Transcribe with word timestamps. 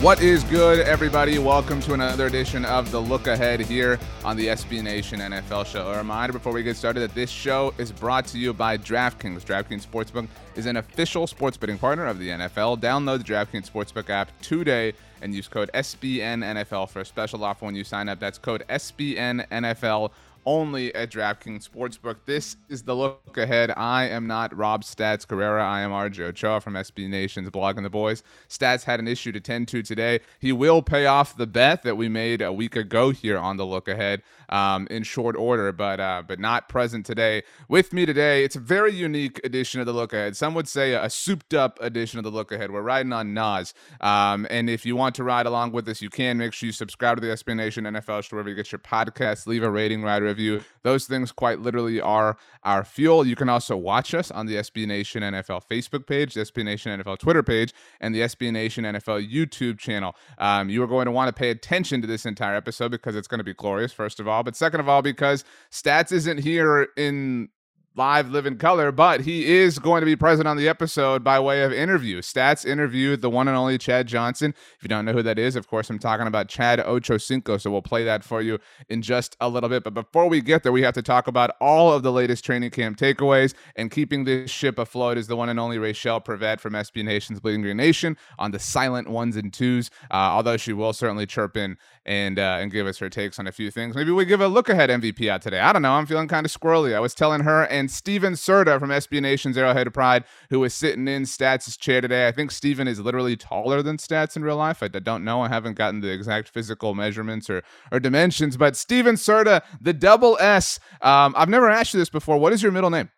What 0.00 0.22
is 0.22 0.44
good, 0.44 0.80
everybody? 0.86 1.38
Welcome 1.38 1.82
to 1.82 1.92
another 1.92 2.24
edition 2.24 2.64
of 2.64 2.90
the 2.90 2.98
Look 2.98 3.26
Ahead 3.26 3.60
here 3.60 3.98
on 4.24 4.34
the 4.34 4.46
SB 4.46 4.82
Nation 4.82 5.20
NFL 5.20 5.66
Show. 5.66 5.88
A 5.88 5.98
reminder 5.98 6.32
before 6.32 6.54
we 6.54 6.62
get 6.62 6.78
started 6.78 7.00
that 7.00 7.14
this 7.14 7.28
show 7.28 7.74
is 7.76 7.92
brought 7.92 8.24
to 8.28 8.38
you 8.38 8.54
by 8.54 8.78
DraftKings. 8.78 9.44
DraftKings 9.44 9.86
Sportsbook 9.86 10.26
is 10.56 10.64
an 10.64 10.78
official 10.78 11.26
sports 11.26 11.58
betting 11.58 11.76
partner 11.76 12.06
of 12.06 12.18
the 12.18 12.30
NFL. 12.30 12.80
Download 12.80 13.18
the 13.18 13.24
DraftKings 13.24 13.70
Sportsbook 13.70 14.08
app 14.08 14.30
today 14.40 14.94
and 15.20 15.34
use 15.34 15.48
code 15.48 15.70
SBNNFL 15.74 16.88
for 16.88 17.00
a 17.00 17.04
special 17.04 17.44
offer 17.44 17.66
when 17.66 17.74
you 17.74 17.84
sign 17.84 18.08
up. 18.08 18.18
That's 18.18 18.38
code 18.38 18.64
SBNNFL 18.70 20.12
only 20.50 20.92
at 20.96 21.12
DraftKings 21.12 21.68
Sportsbook. 21.68 22.16
This 22.26 22.56
is 22.68 22.82
the 22.82 22.96
look 22.96 23.36
ahead. 23.36 23.72
I 23.76 24.08
am 24.08 24.26
not 24.26 24.54
Rob 24.56 24.82
Stats 24.82 25.24
Guerrera. 25.24 25.62
I 25.62 25.82
am 25.82 25.92
RJ 25.92 26.22
Ochoa 26.22 26.60
from 26.60 26.74
SB 26.74 27.08
Nation's 27.08 27.48
Blogging 27.50 27.84
the 27.84 27.90
Boys. 27.90 28.24
Stats 28.48 28.82
had 28.82 28.98
an 28.98 29.06
issue 29.06 29.30
to 29.30 29.38
tend 29.38 29.68
to 29.68 29.80
today. 29.80 30.18
He 30.40 30.50
will 30.50 30.82
pay 30.82 31.06
off 31.06 31.36
the 31.36 31.46
bet 31.46 31.84
that 31.84 31.96
we 31.96 32.08
made 32.08 32.42
a 32.42 32.52
week 32.52 32.74
ago 32.74 33.10
here 33.10 33.38
on 33.38 33.58
the 33.58 33.64
look 33.64 33.86
ahead 33.86 34.22
um, 34.48 34.88
in 34.90 35.04
short 35.04 35.36
order, 35.36 35.70
but 35.70 36.00
uh, 36.00 36.24
but 36.26 36.40
not 36.40 36.68
present 36.68 37.06
today. 37.06 37.44
With 37.68 37.92
me 37.92 38.04
today, 38.04 38.42
it's 38.42 38.56
a 38.56 38.60
very 38.60 38.92
unique 38.92 39.40
edition 39.44 39.78
of 39.78 39.86
the 39.86 39.92
look 39.92 40.12
ahead. 40.12 40.36
Some 40.36 40.54
would 40.54 40.66
say 40.66 40.94
a 40.94 41.08
souped 41.08 41.54
up 41.54 41.78
edition 41.80 42.18
of 42.18 42.24
the 42.24 42.30
look 42.32 42.50
ahead. 42.50 42.72
We're 42.72 42.82
riding 42.82 43.12
on 43.12 43.32
Nas, 43.34 43.72
um, 44.00 44.48
and 44.50 44.68
if 44.68 44.84
you 44.84 44.96
want 44.96 45.14
to 45.14 45.22
ride 45.22 45.46
along 45.46 45.70
with 45.70 45.88
us, 45.88 46.02
you 46.02 46.10
can. 46.10 46.38
Make 46.38 46.54
sure 46.54 46.66
you 46.66 46.72
subscribe 46.72 47.18
to 47.18 47.20
the 47.20 47.32
SB 47.34 47.54
Nation 47.54 47.84
NFL 47.84 48.24
show 48.24 48.34
wherever 48.34 48.48
you 48.48 48.56
get 48.56 48.72
your 48.72 48.80
podcast. 48.80 49.46
Leave 49.46 49.62
a 49.62 49.70
rating, 49.70 50.02
write 50.02 50.22
review. 50.22 50.39
Those 50.82 51.06
things 51.06 51.32
quite 51.32 51.60
literally 51.60 52.00
are 52.00 52.36
our 52.64 52.84
fuel. 52.84 53.26
You 53.26 53.36
can 53.36 53.48
also 53.48 53.76
watch 53.76 54.14
us 54.14 54.30
on 54.30 54.46
the 54.46 54.56
SB 54.56 54.86
Nation 54.86 55.22
NFL 55.22 55.62
Facebook 55.70 56.06
page, 56.06 56.34
the 56.34 56.40
SB 56.40 56.64
Nation 56.64 57.00
NFL 57.00 57.18
Twitter 57.18 57.42
page, 57.42 57.72
and 58.00 58.14
the 58.14 58.20
SB 58.20 58.52
Nation 58.52 58.84
NFL 58.84 59.30
YouTube 59.30 59.78
channel. 59.78 60.16
Um, 60.38 60.70
you 60.70 60.82
are 60.82 60.86
going 60.86 61.06
to 61.06 61.12
want 61.12 61.28
to 61.28 61.38
pay 61.38 61.50
attention 61.50 62.00
to 62.00 62.06
this 62.06 62.26
entire 62.26 62.54
episode 62.54 62.90
because 62.90 63.16
it's 63.16 63.28
going 63.28 63.38
to 63.38 63.44
be 63.44 63.54
glorious. 63.54 63.92
First 63.92 64.20
of 64.20 64.28
all, 64.28 64.42
but 64.42 64.56
second 64.56 64.80
of 64.80 64.88
all, 64.88 65.02
because 65.02 65.44
Stats 65.70 66.12
isn't 66.12 66.38
here 66.38 66.88
in 66.96 67.48
live 67.96 68.30
live 68.30 68.46
in 68.46 68.56
color, 68.56 68.92
but 68.92 69.22
he 69.22 69.58
is 69.58 69.78
going 69.80 70.00
to 70.00 70.06
be 70.06 70.14
present 70.14 70.46
on 70.46 70.56
the 70.56 70.68
episode 70.68 71.24
by 71.24 71.40
way 71.40 71.62
of 71.62 71.72
interview. 71.72 72.20
Stats 72.20 72.64
interviewed 72.64 73.20
the 73.20 73.28
one 73.28 73.48
and 73.48 73.56
only 73.56 73.78
Chad 73.78 74.06
Johnson. 74.06 74.54
If 74.76 74.82
you 74.82 74.88
don't 74.88 75.04
know 75.04 75.12
who 75.12 75.22
that 75.24 75.38
is, 75.38 75.56
of 75.56 75.66
course, 75.66 75.90
I'm 75.90 75.98
talking 75.98 76.28
about 76.28 76.48
Chad 76.48 76.78
Ochocinco. 76.78 77.60
So 77.60 77.70
we'll 77.70 77.82
play 77.82 78.04
that 78.04 78.22
for 78.22 78.42
you 78.42 78.60
in 78.88 79.02
just 79.02 79.36
a 79.40 79.48
little 79.48 79.68
bit. 79.68 79.82
But 79.82 79.94
before 79.94 80.28
we 80.28 80.40
get 80.40 80.62
there, 80.62 80.70
we 80.70 80.82
have 80.82 80.94
to 80.94 81.02
talk 81.02 81.26
about 81.26 81.50
all 81.60 81.92
of 81.92 82.02
the 82.04 82.12
latest 82.12 82.44
training 82.44 82.70
camp 82.70 82.96
takeaways. 82.96 83.54
And 83.74 83.90
keeping 83.90 84.24
this 84.24 84.50
ship 84.50 84.78
afloat 84.78 85.18
is 85.18 85.26
the 85.26 85.36
one 85.36 85.48
and 85.48 85.58
only 85.58 85.78
Rachelle 85.78 86.24
Prevet 86.24 86.60
from 86.60 86.74
SB 86.74 87.04
Nation's 87.04 87.40
Bleeding 87.40 87.62
Green 87.62 87.76
Nation 87.76 88.16
on 88.38 88.52
the 88.52 88.60
silent 88.60 89.08
ones 89.08 89.36
and 89.36 89.52
twos. 89.52 89.90
Uh, 90.10 90.14
although 90.14 90.56
she 90.56 90.72
will 90.72 90.92
certainly 90.92 91.26
chirp 91.26 91.56
in 91.56 91.76
and 92.06 92.38
uh, 92.38 92.58
and 92.60 92.70
give 92.70 92.86
us 92.86 92.98
her 92.98 93.10
takes 93.10 93.38
on 93.38 93.46
a 93.46 93.52
few 93.52 93.70
things. 93.70 93.94
Maybe 93.94 94.10
we 94.10 94.24
give 94.24 94.40
a 94.40 94.48
look 94.48 94.68
ahead 94.68 94.90
MVP 94.90 95.28
out 95.28 95.42
today. 95.42 95.60
I 95.60 95.72
don't 95.72 95.82
know. 95.82 95.92
I'm 95.92 96.06
feeling 96.06 96.28
kind 96.28 96.46
of 96.46 96.52
squirrely. 96.52 96.94
I 96.94 97.00
was 97.00 97.14
telling 97.14 97.42
her 97.42 97.64
and 97.64 97.79
Steven 97.88 98.34
Serda 98.34 98.78
from 98.78 98.90
SB 98.90 99.20
Nation's 99.22 99.56
Arrowhead 99.56 99.92
Pride, 99.94 100.24
who 100.50 100.60
was 100.60 100.74
sitting 100.74 101.06
in 101.08 101.22
Stats' 101.22 101.78
chair 101.78 102.00
today. 102.00 102.26
I 102.28 102.32
think 102.32 102.50
Steven 102.50 102.88
is 102.88 103.00
literally 103.00 103.36
taller 103.36 103.82
than 103.82 103.96
Stats 103.96 104.36
in 104.36 104.42
real 104.42 104.56
life. 104.56 104.82
I 104.82 104.88
don't 104.88 105.24
know. 105.24 105.42
I 105.42 105.48
haven't 105.48 105.74
gotten 105.74 106.00
the 106.00 106.12
exact 106.12 106.48
physical 106.48 106.94
measurements 106.94 107.48
or 107.48 107.62
or 107.92 108.00
dimensions, 108.00 108.56
but 108.56 108.76
Steven 108.76 109.14
Serda, 109.14 109.62
the 109.80 109.92
double 109.92 110.36
S. 110.40 110.78
Um, 111.02 111.34
I've 111.36 111.48
never 111.48 111.68
asked 111.68 111.94
you 111.94 112.00
this 112.00 112.10
before. 112.10 112.38
What 112.38 112.52
is 112.52 112.62
your 112.62 112.72
middle 112.72 112.90
name? 112.90 113.10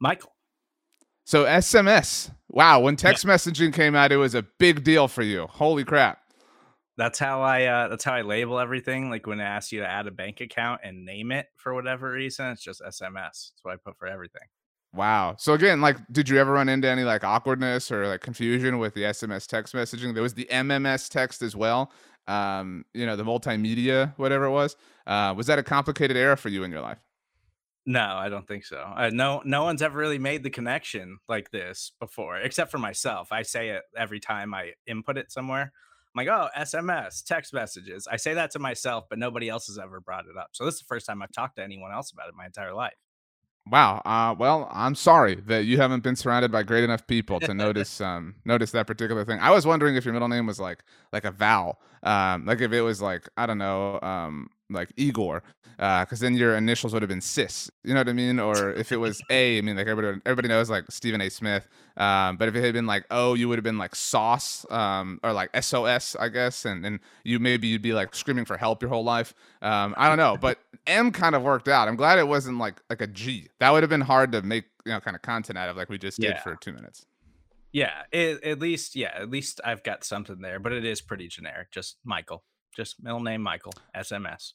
Michael. 0.00 0.32
So 1.24 1.44
SMS. 1.44 2.30
Wow, 2.48 2.80
when 2.80 2.96
text 2.96 3.24
yeah. 3.24 3.32
messaging 3.32 3.72
came 3.72 3.94
out, 3.94 4.10
it 4.10 4.16
was 4.16 4.34
a 4.34 4.42
big 4.58 4.82
deal 4.82 5.06
for 5.06 5.22
you. 5.22 5.46
Holy 5.48 5.84
crap. 5.84 6.19
That's 6.96 7.18
how 7.18 7.42
I 7.42 7.64
uh, 7.64 7.88
that's 7.88 8.04
how 8.04 8.14
I 8.14 8.22
label 8.22 8.58
everything. 8.58 9.10
Like 9.10 9.26
when 9.26 9.40
I 9.40 9.44
ask 9.44 9.72
you 9.72 9.80
to 9.80 9.86
add 9.86 10.06
a 10.06 10.10
bank 10.10 10.40
account 10.40 10.82
and 10.84 11.04
name 11.04 11.32
it 11.32 11.46
for 11.56 11.74
whatever 11.74 12.12
reason, 12.12 12.46
it's 12.48 12.62
just 12.62 12.82
SMS. 12.82 13.12
That's 13.12 13.60
what 13.62 13.74
I 13.74 13.76
put 13.76 13.96
for 13.98 14.06
everything. 14.06 14.42
Wow. 14.92 15.36
So 15.38 15.54
again, 15.54 15.80
like, 15.80 15.96
did 16.10 16.28
you 16.28 16.38
ever 16.38 16.52
run 16.52 16.68
into 16.68 16.88
any 16.88 17.04
like 17.04 17.22
awkwardness 17.22 17.92
or 17.92 18.08
like 18.08 18.20
confusion 18.20 18.78
with 18.78 18.94
the 18.94 19.02
SMS 19.02 19.46
text 19.46 19.72
messaging? 19.72 20.14
There 20.14 20.22
was 20.22 20.34
the 20.34 20.48
MMS 20.50 21.08
text 21.08 21.42
as 21.42 21.54
well. 21.54 21.92
Um, 22.26 22.84
you 22.92 23.06
know, 23.06 23.16
the 23.16 23.24
multimedia, 23.24 24.12
whatever 24.16 24.46
it 24.46 24.50
was. 24.50 24.76
Uh, 25.06 25.32
was 25.36 25.46
that 25.46 25.58
a 25.58 25.62
complicated 25.62 26.16
era 26.16 26.36
for 26.36 26.48
you 26.48 26.64
in 26.64 26.70
your 26.70 26.80
life? 26.80 26.98
No, 27.86 28.00
I 28.00 28.28
don't 28.28 28.46
think 28.46 28.64
so. 28.64 28.78
Uh, 28.78 29.10
no, 29.12 29.42
no 29.44 29.64
one's 29.64 29.80
ever 29.80 29.98
really 29.98 30.18
made 30.18 30.42
the 30.42 30.50
connection 30.50 31.18
like 31.28 31.50
this 31.50 31.92
before, 31.98 32.38
except 32.38 32.70
for 32.70 32.78
myself. 32.78 33.32
I 33.32 33.42
say 33.42 33.70
it 33.70 33.82
every 33.96 34.20
time 34.20 34.52
I 34.52 34.72
input 34.86 35.16
it 35.16 35.32
somewhere. 35.32 35.72
I'm 36.14 36.26
like, 36.26 36.28
oh, 36.28 36.48
SMS, 36.58 37.24
text 37.24 37.52
messages. 37.52 38.08
I 38.10 38.16
say 38.16 38.34
that 38.34 38.50
to 38.52 38.58
myself, 38.58 39.04
but 39.08 39.18
nobody 39.18 39.48
else 39.48 39.68
has 39.68 39.78
ever 39.78 40.00
brought 40.00 40.26
it 40.26 40.36
up. 40.36 40.48
So 40.52 40.64
this 40.64 40.74
is 40.74 40.80
the 40.80 40.86
first 40.86 41.06
time 41.06 41.22
I've 41.22 41.32
talked 41.32 41.56
to 41.56 41.62
anyone 41.62 41.92
else 41.92 42.10
about 42.10 42.28
it 42.28 42.34
my 42.36 42.46
entire 42.46 42.74
life. 42.74 42.94
Wow. 43.70 44.02
Uh, 44.04 44.34
well, 44.36 44.68
I'm 44.72 44.94
sorry 44.94 45.36
that 45.46 45.64
you 45.64 45.76
haven't 45.76 46.02
been 46.02 46.16
surrounded 46.16 46.50
by 46.50 46.62
great 46.62 46.82
enough 46.82 47.06
people 47.06 47.38
to 47.40 47.54
notice 47.54 48.00
um, 48.00 48.34
notice 48.44 48.72
that 48.72 48.86
particular 48.86 49.24
thing. 49.24 49.38
I 49.38 49.50
was 49.50 49.66
wondering 49.66 49.96
if 49.96 50.04
your 50.04 50.12
middle 50.14 50.28
name 50.28 50.46
was 50.46 50.58
like 50.58 50.82
like 51.12 51.24
a 51.24 51.30
vowel, 51.30 51.80
um, 52.02 52.46
like 52.46 52.60
if 52.60 52.72
it 52.72 52.80
was 52.80 53.00
like 53.00 53.28
I 53.36 53.46
don't 53.46 53.58
know, 53.58 54.00
um, 54.00 54.48
like 54.70 54.92
Igor, 54.96 55.42
because 55.76 56.22
uh, 56.22 56.24
then 56.24 56.34
your 56.34 56.56
initials 56.56 56.92
would 56.92 57.02
have 57.02 57.08
been 57.08 57.20
Sis. 57.20 57.70
You 57.84 57.94
know 57.94 58.00
what 58.00 58.08
I 58.08 58.12
mean? 58.12 58.38
Or 58.38 58.72
if 58.72 58.92
it 58.92 58.98
was 58.98 59.22
A, 59.30 59.58
I 59.58 59.60
mean, 59.60 59.76
like 59.76 59.86
everybody 59.86 60.20
everybody 60.26 60.48
knows 60.48 60.70
like 60.70 60.84
Stephen 60.90 61.20
A. 61.20 61.28
Smith. 61.28 61.68
Um, 61.96 62.36
but 62.36 62.48
if 62.48 62.54
it 62.54 62.64
had 62.64 62.72
been 62.72 62.86
like 62.86 63.04
O, 63.10 63.34
you 63.34 63.48
would 63.48 63.58
have 63.58 63.64
been 63.64 63.78
like 63.78 63.94
Sauce, 63.94 64.64
um, 64.70 65.20
or 65.22 65.32
like 65.32 65.50
SOS, 65.62 66.16
I 66.16 66.28
guess. 66.28 66.64
And 66.64 66.84
and 66.84 67.00
you 67.24 67.38
maybe 67.38 67.68
you'd 67.68 67.82
be 67.82 67.92
like 67.92 68.14
screaming 68.14 68.44
for 68.44 68.56
help 68.56 68.82
your 68.82 68.90
whole 68.90 69.04
life. 69.04 69.34
Um, 69.62 69.94
I 69.96 70.08
don't 70.08 70.18
know, 70.18 70.36
but 70.36 70.58
M 70.86 71.12
kind 71.12 71.34
of 71.34 71.42
worked 71.42 71.68
out. 71.68 71.88
I'm 71.88 71.96
glad 71.96 72.18
it 72.18 72.28
wasn't 72.28 72.58
like 72.58 72.80
like 72.88 73.00
a 73.00 73.06
G. 73.06 73.48
That 73.58 73.70
would 73.70 73.82
have 73.82 73.90
been 73.90 74.00
hard 74.00 74.32
to 74.32 74.42
make 74.42 74.64
you 74.84 74.92
know 74.92 75.00
kind 75.00 75.14
of 75.14 75.22
content 75.22 75.58
out 75.58 75.68
of, 75.68 75.76
like 75.76 75.88
we 75.88 75.98
just 75.98 76.20
did 76.20 76.38
for 76.40 76.56
two 76.56 76.72
minutes. 76.72 77.06
Yeah, 77.72 78.02
it, 78.10 78.42
at 78.42 78.58
least 78.58 78.96
yeah, 78.96 79.12
at 79.14 79.30
least 79.30 79.60
I've 79.64 79.82
got 79.82 80.04
something 80.04 80.40
there, 80.40 80.58
but 80.58 80.72
it 80.72 80.84
is 80.84 81.00
pretty 81.00 81.28
generic. 81.28 81.70
Just 81.70 81.98
Michael, 82.04 82.42
just 82.76 83.02
middle 83.02 83.20
name 83.20 83.42
Michael, 83.42 83.72
SMS. 83.96 84.52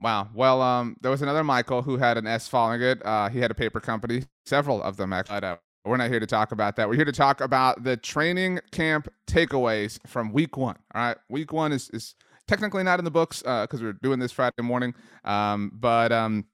Wow. 0.00 0.28
Well, 0.32 0.62
um, 0.62 0.96
there 1.00 1.10
was 1.10 1.22
another 1.22 1.42
Michael 1.42 1.82
who 1.82 1.96
had 1.96 2.18
an 2.18 2.26
S 2.26 2.46
following 2.46 2.82
it. 2.82 3.04
Uh, 3.04 3.28
he 3.28 3.40
had 3.40 3.50
a 3.50 3.54
paper 3.54 3.80
company, 3.80 4.24
several 4.46 4.82
of 4.82 4.96
them 4.96 5.12
actually. 5.12 5.38
Uh, 5.38 5.56
we're 5.84 5.96
not 5.96 6.10
here 6.10 6.20
to 6.20 6.26
talk 6.26 6.52
about 6.52 6.76
that. 6.76 6.88
We're 6.88 6.96
here 6.96 7.04
to 7.04 7.12
talk 7.12 7.40
about 7.40 7.82
the 7.82 7.96
training 7.96 8.60
camp 8.72 9.08
takeaways 9.26 9.98
from 10.06 10.32
week 10.32 10.56
one. 10.56 10.76
All 10.94 11.02
right. 11.02 11.16
Week 11.28 11.52
one 11.52 11.72
is, 11.72 11.88
is 11.90 12.14
technically 12.46 12.82
not 12.82 12.98
in 12.98 13.04
the 13.04 13.10
books 13.10 13.38
because 13.40 13.80
uh, 13.80 13.84
we're 13.84 13.92
doing 13.94 14.18
this 14.18 14.32
Friday 14.32 14.62
morning. 14.62 14.94
Um, 15.24 15.72
but 15.74 16.12
um, 16.12 16.44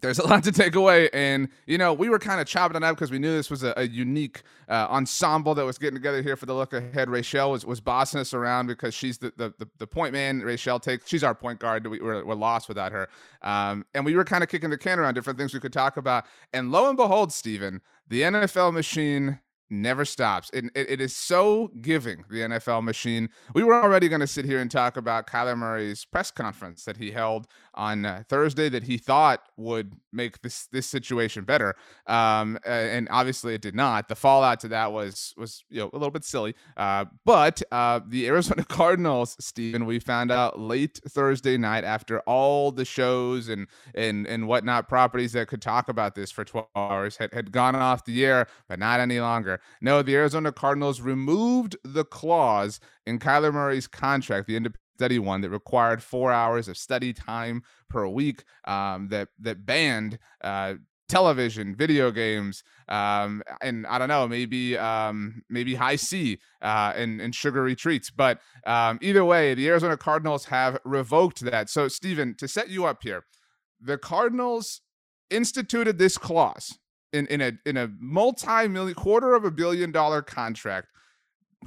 there's 0.00 0.18
a 0.18 0.26
lot 0.26 0.44
to 0.44 0.52
take 0.52 0.74
away. 0.74 1.08
And, 1.12 1.48
you 1.66 1.78
know, 1.78 1.92
we 1.92 2.08
were 2.08 2.18
kind 2.18 2.40
of 2.40 2.46
chopping 2.46 2.76
it 2.76 2.82
up 2.82 2.96
because 2.96 3.10
we 3.10 3.18
knew 3.18 3.30
this 3.30 3.50
was 3.50 3.62
a, 3.62 3.74
a 3.76 3.88
unique 3.88 4.42
uh, 4.68 4.86
ensemble 4.90 5.54
that 5.54 5.64
was 5.64 5.78
getting 5.78 5.96
together 5.96 6.22
here 6.22 6.36
for 6.36 6.46
the 6.46 6.54
look 6.54 6.72
ahead. 6.72 7.08
Rachelle 7.08 7.50
was, 7.50 7.64
was 7.64 7.80
bossing 7.80 8.20
us 8.20 8.34
around 8.34 8.66
because 8.66 8.94
she's 8.94 9.18
the, 9.18 9.32
the, 9.36 9.54
the, 9.58 9.68
the 9.78 9.86
point 9.86 10.12
man. 10.12 10.40
Rachelle 10.40 10.80
takes, 10.80 11.08
she's 11.08 11.24
our 11.24 11.34
point 11.34 11.60
guard. 11.60 11.86
We, 11.86 12.00
are 12.00 12.24
we're 12.24 12.34
lost 12.34 12.68
without 12.68 12.92
her. 12.92 13.08
Um, 13.42 13.84
and 13.94 14.04
we 14.04 14.14
were 14.14 14.24
kind 14.24 14.42
of 14.42 14.48
kicking 14.48 14.70
the 14.70 14.78
can 14.78 14.98
around 14.98 15.14
different 15.14 15.38
things 15.38 15.54
we 15.54 15.60
could 15.60 15.72
talk 15.72 15.96
about. 15.96 16.24
And 16.52 16.70
lo 16.70 16.88
and 16.88 16.96
behold, 16.96 17.32
stephen 17.32 17.80
the 18.08 18.22
NFL 18.22 18.72
machine 18.72 19.38
never 19.70 20.04
stops. 20.04 20.50
It, 20.52 20.66
it, 20.74 20.90
it 20.90 21.00
is 21.00 21.14
so 21.14 21.70
giving, 21.80 22.24
the 22.30 22.40
NFL 22.40 22.82
machine. 22.82 23.28
We 23.54 23.62
were 23.62 23.74
already 23.74 24.08
going 24.08 24.20
to 24.20 24.26
sit 24.26 24.44
here 24.44 24.60
and 24.60 24.70
talk 24.70 24.96
about 24.96 25.26
Kyler 25.26 25.56
Murray's 25.56 26.04
press 26.04 26.30
conference 26.30 26.84
that 26.84 26.96
he 26.96 27.10
held 27.10 27.46
on 27.74 28.04
uh, 28.04 28.22
Thursday 28.28 28.68
that 28.68 28.84
he 28.84 28.98
thought 28.98 29.42
would 29.56 29.94
make 30.12 30.42
this 30.42 30.66
this 30.72 30.86
situation 30.86 31.44
better. 31.44 31.76
Um, 32.06 32.58
and 32.64 33.08
obviously 33.10 33.54
it 33.54 33.60
did 33.60 33.74
not. 33.74 34.08
The 34.08 34.16
fallout 34.16 34.60
to 34.60 34.68
that 34.68 34.92
was 34.92 35.34
was 35.36 35.64
you 35.70 35.80
know 35.80 35.90
a 35.92 35.96
little 35.96 36.10
bit 36.10 36.24
silly. 36.24 36.54
Uh, 36.76 37.06
but 37.24 37.62
uh, 37.70 38.00
the 38.06 38.26
Arizona 38.26 38.64
Cardinals, 38.68 39.36
Stephen, 39.38 39.86
we 39.86 39.98
found 39.98 40.30
out 40.30 40.58
late 40.58 41.00
Thursday 41.08 41.56
night 41.56 41.84
after 41.84 42.20
all 42.20 42.72
the 42.72 42.84
shows 42.84 43.48
and 43.48 43.66
and 43.94 44.26
and 44.26 44.48
whatnot 44.48 44.88
properties 44.88 45.32
that 45.32 45.48
could 45.48 45.62
talk 45.62 45.88
about 45.88 46.14
this 46.14 46.30
for 46.30 46.44
12 46.44 46.66
hours 46.74 47.16
had, 47.16 47.32
had 47.32 47.52
gone 47.52 47.76
off 47.76 48.04
the 48.04 48.24
air, 48.24 48.46
but 48.68 48.78
not 48.78 49.00
any 49.00 49.20
longer. 49.20 49.57
No, 49.80 50.02
the 50.02 50.14
Arizona 50.14 50.52
Cardinals 50.52 51.00
removed 51.00 51.76
the 51.84 52.04
clause 52.04 52.80
in 53.06 53.18
Kyler 53.18 53.52
Murray's 53.52 53.86
contract, 53.86 54.46
the 54.46 54.56
independent 54.56 54.84
study 54.98 55.18
one 55.20 55.40
that 55.42 55.50
required 55.50 56.02
four 56.02 56.32
hours 56.32 56.66
of 56.66 56.76
study 56.76 57.12
time 57.12 57.62
per 57.88 58.08
week 58.08 58.42
um, 58.64 59.06
that 59.08 59.28
that 59.38 59.64
banned 59.64 60.18
uh, 60.42 60.74
television, 61.08 61.74
video 61.74 62.10
games, 62.10 62.62
um, 62.88 63.42
and 63.62 63.86
I 63.86 63.98
don't 63.98 64.08
know, 64.08 64.28
maybe 64.28 64.76
um, 64.76 65.42
maybe 65.48 65.74
Hi-C 65.76 66.38
uh, 66.60 66.92
and, 66.94 67.20
and 67.20 67.34
sugary 67.34 67.74
treats. 67.74 68.10
But 68.10 68.40
um, 68.66 68.98
either 69.00 69.24
way, 69.24 69.54
the 69.54 69.68
Arizona 69.68 69.96
Cardinals 69.96 70.46
have 70.46 70.78
revoked 70.84 71.40
that. 71.40 71.70
So, 71.70 71.88
Stephen, 71.88 72.34
to 72.38 72.48
set 72.48 72.68
you 72.68 72.84
up 72.84 73.02
here, 73.02 73.24
the 73.80 73.98
Cardinals 73.98 74.82
instituted 75.30 75.98
this 75.98 76.18
clause 76.18 76.78
in, 77.12 77.26
in 77.28 77.40
a 77.40 77.52
in 77.64 77.76
a 77.76 77.90
multi-million 77.98 78.94
quarter 78.94 79.34
of 79.34 79.44
a 79.44 79.50
billion 79.50 79.92
dollar 79.92 80.22
contract 80.22 80.88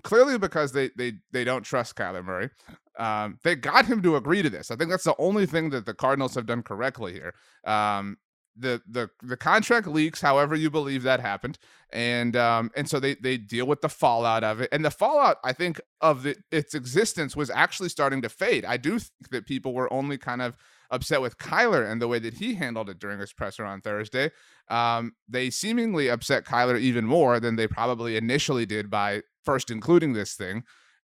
clearly 0.03 0.37
because 0.37 0.71
they 0.71 0.89
they 0.95 1.13
they 1.31 1.43
don't 1.43 1.63
trust 1.63 1.95
Kyler 1.95 2.23
Murray. 2.23 2.49
Um, 2.97 3.39
they 3.43 3.55
got 3.55 3.85
him 3.85 4.01
to 4.03 4.15
agree 4.15 4.41
to 4.41 4.49
this. 4.49 4.71
I 4.71 4.75
think 4.75 4.89
that's 4.89 5.03
the 5.03 5.15
only 5.17 5.45
thing 5.45 5.69
that 5.71 5.85
the 5.85 5.93
Cardinals 5.93 6.35
have 6.35 6.45
done 6.45 6.63
correctly 6.63 7.13
here. 7.13 7.33
Um, 7.65 8.17
the 8.55 8.81
the 8.89 9.09
the 9.21 9.37
contract 9.37 9.87
leaks, 9.87 10.21
however 10.21 10.55
you 10.55 10.69
believe 10.69 11.03
that 11.03 11.19
happened, 11.19 11.57
and 11.91 12.35
um, 12.35 12.71
and 12.75 12.89
so 12.89 12.99
they 12.99 13.15
they 13.15 13.37
deal 13.37 13.65
with 13.65 13.81
the 13.81 13.89
fallout 13.89 14.43
of 14.43 14.61
it, 14.61 14.69
and 14.71 14.83
the 14.83 14.91
fallout 14.91 15.37
I 15.43 15.53
think 15.53 15.79
of 16.01 16.23
the, 16.23 16.35
its 16.51 16.73
existence 16.73 17.35
was 17.35 17.49
actually 17.49 17.89
starting 17.89 18.21
to 18.23 18.29
fade. 18.29 18.65
I 18.65 18.77
do 18.77 18.99
think 18.99 19.29
that 19.31 19.45
people 19.45 19.73
were 19.73 19.91
only 19.91 20.17
kind 20.17 20.41
of 20.41 20.57
upset 20.91 21.21
with 21.21 21.37
Kyler 21.37 21.89
and 21.89 22.01
the 22.01 22.07
way 22.07 22.19
that 22.19 22.35
he 22.35 22.55
handled 22.55 22.89
it 22.89 22.99
during 22.99 23.19
his 23.19 23.33
presser 23.33 23.65
on 23.65 23.81
Thursday. 23.81 24.31
Um, 24.69 25.13
they 25.27 25.49
seemingly 25.49 26.09
upset 26.09 26.45
Kyler 26.45 26.79
even 26.79 27.05
more 27.05 27.39
than 27.39 27.55
they 27.55 27.67
probably 27.67 28.17
initially 28.17 28.65
did 28.65 28.89
by 28.89 29.21
first 29.43 29.71
including 29.71 30.13
this 30.13 30.35
thing 30.35 30.63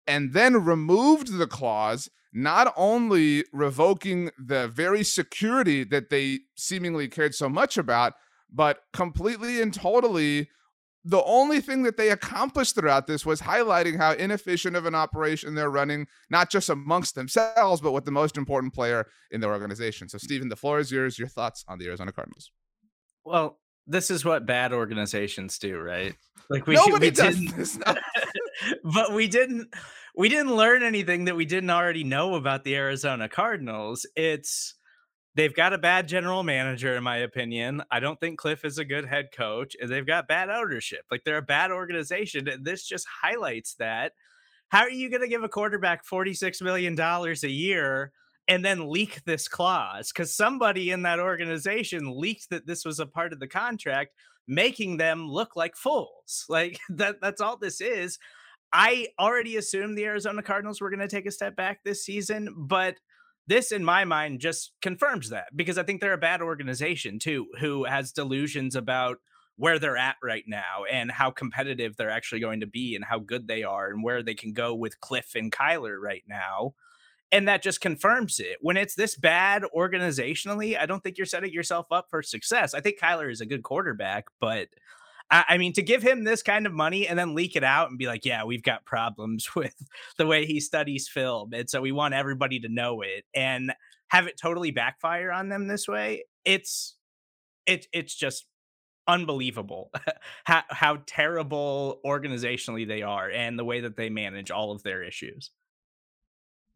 and 0.06 0.32
then 0.32 0.64
removed 0.64 1.38
the 1.38 1.46
clause, 1.46 2.10
not 2.32 2.72
only 2.76 3.44
revoking 3.52 4.30
the 4.38 4.68
very 4.68 5.04
security 5.04 5.84
that 5.84 6.10
they 6.10 6.40
seemingly 6.56 7.08
cared 7.08 7.34
so 7.34 7.48
much 7.48 7.78
about, 7.78 8.14
but 8.52 8.80
completely 8.92 9.60
and 9.60 9.72
totally 9.72 10.48
the 11.04 11.22
only 11.24 11.60
thing 11.60 11.82
that 11.82 11.96
they 11.96 12.10
accomplished 12.10 12.74
throughout 12.74 13.06
this 13.06 13.26
was 13.26 13.42
highlighting 13.42 13.98
how 13.98 14.12
inefficient 14.12 14.74
of 14.74 14.86
an 14.86 14.94
operation 14.94 15.54
they're 15.54 15.70
running, 15.70 16.06
not 16.30 16.50
just 16.50 16.70
amongst 16.70 17.14
themselves, 17.14 17.82
but 17.82 17.92
with 17.92 18.06
the 18.06 18.10
most 18.10 18.38
important 18.38 18.72
player 18.72 19.06
in 19.30 19.40
their 19.40 19.52
organization. 19.52 20.08
So, 20.08 20.16
Stephen, 20.16 20.48
the 20.48 20.56
floor 20.56 20.78
is 20.78 20.90
yours. 20.90 21.18
Your 21.18 21.28
thoughts 21.28 21.64
on 21.68 21.78
the 21.78 21.86
Arizona 21.88 22.10
Cardinals? 22.10 22.50
Well, 23.24 23.58
this 23.86 24.10
is 24.10 24.24
what 24.24 24.46
bad 24.46 24.72
organizations 24.72 25.58
do, 25.58 25.78
right? 25.78 26.14
Like 26.48 26.66
we, 26.66 26.74
Nobody 26.74 27.08
we 27.08 27.10
does 27.10 27.36
didn't, 27.36 27.56
this. 27.56 27.78
but 28.84 29.12
we 29.12 29.28
didn't 29.28 29.68
we 30.16 30.28
didn't 30.28 30.54
learn 30.54 30.82
anything 30.82 31.26
that 31.26 31.36
we 31.36 31.44
didn't 31.44 31.70
already 31.70 32.04
know 32.04 32.34
about 32.34 32.64
the 32.64 32.76
Arizona 32.76 33.28
Cardinals. 33.28 34.06
It's 34.16 34.74
they've 35.34 35.54
got 35.54 35.72
a 35.72 35.78
bad 35.78 36.08
general 36.08 36.42
manager, 36.42 36.96
in 36.96 37.02
my 37.02 37.18
opinion. 37.18 37.82
I 37.90 38.00
don't 38.00 38.18
think 38.18 38.38
Cliff 38.38 38.64
is 38.64 38.78
a 38.78 38.84
good 38.84 39.06
head 39.06 39.28
coach, 39.32 39.76
and 39.80 39.90
they've 39.90 40.06
got 40.06 40.28
bad 40.28 40.50
ownership. 40.50 41.04
Like 41.10 41.24
they're 41.24 41.38
a 41.38 41.42
bad 41.42 41.70
organization. 41.70 42.48
And 42.48 42.64
this 42.64 42.86
just 42.86 43.06
highlights 43.22 43.74
that. 43.76 44.12
How 44.68 44.80
are 44.80 44.90
you 44.90 45.10
going 45.10 45.22
to 45.22 45.28
give 45.28 45.44
a 45.44 45.48
quarterback 45.48 46.04
$46 46.06 46.62
million 46.62 46.98
a 46.98 47.48
year 47.48 48.12
and 48.48 48.64
then 48.64 48.90
leak 48.90 49.22
this 49.24 49.46
clause? 49.46 50.10
Because 50.12 50.34
somebody 50.34 50.90
in 50.90 51.02
that 51.02 51.20
organization 51.20 52.18
leaked 52.18 52.50
that 52.50 52.66
this 52.66 52.84
was 52.84 52.98
a 52.98 53.06
part 53.06 53.32
of 53.32 53.40
the 53.40 53.46
contract, 53.46 54.14
making 54.48 54.96
them 54.96 55.28
look 55.28 55.56
like 55.56 55.76
fools. 55.76 56.46
Like 56.48 56.78
that, 56.88 57.16
that's 57.20 57.40
all 57.40 57.56
this 57.56 57.80
is. 57.80 58.18
I 58.72 59.08
already 59.20 59.56
assumed 59.56 59.96
the 59.96 60.06
Arizona 60.06 60.42
Cardinals 60.42 60.80
were 60.80 60.90
going 60.90 60.98
to 61.00 61.08
take 61.08 61.26
a 61.26 61.30
step 61.30 61.54
back 61.54 61.84
this 61.84 62.04
season, 62.04 62.52
but 62.56 62.96
this 63.46 63.72
in 63.72 63.84
my 63.84 64.04
mind 64.04 64.40
just 64.40 64.72
confirms 64.80 65.30
that 65.30 65.48
because 65.54 65.78
I 65.78 65.82
think 65.82 66.00
they're 66.00 66.12
a 66.12 66.18
bad 66.18 66.40
organization 66.40 67.18
too, 67.18 67.46
who 67.60 67.84
has 67.84 68.12
delusions 68.12 68.74
about 68.74 69.18
where 69.56 69.78
they're 69.78 69.96
at 69.96 70.16
right 70.22 70.44
now 70.46 70.84
and 70.90 71.10
how 71.10 71.30
competitive 71.30 71.96
they're 71.96 72.10
actually 72.10 72.40
going 72.40 72.60
to 72.60 72.66
be 72.66 72.96
and 72.96 73.04
how 73.04 73.18
good 73.18 73.46
they 73.46 73.62
are 73.62 73.88
and 73.88 74.02
where 74.02 74.22
they 74.22 74.34
can 74.34 74.52
go 74.52 74.74
with 74.74 75.00
Cliff 75.00 75.32
and 75.34 75.52
Kyler 75.52 75.96
right 76.00 76.24
now. 76.26 76.74
And 77.30 77.48
that 77.48 77.62
just 77.62 77.80
confirms 77.80 78.38
it. 78.38 78.58
When 78.60 78.76
it's 78.76 78.94
this 78.94 79.16
bad 79.16 79.64
organizationally, 79.76 80.78
I 80.78 80.86
don't 80.86 81.02
think 81.02 81.18
you're 81.18 81.26
setting 81.26 81.52
yourself 81.52 81.86
up 81.90 82.06
for 82.10 82.22
success. 82.22 82.74
I 82.74 82.80
think 82.80 82.98
Kyler 83.00 83.30
is 83.30 83.40
a 83.40 83.46
good 83.46 83.62
quarterback, 83.62 84.26
but 84.40 84.68
I, 85.30 85.44
I 85.50 85.58
mean, 85.58 85.72
to 85.74 85.82
give 85.82 86.02
him 86.02 86.24
this 86.24 86.42
kind 86.42 86.66
of 86.66 86.72
money 86.72 87.08
and 87.08 87.18
then 87.18 87.34
leak 87.34 87.56
it 87.56 87.64
out 87.64 87.88
and 87.88 87.98
be 87.98 88.06
like, 88.06 88.24
yeah, 88.24 88.44
we've 88.44 88.62
got 88.62 88.84
problems 88.84 89.54
with 89.56 89.74
the 90.18 90.26
way 90.26 90.46
he 90.46 90.60
studies 90.60 91.08
film. 91.08 91.52
And 91.52 91.68
so 91.68 91.80
we 91.80 91.92
want 91.92 92.14
everybody 92.14 92.60
to 92.60 92.68
know 92.68 93.02
it 93.02 93.24
and 93.34 93.72
have 94.08 94.26
it 94.26 94.38
totally 94.40 94.70
backfire 94.70 95.32
on 95.32 95.48
them 95.48 95.66
this 95.66 95.88
way. 95.88 96.24
It's, 96.44 96.96
it, 97.66 97.86
it's 97.92 98.14
just 98.14 98.46
unbelievable 99.06 99.90
how, 100.44 100.62
how 100.70 100.98
terrible 101.06 102.00
organizationally 102.04 102.86
they 102.86 103.02
are 103.02 103.30
and 103.30 103.58
the 103.58 103.64
way 103.64 103.80
that 103.80 103.96
they 103.96 104.10
manage 104.10 104.50
all 104.50 104.72
of 104.72 104.82
their 104.82 105.02
issues. 105.02 105.50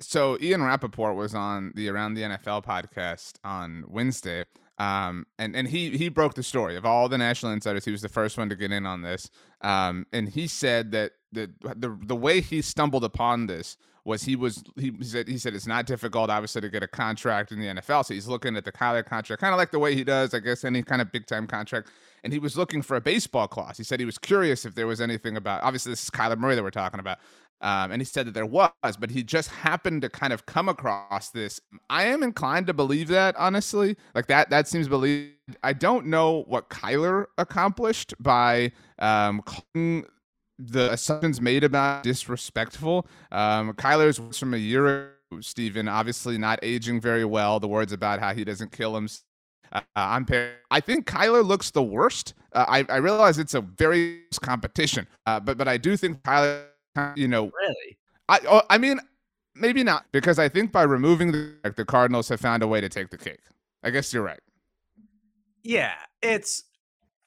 So 0.01 0.39
Ian 0.41 0.63
Rapoport 0.63 1.17
was 1.17 1.35
on 1.35 1.73
the 1.75 1.89
Around 1.89 2.15
the 2.15 2.23
NFL 2.23 2.65
podcast 2.65 3.33
on 3.43 3.85
Wednesday, 3.89 4.45
um, 4.79 5.27
and 5.39 5.57
and 5.57 5.69
he 5.69 5.97
he 5.97 6.09
broke 6.09 6.35
the 6.35 6.43
story 6.43 6.77
of 6.77 6.87
all 6.87 7.09
the 7.09 7.19
national 7.19 7.53
insiders. 7.53 7.85
He 7.85 7.91
was 7.91 8.03
the 8.03 8.09
first 8.09 8.39
one 8.39 8.49
to 8.49 8.57
get 8.57 8.71
in 8.71 8.87
on 8.87 9.03
this. 9.03 9.31
Um, 9.61 10.07
and 10.13 10.29
he 10.29 10.47
said 10.47 10.93
that 10.93 11.13
the 11.33 11.51
the 11.61 11.99
the 12.03 12.17
way 12.17 12.41
he 12.41 12.63
stumbled 12.63 13.05
upon 13.05 13.47
this 13.47 13.77
was 14.05 14.23
he 14.23 14.37
was 14.37 14.63
he 14.77 14.93
said 15.03 15.29
he 15.29 15.37
said 15.37 15.55
it's 15.55 15.67
not 15.67 15.85
difficult 15.85 16.31
obviously 16.31 16.61
to 16.63 16.69
get 16.69 16.83
a 16.83 16.89
contract 16.89 17.51
in 17.51 17.61
the 17.61 17.67
NFL. 17.67 18.07
So 18.07 18.15
he's 18.15 18.29
looking 18.29 18.57
at 18.57 18.65
the 18.65 18.73
Kyler 18.73 19.05
contract, 19.05 19.41
kind 19.41 19.53
of 19.53 19.59
like 19.59 19.73
the 19.73 19.81
way 19.81 19.95
he 19.95 20.05
does, 20.05 20.33
I 20.33 20.39
guess, 20.39 20.65
any 20.65 20.83
kind 20.83 21.03
of 21.03 21.11
big 21.11 21.27
time 21.27 21.47
contract. 21.47 21.91
And 22.23 22.33
he 22.33 22.39
was 22.39 22.57
looking 22.57 22.81
for 22.81 22.97
a 22.97 23.01
baseball 23.01 23.49
clause. 23.49 23.77
He 23.77 23.85
said 23.85 24.01
he 24.01 24.07
was 24.07 24.19
curious 24.19 24.65
if 24.65 24.75
there 24.77 24.87
was 24.87 25.01
anything 25.01 25.37
about 25.37 25.63
obviously 25.63 25.91
this 25.93 26.05
is 26.05 26.11
Kyler 26.11 26.39
Murray 26.39 26.55
that 26.55 26.63
we're 26.63 26.71
talking 26.71 27.01
about. 27.01 27.19
Um, 27.61 27.91
and 27.91 28.01
he 28.01 28.05
said 28.05 28.27
that 28.27 28.35
there 28.35 28.47
was, 28.47 28.71
but 28.99 29.11
he 29.11 29.23
just 29.23 29.51
happened 29.51 30.03
to 30.03 30.09
kind 30.09 30.33
of 30.33 30.47
come 30.47 30.69
across 30.69 31.31
this. 31.31 31.61
I 31.91 32.05
am 32.05 32.23
inclined 32.23 32.69
to 32.69 32.75
believe 32.75 33.09
that, 33.09 33.35
honestly. 33.37 33.97
Like 34.15 34.27
that, 34.29 34.51
that 34.51 34.69
seems 34.69 34.89
believed. 34.89 35.35
I 35.63 35.73
don't 35.73 36.07
know 36.07 36.45
what 36.47 36.69
Kyler 36.69 37.27
accomplished 37.37 38.15
by 38.21 38.73
um, 38.99 39.43
calling 39.43 40.05
the 40.59 40.93
assumptions 40.93 41.41
made 41.41 41.65
about 41.65 42.03
disrespectful. 42.03 43.07
Um, 43.33 43.73
Kyler's 43.73 44.21
was 44.21 44.39
from 44.39 44.55
a 44.55 44.59
year 44.59 44.87
ago, 44.87 45.41
Stephen, 45.41 45.89
obviously 45.89 46.39
not 46.39 46.59
aging 46.63 47.01
very 47.01 47.25
well. 47.25 47.61
The 47.61 47.69
words 47.69 47.93
about 47.93 48.21
how 48.21 48.35
he 48.35 48.45
doesn't 48.45 48.73
kill 48.73 48.97
him. 48.97 49.09
Uh, 49.73 49.81
I'm 49.95 50.27
I 50.71 50.81
think 50.81 51.07
Kyler 51.07 51.45
looks 51.45 51.71
the 51.71 51.83
worst. 51.83 52.35
Uh, 52.53 52.65
I, 52.69 52.87
I 52.89 52.97
realize 52.97 53.39
it's 53.39 53.55
a 53.55 53.61
very 53.61 54.23
competition, 54.41 55.07
uh, 55.27 55.41
but 55.41 55.59
but 55.59 55.69
I 55.69 55.77
do 55.77 55.97
think 55.97 56.23
Kyler 56.23 56.65
you 57.17 57.29
know, 57.29 57.51
really. 57.61 57.99
I 58.29 58.41
oh, 58.49 58.63
I 58.71 58.79
mean, 58.79 59.01
maybe 59.55 59.83
not 59.83 60.07
because 60.13 60.39
I 60.39 60.49
think 60.49 60.73
by 60.73 60.83
removing 60.83 61.33
the 61.33 61.55
like, 61.65 61.77
the 61.77 61.85
Cardinals 61.85 62.29
have 62.29 62.41
found 62.41 62.63
a 62.63 62.67
way 62.69 62.81
to 62.81 62.89
take 62.89 63.11
the 63.11 63.19
cake. 63.19 63.41
I 63.83 63.91
guess 63.91 64.13
you're 64.13 64.23
right. 64.23 64.41
Yeah, 65.63 65.95
it's. 66.23 66.65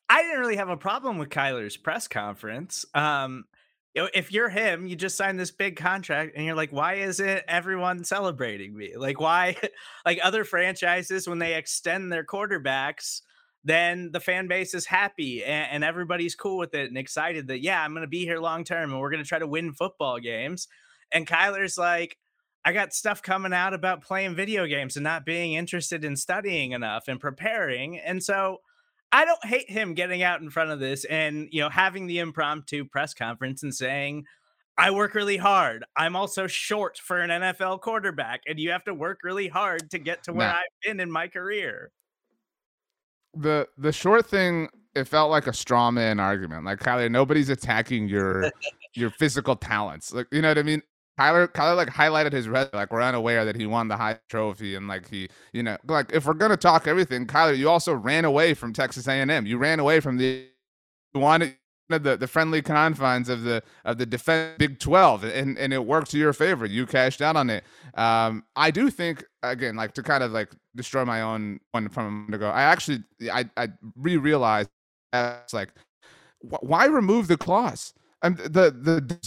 I 0.10 0.24
didn't 0.24 0.40
really 0.40 0.58
have 0.58 0.70
a 0.70 0.78
problem 0.78 1.18
with 1.18 1.30
Kyler's 1.30 1.78
press 1.78 2.08
conference. 2.10 2.86
Um, 2.94 3.46
you 3.94 4.02
know, 4.02 4.10
if 4.14 4.32
you're 4.32 4.50
him, 4.50 4.86
you 4.86 4.96
just 4.96 5.16
signed 5.16 5.40
this 5.40 5.52
big 5.52 5.78
contract, 5.78 6.34
and 6.36 6.46
you're 6.46 6.56
like, 6.56 6.72
why 6.72 6.96
isn't 6.96 7.44
everyone 7.48 8.04
celebrating 8.04 8.76
me? 8.76 8.96
Like, 8.96 9.20
why? 9.20 9.56
Like 10.06 10.20
other 10.24 10.44
franchises, 10.44 11.28
when 11.28 11.38
they 11.38 11.56
extend 11.56 12.12
their 12.12 12.26
quarterbacks, 12.26 13.22
then 13.64 14.12
the 14.12 14.20
fan 14.20 14.48
base 14.48 14.74
is 14.74 14.86
happy 14.86 15.44
and, 15.44 15.68
and 15.72 15.84
everybody's 15.84 16.36
cool 16.36 16.58
with 16.58 16.74
it 16.74 16.88
and 16.88 16.98
excited 16.98 17.48
that 17.48 17.62
yeah, 17.62 17.84
I'm 17.84 17.92
going 17.92 18.02
to 18.02 18.08
be 18.08 18.26
here 18.26 18.40
long 18.40 18.64
term 18.64 18.92
and 18.92 19.00
we're 19.00 19.12
going 19.12 19.24
to 19.24 19.28
try 19.28 19.40
to 19.40 19.48
win 19.48 19.74
football 19.74 20.20
games. 20.20 20.68
And 21.12 21.28
Kyler's 21.28 21.78
like, 21.78 22.18
I 22.64 22.74
got 22.74 22.94
stuff 22.94 23.22
coming 23.22 23.54
out 23.54 23.74
about 23.74 24.04
playing 24.04 24.36
video 24.36 24.66
games 24.68 24.96
and 24.96 25.04
not 25.04 25.26
being 25.26 25.54
interested 25.54 26.06
in 26.06 26.16
studying 26.16 26.72
enough 26.72 27.08
and 27.08 27.20
preparing. 27.20 27.98
And 28.00 28.24
so 28.24 28.60
I 29.12 29.26
don't 29.26 29.46
hate 29.46 29.70
him 29.70 29.94
getting 29.94 30.24
out 30.24 30.42
in 30.42 30.50
front 30.50 30.72
of 30.72 30.80
this 30.80 31.04
and 31.06 31.48
you 31.52 31.62
know 31.62 31.70
having 31.70 32.08
the 32.08 32.20
impromptu 32.20 32.86
press 32.86 33.14
conference 33.14 33.64
and 33.64 33.74
saying, 33.74 34.26
I 34.78 34.92
work 34.92 35.14
really 35.14 35.38
hard. 35.38 35.84
I'm 35.98 36.16
also 36.16 36.48
short 36.48 36.98
for 36.98 37.20
an 37.20 37.30
NFL 37.30 37.82
quarterback, 37.82 38.42
and 38.48 38.58
you 38.58 38.72
have 38.72 38.86
to 38.86 38.94
work 38.94 39.20
really 39.24 39.48
hard 39.48 39.92
to 39.92 40.00
get 40.00 40.24
to 40.24 40.34
where 40.34 40.48
nah. 40.48 40.54
I've 40.54 40.84
been 40.84 41.00
in 41.00 41.12
my 41.12 41.28
career. 41.28 41.92
The 43.34 43.68
the 43.78 43.92
short 43.92 44.26
thing, 44.26 44.70
it 44.96 45.06
felt 45.06 45.32
like 45.32 45.48
a 45.48 45.54
straw 45.54 45.92
man 45.92 46.20
argument. 46.20 46.66
Like 46.66 46.80
Kyler, 46.80 47.10
nobody's 47.10 47.50
attacking 47.50 48.08
your 48.08 48.52
your 48.94 49.10
physical 49.12 49.56
talents. 49.56 50.14
Like 50.14 50.28
you 50.32 50.42
know 50.42 50.50
what 50.50 50.58
I 50.58 50.64
mean? 50.64 50.82
Kyler, 51.20 51.48
Kyler 51.48 51.76
like 51.76 51.90
highlighted 51.90 52.34
his 52.34 52.48
red. 52.48 52.70
Like 52.74 52.92
we're 52.92 53.02
unaware 53.02 53.46
that 53.46 53.56
he 53.56 53.66
won 53.66 53.88
the 53.88 53.98
high 53.98 54.20
trophy, 54.30 54.76
and 54.76 54.88
like 54.88 55.08
he, 55.10 55.30
you 55.54 55.64
know, 55.64 55.78
like 55.88 56.12
if 56.12 56.26
we're 56.26 56.34
gonna 56.34 56.58
talk 56.58 56.88
everything, 56.88 57.28
Kyler, 57.28 57.58
you 57.58 57.70
also 57.70 57.94
ran 57.94 58.26
away 58.26 58.54
from 58.54 58.74
Texas 58.74 59.08
A&M. 59.08 59.46
You 59.46 59.58
ran 59.58 59.80
away 59.80 60.00
from 60.00 60.18
the 60.18 60.48
you 61.14 61.20
wanted 61.20 61.56
the, 62.00 62.18
the 62.18 62.28
friendly 62.28 62.62
confines 62.62 63.30
of 63.30 63.44
the 63.44 63.64
of 63.86 63.98
the 63.98 64.06
defense 64.06 64.58
Big 64.58 64.80
12 64.80 65.24
and, 65.24 65.58
and 65.58 65.74
it 65.74 65.86
worked 65.86 66.12
to 66.12 66.18
your 66.18 66.34
favor. 66.34 66.66
You 66.66 66.86
cashed 66.86 67.22
out 67.22 67.36
on 67.36 67.50
it. 67.50 67.64
Um, 67.96 68.44
I 68.56 68.72
do 68.72 68.90
think 68.90 69.24
again, 69.44 69.76
like 69.76 69.94
to 69.94 70.04
kind 70.04 70.24
of 70.24 70.32
like 70.32 70.50
destroy 70.76 71.06
my 71.06 71.22
own 71.22 71.60
one 71.72 71.90
from 71.90 72.06
a 72.06 72.12
moment 72.12 72.36
ago. 72.36 72.50
I 72.50 72.64
actually 72.64 73.04
I 73.32 73.50
I 73.58 73.70
re-realized 73.96 74.70
it's 75.14 75.54
like 75.54 75.70
why 76.42 76.86
remove 76.86 77.28
the 77.28 77.38
clause? 77.38 77.94
And 78.22 78.38
the 78.38 78.72
the 78.72 79.20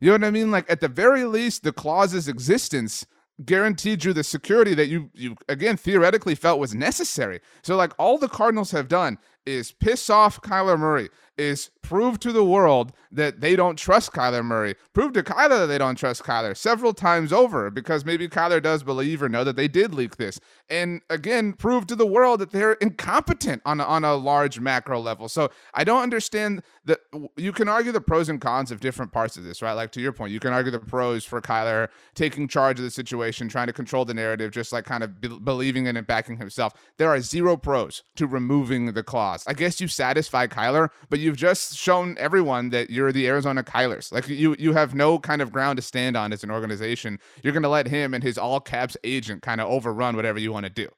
you 0.00 0.08
know 0.08 0.14
what 0.14 0.24
I 0.24 0.30
mean? 0.30 0.50
Like 0.50 0.70
at 0.70 0.80
the 0.80 0.88
very 0.88 1.24
least, 1.24 1.62
the 1.62 1.72
clause's 1.72 2.28
existence 2.28 3.06
guaranteed 3.44 4.04
you 4.04 4.12
the 4.12 4.24
security 4.24 4.74
that 4.74 4.88
you 4.88 5.10
you 5.14 5.36
again 5.48 5.76
theoretically 5.76 6.34
felt 6.34 6.60
was 6.60 6.74
necessary. 6.74 7.40
So 7.62 7.76
like 7.76 7.92
all 7.98 8.18
the 8.18 8.28
Cardinals 8.28 8.70
have 8.72 8.88
done 8.88 9.18
is 9.46 9.72
piss 9.72 10.10
off 10.10 10.40
Kyler 10.40 10.78
Murray, 10.78 11.08
is 11.38 11.70
prove 11.82 12.18
to 12.20 12.32
the 12.32 12.44
world 12.44 12.92
that 13.10 13.40
they 13.40 13.54
don't 13.54 13.76
trust 13.76 14.12
Kyler 14.12 14.44
Murray. 14.44 14.74
Prove 14.92 15.12
to 15.12 15.22
Kyler 15.22 15.58
that 15.60 15.66
they 15.66 15.78
don't 15.78 15.96
trust 15.96 16.22
Kyler 16.22 16.56
several 16.56 16.94
times 16.94 17.32
over 17.32 17.70
because 17.70 18.04
maybe 18.04 18.28
Kyler 18.28 18.62
does 18.62 18.82
believe 18.82 19.22
or 19.22 19.28
know 19.28 19.44
that 19.44 19.56
they 19.56 19.68
did 19.68 19.92
leak 19.92 20.16
this. 20.16 20.40
And 20.70 21.02
again, 21.10 21.52
prove 21.52 21.86
to 21.88 21.96
the 21.96 22.06
world 22.06 22.40
that 22.40 22.50
they're 22.50 22.74
incompetent 22.74 23.60
on 23.66 23.80
a, 23.80 23.84
on 23.84 24.04
a 24.04 24.14
large 24.14 24.60
macro 24.60 25.00
level. 25.00 25.28
So 25.28 25.50
I 25.74 25.84
don't 25.84 26.02
understand 26.02 26.62
that 26.84 27.00
you 27.36 27.52
can 27.52 27.68
argue 27.68 27.92
the 27.92 28.00
pros 28.00 28.28
and 28.28 28.40
cons 28.40 28.70
of 28.70 28.80
different 28.80 29.12
parts 29.12 29.36
of 29.36 29.44
this, 29.44 29.60
right? 29.60 29.74
Like 29.74 29.92
to 29.92 30.00
your 30.00 30.12
point, 30.12 30.32
you 30.32 30.40
can 30.40 30.52
argue 30.52 30.72
the 30.72 30.80
pros 30.80 31.24
for 31.24 31.40
Kyler 31.40 31.88
taking 32.14 32.48
charge 32.48 32.78
of 32.78 32.84
the 32.84 32.90
situation, 32.90 33.48
trying 33.48 33.66
to 33.66 33.72
control 33.72 34.04
the 34.04 34.14
narrative, 34.14 34.52
just 34.52 34.72
like 34.72 34.84
kind 34.84 35.04
of 35.04 35.20
be- 35.20 35.28
believing 35.28 35.86
in 35.86 35.96
and 35.96 36.06
backing 36.06 36.38
himself. 36.38 36.72
There 36.96 37.08
are 37.08 37.20
zero 37.20 37.56
pros 37.56 38.02
to 38.16 38.26
removing 38.26 38.94
the 38.94 39.02
clause. 39.02 39.44
I 39.46 39.52
guess 39.52 39.80
you 39.80 39.88
satisfy 39.88 40.46
Kyler, 40.46 40.88
but 41.10 41.18
you've 41.18 41.36
just 41.36 41.71
shown 41.74 42.16
everyone 42.18 42.70
that 42.70 42.90
you're 42.90 43.12
the 43.12 43.26
Arizona 43.26 43.62
Kylers. 43.62 44.12
Like 44.12 44.28
you, 44.28 44.56
you 44.58 44.72
have 44.72 44.94
no 44.94 45.18
kind 45.18 45.42
of 45.42 45.52
ground 45.52 45.76
to 45.76 45.82
stand 45.82 46.16
on 46.16 46.32
as 46.32 46.44
an 46.44 46.50
organization. 46.50 47.18
You're 47.42 47.52
going 47.52 47.62
to 47.62 47.68
let 47.68 47.88
him 47.88 48.14
and 48.14 48.22
his 48.22 48.38
all 48.38 48.60
caps 48.60 48.96
agent 49.04 49.42
kind 49.42 49.60
of 49.60 49.68
overrun 49.68 50.16
whatever 50.16 50.38
you 50.38 50.52
want 50.52 50.66
to 50.66 50.70
do. 50.70 50.88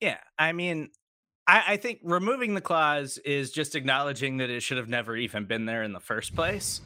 Yeah, 0.00 0.18
I 0.38 0.52
mean, 0.52 0.90
I, 1.46 1.64
I 1.68 1.76
think 1.76 2.00
removing 2.04 2.54
the 2.54 2.60
clause 2.60 3.18
is 3.24 3.50
just 3.50 3.74
acknowledging 3.74 4.36
that 4.36 4.50
it 4.50 4.60
should 4.60 4.78
have 4.78 4.88
never 4.88 5.16
even 5.16 5.46
been 5.46 5.66
there 5.66 5.82
in 5.82 5.92
the 5.92 6.00
first 6.00 6.34
place 6.34 6.80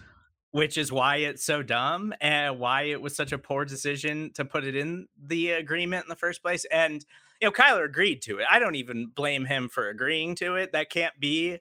which 0.53 0.77
is 0.77 0.93
why 0.93 1.17
it's 1.17 1.45
so 1.45 1.63
dumb 1.63 2.15
and 2.21 2.59
why 2.59 2.83
it 2.83 3.01
was 3.01 3.17
such 3.17 3.33
a 3.33 3.39
poor 3.39 3.65
decision 3.65 4.31
to 4.35 4.45
put 4.45 4.65
it 4.65 4.77
in 4.77 5.09
the 5.21 5.51
agreement 5.51 6.05
in 6.05 6.11
the 6.11 6.17
first 6.17 6.43
place. 6.43 6.65
And 6.71 7.05
you 7.41 7.49
know, 7.49 7.53
Kyler 7.53 7.87
agreed 7.87 8.23
to 8.23 8.39
it. 8.39 8.47
I 8.49 8.59
don't 8.59 8.77
even 8.77 9.11
blame 9.13 9.47
him 9.47 9.69
for 9.69 9.89
agreeing 9.89 10.37
to 10.37 10.57
it. 10.57 10.73
That 10.73 10.91
can't 10.91 11.19
be 11.19 11.59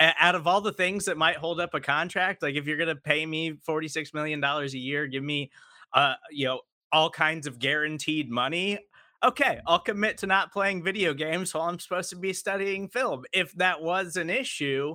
out 0.00 0.34
of 0.34 0.46
all 0.46 0.60
the 0.60 0.72
things 0.72 1.04
that 1.06 1.16
might 1.16 1.36
hold 1.36 1.60
up 1.60 1.74
a 1.74 1.80
contract. 1.80 2.42
Like 2.42 2.54
if 2.54 2.66
you're 2.66 2.76
going 2.76 2.88
to 2.88 2.96
pay 2.96 3.26
me 3.26 3.58
forty 3.62 3.88
six 3.88 4.14
million 4.14 4.40
dollars 4.40 4.74
a 4.74 4.78
year, 4.78 5.06
give 5.06 5.24
me, 5.24 5.50
uh, 5.92 6.14
you 6.30 6.46
know, 6.46 6.60
all 6.92 7.10
kinds 7.10 7.46
of 7.46 7.58
guaranteed 7.58 8.30
money. 8.30 8.78
Okay, 9.24 9.58
I'll 9.66 9.80
commit 9.80 10.18
to 10.18 10.26
not 10.28 10.52
playing 10.52 10.84
video 10.84 11.12
games 11.12 11.52
while 11.52 11.68
I'm 11.68 11.80
supposed 11.80 12.10
to 12.10 12.16
be 12.16 12.32
studying 12.32 12.88
film 12.88 13.24
if 13.32 13.52
that 13.54 13.82
was 13.82 14.16
an 14.16 14.30
issue. 14.30 14.94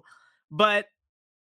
But 0.50 0.86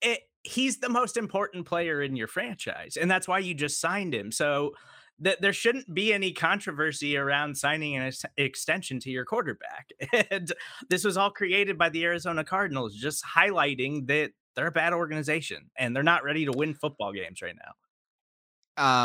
it 0.02 0.22
he's 0.44 0.78
the 0.78 0.90
most 0.90 1.18
important 1.18 1.66
player 1.66 2.02
in 2.02 2.16
your 2.16 2.28
franchise, 2.28 2.96
and 2.96 3.12
that's 3.12 3.28
why 3.28 3.40
you 3.40 3.54
just 3.54 3.82
signed 3.82 4.14
him. 4.14 4.32
So 4.32 4.76
that 5.22 5.42
there 5.42 5.54
shouldn't 5.54 5.94
be 5.94 6.14
any 6.14 6.32
controversy 6.32 7.18
around 7.18 7.58
signing 7.58 7.96
an 7.96 8.04
ex- 8.04 8.26
extension 8.38 9.00
to 9.02 9.10
your 9.10 9.26
quarterback. 9.26 9.90
and 10.32 10.52
this 10.90 11.04
was 11.04 11.18
all 11.18 11.30
created 11.30 11.78
by 11.78 11.90
the 11.90 12.04
Arizona 12.06 12.44
Cardinals, 12.44 12.96
just 12.96 13.24
highlighting 13.26 14.08
that 14.08 14.32
they're 14.56 14.68
a 14.68 14.72
bad 14.72 14.94
organization 14.94 15.70
and 15.78 15.96
they're 15.96 16.04
not 16.04 16.24
ready 16.24 16.46
to 16.46 16.52
win 16.52 16.74
football 16.74 17.14
games 17.14 17.42
right 17.42 17.56
now. 17.56 17.74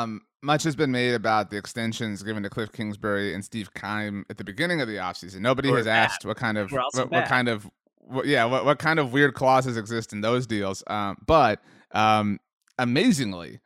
Um, 0.03 0.23
much 0.43 0.63
has 0.65 0.77
been 0.77 0.93
made 0.93 1.15
about 1.15 1.51
the 1.51 1.57
extensions 1.57 2.23
given 2.23 2.43
to 2.43 2.51
Cliff 2.51 2.71
Kingsbury 2.71 3.35
and 3.35 3.45
Steve 3.45 3.73
Keim 3.75 4.25
at 4.31 4.37
the 4.37 4.45
beginning 4.45 4.81
of 4.81 4.89
the 4.89 4.97
offseason. 4.97 5.41
Nobody 5.41 5.71
has 5.71 5.87
asked 5.87 6.25
what 6.25 6.37
kind 6.37 6.59
of 6.59 6.71
what, 6.71 7.11
what, 7.11 7.27
kind 7.27 7.49
of 7.49 7.69
what, 7.99 8.27
yeah, 8.27 8.45
what, 8.45 8.65
what 8.65 8.79
kind 8.79 8.99
of 8.99 9.13
weird 9.13 9.35
clauses 9.35 9.77
exist 9.77 10.13
in 10.13 10.21
those 10.21 10.47
deals? 10.47 10.85
Um, 10.87 11.17
but 11.27 11.61
um, 11.93 12.39
amazingly, 12.79 13.61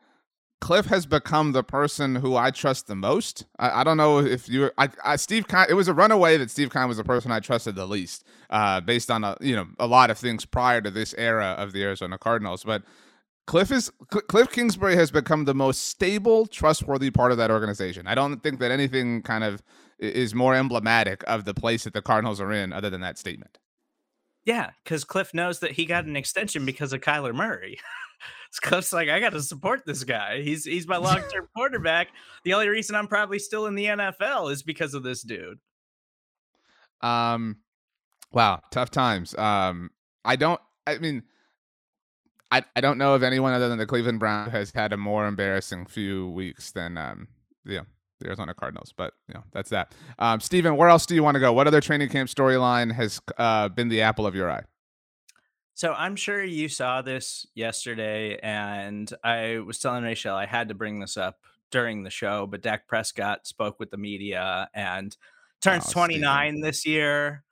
Cliff 0.61 0.87
has 0.87 1.05
become 1.05 1.53
the 1.53 1.63
person 1.63 2.15
who 2.15 2.35
I 2.35 2.51
trust 2.51 2.87
the 2.87 2.95
most. 2.95 3.45
I, 3.57 3.81
I 3.81 3.83
don't 3.83 3.97
know 3.97 4.19
if 4.19 4.49
you, 4.49 4.71
I, 4.77 4.89
I 5.03 5.15
Steve, 5.15 5.47
Keim, 5.47 5.67
it 5.69 5.73
was 5.73 5.87
a 5.87 5.93
runaway 5.93 6.37
that 6.37 6.51
Steve 6.51 6.71
Keim 6.71 6.87
was 6.87 6.97
the 6.97 7.03
person 7.03 7.31
I 7.31 7.39
trusted 7.39 7.75
the 7.75 7.87
least, 7.87 8.25
uh, 8.49 8.81
based 8.81 9.09
on 9.09 9.23
a 9.23 9.37
you 9.39 9.55
know 9.55 9.67
a 9.79 9.87
lot 9.87 10.09
of 10.09 10.17
things 10.17 10.45
prior 10.45 10.81
to 10.81 10.91
this 10.91 11.15
era 11.17 11.55
of 11.57 11.71
the 11.71 11.83
Arizona 11.83 12.17
Cardinals. 12.17 12.63
But 12.63 12.83
Cliff 13.47 13.71
is 13.71 13.91
Cliff 14.09 14.51
Kingsbury 14.51 14.95
has 14.95 15.11
become 15.11 15.45
the 15.45 15.55
most 15.55 15.87
stable, 15.87 16.45
trustworthy 16.45 17.09
part 17.09 17.31
of 17.31 17.37
that 17.37 17.51
organization. 17.51 18.05
I 18.05 18.15
don't 18.15 18.43
think 18.43 18.59
that 18.59 18.71
anything 18.71 19.21
kind 19.21 19.43
of 19.43 19.63
is 19.97 20.35
more 20.35 20.55
emblematic 20.55 21.23
of 21.25 21.45
the 21.45 21.53
place 21.53 21.85
that 21.85 21.93
the 21.93 22.01
Cardinals 22.01 22.41
are 22.41 22.51
in, 22.51 22.73
other 22.73 22.89
than 22.89 23.01
that 23.01 23.17
statement. 23.17 23.57
Yeah, 24.45 24.71
because 24.83 25.03
Cliff 25.03 25.33
knows 25.33 25.59
that 25.59 25.71
he 25.71 25.85
got 25.85 26.05
an 26.05 26.15
extension 26.15 26.65
because 26.65 26.93
of 26.93 27.01
Kyler 27.01 27.33
Murray. 27.33 27.79
Cliff's 28.57 28.91
like, 28.91 29.09
I 29.09 29.19
got 29.19 29.33
to 29.33 29.41
support 29.41 29.85
this 29.85 30.03
guy. 30.03 30.41
He's 30.41 30.65
he's 30.65 30.87
my 30.87 30.97
long 30.97 31.21
term 31.31 31.47
quarterback. 31.55 32.07
The 32.43 32.53
only 32.53 32.69
reason 32.69 32.95
I'm 32.95 33.07
probably 33.07 33.37
still 33.37 33.67
in 33.67 33.75
the 33.75 33.85
NFL 33.85 34.51
is 34.51 34.63
because 34.63 34.93
of 34.95 35.03
this 35.03 35.21
dude. 35.21 35.59
Um, 37.01 37.57
wow, 38.31 38.61
tough 38.71 38.89
times. 38.89 39.37
Um, 39.37 39.91
I 40.25 40.35
don't. 40.35 40.59
I 40.87 40.97
mean, 40.97 41.23
I 42.51 42.63
I 42.75 42.81
don't 42.81 42.97
know 42.97 43.15
if 43.15 43.21
anyone 43.21 43.53
other 43.53 43.69
than 43.69 43.77
the 43.77 43.85
Cleveland 43.85 44.19
Browns 44.19 44.51
has 44.51 44.71
had 44.73 44.93
a 44.93 44.97
more 44.97 45.27
embarrassing 45.27 45.85
few 45.85 46.29
weeks 46.29 46.71
than 46.71 46.97
um, 46.97 47.27
yeah, 47.65 47.81
the 48.19 48.27
Arizona 48.27 48.53
Cardinals. 48.53 48.93
But 48.95 49.13
you 49.27 49.35
know, 49.35 49.43
that's 49.53 49.69
that. 49.69 49.93
Um, 50.17 50.39
Steven, 50.39 50.75
where 50.75 50.89
else 50.89 51.05
do 51.05 51.15
you 51.15 51.23
want 51.23 51.35
to 51.35 51.39
go? 51.39 51.53
What 51.53 51.67
other 51.67 51.81
training 51.81 52.09
camp 52.09 52.29
storyline 52.29 52.93
has 52.93 53.21
uh, 53.37 53.69
been 53.69 53.89
the 53.89 54.01
apple 54.01 54.25
of 54.25 54.35
your 54.35 54.49
eye? 54.49 54.63
So 55.79 55.93
I'm 55.93 56.17
sure 56.17 56.43
you 56.43 56.67
saw 56.67 57.01
this 57.01 57.47
yesterday, 57.55 58.37
and 58.43 59.09
I 59.23 59.59
was 59.59 59.79
telling 59.79 60.03
Rachel 60.03 60.35
I 60.35 60.45
had 60.45 60.67
to 60.67 60.75
bring 60.75 60.99
this 60.99 61.15
up 61.15 61.39
during 61.71 62.03
the 62.03 62.09
show, 62.09 62.45
but 62.45 62.61
Dak 62.61 62.85
Prescott 62.85 63.47
spoke 63.47 63.79
with 63.79 63.89
the 63.89 63.95
media 63.95 64.69
and 64.73 65.15
turns 65.61 65.85
oh, 65.87 65.93
29 65.93 66.19
Steven. 66.19 66.61
this 66.61 66.85
year. 66.85 67.45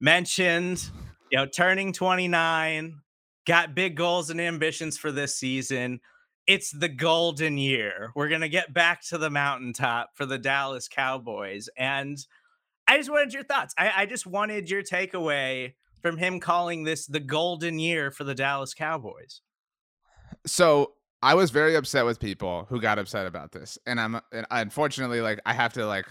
Mentioned, 0.00 0.82
you 1.30 1.36
know, 1.36 1.44
turning 1.44 1.92
29, 1.92 3.02
got 3.46 3.74
big 3.74 3.98
goals 3.98 4.30
and 4.30 4.40
ambitions 4.40 4.96
for 4.96 5.12
this 5.12 5.36
season 5.38 6.00
it's 6.46 6.70
the 6.70 6.88
golden 6.88 7.58
year. 7.58 8.12
We're 8.14 8.28
going 8.28 8.40
to 8.42 8.48
get 8.48 8.72
back 8.72 9.02
to 9.08 9.18
the 9.18 9.30
mountaintop 9.30 10.10
for 10.14 10.26
the 10.26 10.36
Dallas 10.38 10.88
Cowboys. 10.88 11.68
And 11.76 12.18
I 12.86 12.98
just 12.98 13.10
wanted 13.10 13.32
your 13.32 13.44
thoughts. 13.44 13.74
I, 13.78 13.92
I, 13.96 14.06
just 14.06 14.26
wanted 14.26 14.68
your 14.68 14.82
takeaway 14.82 15.72
from 16.04 16.18
him 16.18 16.38
calling 16.38 16.84
this 16.84 17.06
the 17.06 17.18
golden 17.18 17.78
year 17.78 18.10
for 18.10 18.24
the 18.24 18.34
Dallas 18.34 18.74
Cowboys. 18.74 19.40
So 20.46 20.92
I 21.22 21.32
was 21.32 21.50
very 21.50 21.74
upset 21.76 22.04
with 22.04 22.20
people 22.20 22.66
who 22.68 22.78
got 22.78 22.98
upset 22.98 23.26
about 23.26 23.52
this. 23.52 23.78
And 23.86 23.98
I'm 23.98 24.20
and 24.30 24.46
unfortunately 24.50 25.22
like 25.22 25.40
I 25.46 25.54
have 25.54 25.72
to 25.72 25.86
like 25.86 26.04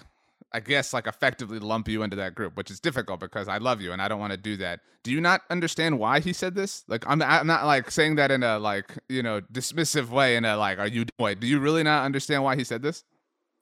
I 0.52 0.62
guess 0.62 0.94
like 0.94 1.06
effectively 1.06 1.60
lump 1.60 1.88
you 1.88 2.02
into 2.02 2.16
that 2.16 2.34
group, 2.34 2.58
which 2.58 2.72
is 2.72 2.80
difficult 2.80 3.20
because 3.20 3.48
I 3.48 3.60
love 3.60 3.82
you 3.82 3.92
and 3.92 4.02
I 4.02 4.08
don't 4.08 4.20
want 4.20 4.32
to 4.32 4.38
do 4.38 4.58
that. 4.58 4.80
Do 5.04 5.12
you 5.12 5.22
not 5.22 5.42
understand 5.52 6.00
why 6.00 6.22
he 6.22 6.34
said 6.34 6.56
this? 6.56 6.84
Like 6.88 7.04
I'm 7.06 7.22
I'm 7.22 7.46
not 7.46 7.68
like 7.68 7.92
saying 7.92 8.16
that 8.16 8.32
in 8.32 8.42
a 8.42 8.58
like, 8.58 8.98
you 9.10 9.22
know, 9.22 9.42
dismissive 9.42 10.10
way 10.10 10.36
in 10.36 10.44
a 10.44 10.58
like 10.58 10.80
are 10.80 10.88
you 10.88 11.06
wait, 11.20 11.40
do 11.40 11.46
you 11.46 11.60
really 11.60 11.84
not 11.84 12.04
understand 12.04 12.44
why 12.44 12.56
he 12.56 12.64
said 12.64 12.82
this? 12.82 13.04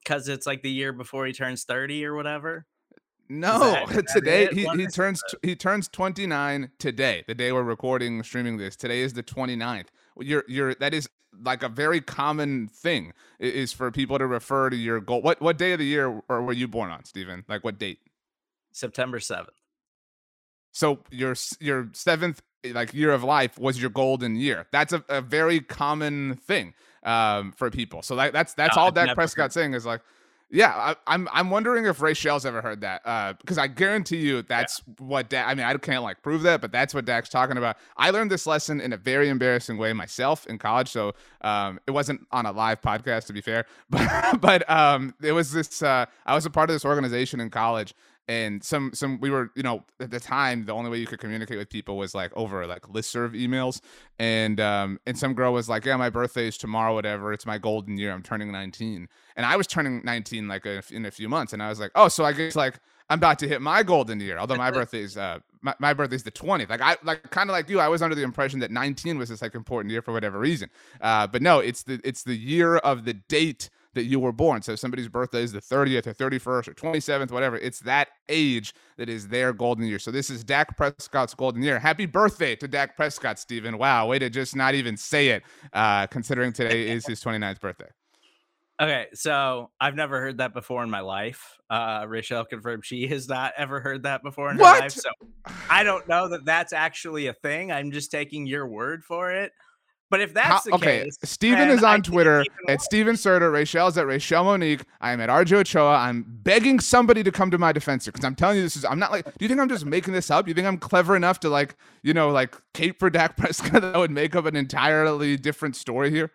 Cuz 0.06 0.28
it's 0.28 0.46
like 0.46 0.62
the 0.62 0.70
year 0.70 0.94
before 0.94 1.26
he 1.26 1.34
turns 1.34 1.64
30 1.64 2.06
or 2.06 2.14
whatever. 2.14 2.64
No, 3.32 3.86
that, 3.88 4.06
today 4.14 4.48
he, 4.52 4.68
he 4.76 4.86
turns 4.88 5.22
he 5.40 5.56
turns 5.56 5.88
29 5.88 6.70
today. 6.78 7.24
The 7.26 7.34
day 7.34 7.50
we're 7.50 7.62
recording 7.62 8.22
streaming 8.22 8.58
this. 8.58 8.76
Today 8.76 9.00
is 9.00 9.14
the 9.14 9.22
29th. 9.22 9.86
You're 10.20 10.44
you're 10.46 10.74
that 10.74 10.92
is 10.92 11.08
like 11.42 11.62
a 11.62 11.70
very 11.70 12.02
common 12.02 12.68
thing 12.68 13.14
is 13.38 13.72
for 13.72 13.90
people 13.90 14.18
to 14.18 14.26
refer 14.26 14.68
to 14.68 14.76
your 14.76 15.00
goal. 15.00 15.22
What 15.22 15.40
what 15.40 15.56
day 15.56 15.72
of 15.72 15.78
the 15.78 15.86
year 15.86 16.20
or 16.28 16.42
were 16.42 16.52
you 16.52 16.68
born 16.68 16.90
on, 16.90 17.06
Stephen? 17.06 17.46
Like 17.48 17.64
what 17.64 17.78
date? 17.78 18.00
September 18.70 19.18
7th. 19.18 19.46
So 20.72 20.98
your 21.10 21.34
your 21.58 21.88
seventh 21.94 22.42
like 22.66 22.92
year 22.92 23.12
of 23.12 23.24
life 23.24 23.58
was 23.58 23.80
your 23.80 23.90
golden 23.90 24.36
year. 24.36 24.66
That's 24.72 24.92
a, 24.92 25.02
a 25.08 25.22
very 25.22 25.60
common 25.60 26.34
thing 26.34 26.74
um, 27.02 27.52
for 27.52 27.70
people. 27.70 28.02
So 28.02 28.14
like 28.14 28.34
that's 28.34 28.52
that's 28.52 28.76
no, 28.76 28.82
all 28.82 28.92
Dak 28.92 29.14
Prescott 29.14 29.54
saying 29.54 29.72
is 29.72 29.86
like, 29.86 30.02
yeah, 30.52 30.74
I, 30.76 30.90
am 30.90 30.96
I'm, 31.06 31.28
I'm 31.32 31.50
wondering 31.50 31.86
if 31.86 32.02
Rachelle's 32.02 32.44
ever 32.44 32.60
heard 32.60 32.82
that 32.82 33.02
because 33.38 33.56
uh, 33.56 33.62
I 33.62 33.68
guarantee 33.68 34.18
you 34.18 34.42
that's 34.42 34.82
yeah. 34.86 34.94
what 34.98 35.30
Dak. 35.30 35.48
I 35.48 35.54
mean, 35.54 35.64
I 35.64 35.74
can't 35.78 36.02
like 36.02 36.20
prove 36.20 36.42
that, 36.42 36.60
but 36.60 36.70
that's 36.70 36.92
what 36.92 37.06
Dak's 37.06 37.30
talking 37.30 37.56
about. 37.56 37.78
I 37.96 38.10
learned 38.10 38.30
this 38.30 38.46
lesson 38.46 38.78
in 38.78 38.92
a 38.92 38.98
very 38.98 39.30
embarrassing 39.30 39.78
way 39.78 39.94
myself 39.94 40.46
in 40.46 40.58
college, 40.58 40.88
so 40.88 41.14
um, 41.40 41.80
it 41.86 41.92
wasn't 41.92 42.26
on 42.32 42.44
a 42.44 42.52
live 42.52 42.82
podcast 42.82 43.26
to 43.28 43.32
be 43.32 43.40
fair, 43.40 43.64
but 43.90 44.40
but 44.42 44.68
um, 44.70 45.14
it 45.22 45.32
was 45.32 45.52
this. 45.52 45.82
Uh, 45.82 46.04
I 46.26 46.34
was 46.34 46.44
a 46.44 46.50
part 46.50 46.68
of 46.68 46.74
this 46.74 46.84
organization 46.84 47.40
in 47.40 47.48
college 47.48 47.94
and 48.32 48.64
some 48.64 48.92
some 48.94 49.20
we 49.20 49.28
were 49.28 49.50
you 49.54 49.62
know 49.62 49.84
at 50.00 50.10
the 50.10 50.18
time 50.18 50.64
the 50.64 50.72
only 50.72 50.90
way 50.90 50.96
you 50.96 51.06
could 51.06 51.20
communicate 51.20 51.58
with 51.58 51.68
people 51.68 51.98
was 51.98 52.14
like 52.14 52.32
over 52.34 52.66
like 52.66 52.82
listserv 52.82 53.32
emails. 53.34 53.80
And 54.18 54.58
um 54.58 54.98
and 55.06 55.18
some 55.18 55.34
girl 55.34 55.52
was 55.52 55.68
like 55.68 55.84
yeah 55.84 55.96
my 55.96 56.08
birthday 56.08 56.48
is 56.48 56.56
tomorrow 56.56 56.94
whatever. 56.94 57.32
It's 57.32 57.44
my 57.44 57.58
golden 57.58 57.98
year. 57.98 58.10
I'm 58.12 58.22
turning 58.22 58.50
19 58.50 59.08
and 59.36 59.46
i 59.46 59.56
was 59.56 59.66
turning 59.66 60.02
19 60.04 60.48
like 60.48 60.66
a, 60.66 60.82
in 60.90 61.04
a 61.04 61.10
few 61.10 61.28
months. 61.28 61.52
And 61.52 61.62
i 61.62 61.68
was 61.68 61.78
like 61.78 61.90
oh 61.94 62.08
so 62.08 62.24
i 62.24 62.32
guess 62.32 62.56
like 62.56 62.78
i'm 63.10 63.18
about 63.18 63.38
to 63.40 63.48
hit 63.48 63.60
my 63.60 63.82
golden 63.82 64.18
year. 64.18 64.38
Although 64.38 64.56
my 64.56 64.70
birthday's 64.78 65.16
uh 65.16 65.40
my, 65.60 65.74
my 65.78 65.92
birthday's 65.92 66.22
the 66.22 66.32
20th 66.32 66.70
like 66.70 66.80
i 66.80 66.96
like 67.04 67.30
kind 67.30 67.50
of 67.50 67.52
like 67.52 67.68
you 67.68 67.80
i 67.80 67.88
was 67.88 68.00
under 68.00 68.14
the 68.14 68.22
impression 68.22 68.60
that 68.60 68.70
19 68.70 69.18
was 69.18 69.28
this 69.28 69.42
like 69.42 69.54
important 69.54 69.90
year 69.92 70.00
for 70.00 70.12
whatever 70.12 70.38
reason. 70.38 70.70
Uh 71.02 71.26
but 71.26 71.42
no 71.42 71.58
it's 71.58 71.82
the 71.82 72.00
it's 72.02 72.22
the 72.22 72.36
year 72.36 72.76
of 72.76 73.04
the 73.04 73.14
date 73.14 73.68
that 73.94 74.04
you 74.04 74.18
were 74.18 74.32
born. 74.32 74.62
So 74.62 74.72
if 74.72 74.78
somebody's 74.78 75.08
birthday 75.08 75.42
is 75.42 75.52
the 75.52 75.60
30th 75.60 76.06
or 76.06 76.14
31st 76.14 76.68
or 76.68 76.74
27th, 76.74 77.30
whatever, 77.30 77.56
it's 77.56 77.80
that 77.80 78.08
age 78.28 78.74
that 78.96 79.08
is 79.08 79.28
their 79.28 79.52
golden 79.52 79.86
year. 79.86 79.98
So 79.98 80.10
this 80.10 80.30
is 80.30 80.44
Dak 80.44 80.76
Prescott's 80.76 81.34
golden 81.34 81.62
year. 81.62 81.78
Happy 81.78 82.06
birthday 82.06 82.56
to 82.56 82.68
Dak 82.68 82.96
Prescott, 82.96 83.38
Stephen. 83.38 83.78
Wow, 83.78 84.06
way 84.06 84.18
to 84.18 84.30
just 84.30 84.56
not 84.56 84.74
even 84.74 84.96
say 84.96 85.28
it, 85.28 85.42
uh, 85.72 86.06
considering 86.06 86.52
today 86.52 86.88
is 86.90 87.06
his 87.06 87.22
29th 87.22 87.60
birthday. 87.60 87.88
Okay, 88.80 89.06
so 89.14 89.70
I've 89.80 89.94
never 89.94 90.20
heard 90.20 90.38
that 90.38 90.54
before 90.54 90.82
in 90.82 90.90
my 90.90 91.00
life. 91.00 91.58
Uh, 91.70 92.04
Rachel 92.08 92.44
confirmed 92.44 92.84
she 92.84 93.06
has 93.06 93.28
not 93.28 93.52
ever 93.56 93.80
heard 93.80 94.02
that 94.04 94.24
before 94.24 94.50
in 94.50 94.56
what? 94.56 94.74
her 94.74 94.80
life. 94.80 94.92
So 94.92 95.10
I 95.70 95.84
don't 95.84 96.08
know 96.08 96.28
that 96.28 96.44
that's 96.44 96.72
actually 96.72 97.28
a 97.28 97.32
thing. 97.32 97.70
I'm 97.70 97.92
just 97.92 98.10
taking 98.10 98.46
your 98.46 98.66
word 98.66 99.04
for 99.04 99.30
it. 99.30 99.52
But 100.12 100.20
if 100.20 100.34
that's 100.34 100.46
How, 100.46 100.60
the 100.60 100.74
okay, 100.74 101.04
case, 101.04 101.16
Steven 101.24 101.70
is 101.70 101.82
on 101.82 102.02
Twitter 102.02 102.44
at 102.68 102.82
Steven 102.82 103.14
Serda. 103.14 103.50
Rachel's 103.50 103.96
at 103.96 104.06
Rachel 104.06 104.44
Monique. 104.44 104.82
I 105.00 105.10
am 105.12 105.22
at 105.22 105.30
RJ 105.30 105.52
Ochoa. 105.60 105.94
I'm 105.94 106.26
begging 106.28 106.80
somebody 106.80 107.22
to 107.22 107.32
come 107.32 107.50
to 107.50 107.56
my 107.56 107.72
defense 107.72 108.04
here 108.04 108.12
because 108.12 108.26
I'm 108.26 108.34
telling 108.34 108.58
you 108.58 108.62
this 108.62 108.76
is. 108.76 108.84
I'm 108.84 108.98
not 108.98 109.10
like. 109.10 109.24
Do 109.24 109.32
you 109.40 109.48
think 109.48 109.58
I'm 109.58 109.70
just 109.70 109.86
making 109.86 110.12
this 110.12 110.30
up? 110.30 110.46
You 110.46 110.52
think 110.52 110.66
I'm 110.66 110.76
clever 110.76 111.16
enough 111.16 111.40
to 111.40 111.48
like, 111.48 111.76
you 112.02 112.12
know, 112.12 112.28
like 112.28 112.54
cape 112.74 112.98
for 112.98 113.08
Dak 113.08 113.36
Prescott 113.38 113.80
that 113.80 113.96
would 113.96 114.10
make 114.10 114.36
up 114.36 114.44
an 114.44 114.54
entirely 114.54 115.38
different 115.38 115.76
story 115.76 116.10
here? 116.10 116.30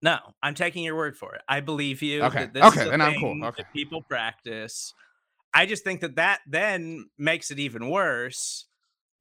No, 0.00 0.18
I'm 0.40 0.54
taking 0.54 0.84
your 0.84 0.94
word 0.94 1.16
for 1.16 1.34
it. 1.34 1.40
I 1.48 1.58
believe 1.58 2.00
you. 2.00 2.22
Okay. 2.22 2.48
okay. 2.54 2.88
Then 2.88 3.00
I'm 3.00 3.18
cool. 3.18 3.44
Okay. 3.44 3.64
people 3.72 4.02
practice. 4.02 4.94
I 5.52 5.66
just 5.66 5.82
think 5.82 6.00
that 6.02 6.14
that 6.14 6.42
then 6.46 7.10
makes 7.18 7.50
it 7.50 7.58
even 7.58 7.90
worse 7.90 8.66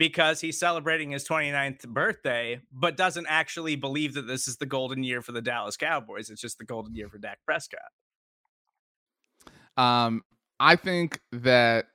because 0.01 0.41
he's 0.41 0.57
celebrating 0.57 1.11
his 1.11 1.23
29th 1.27 1.87
birthday, 1.89 2.59
but 2.73 2.97
doesn't 2.97 3.27
actually 3.29 3.75
believe 3.75 4.15
that 4.15 4.23
this 4.23 4.47
is 4.47 4.57
the 4.57 4.65
golden 4.65 5.03
year 5.03 5.21
for 5.21 5.31
the 5.31 5.43
Dallas 5.43 5.77
Cowboys. 5.77 6.31
It's 6.31 6.41
just 6.41 6.57
the 6.57 6.65
golden 6.65 6.95
year 6.95 7.07
for 7.07 7.19
Dak 7.19 7.37
Prescott. 7.45 7.81
Um, 9.77 10.23
I 10.59 10.75
think 10.75 11.19
that 11.31 11.85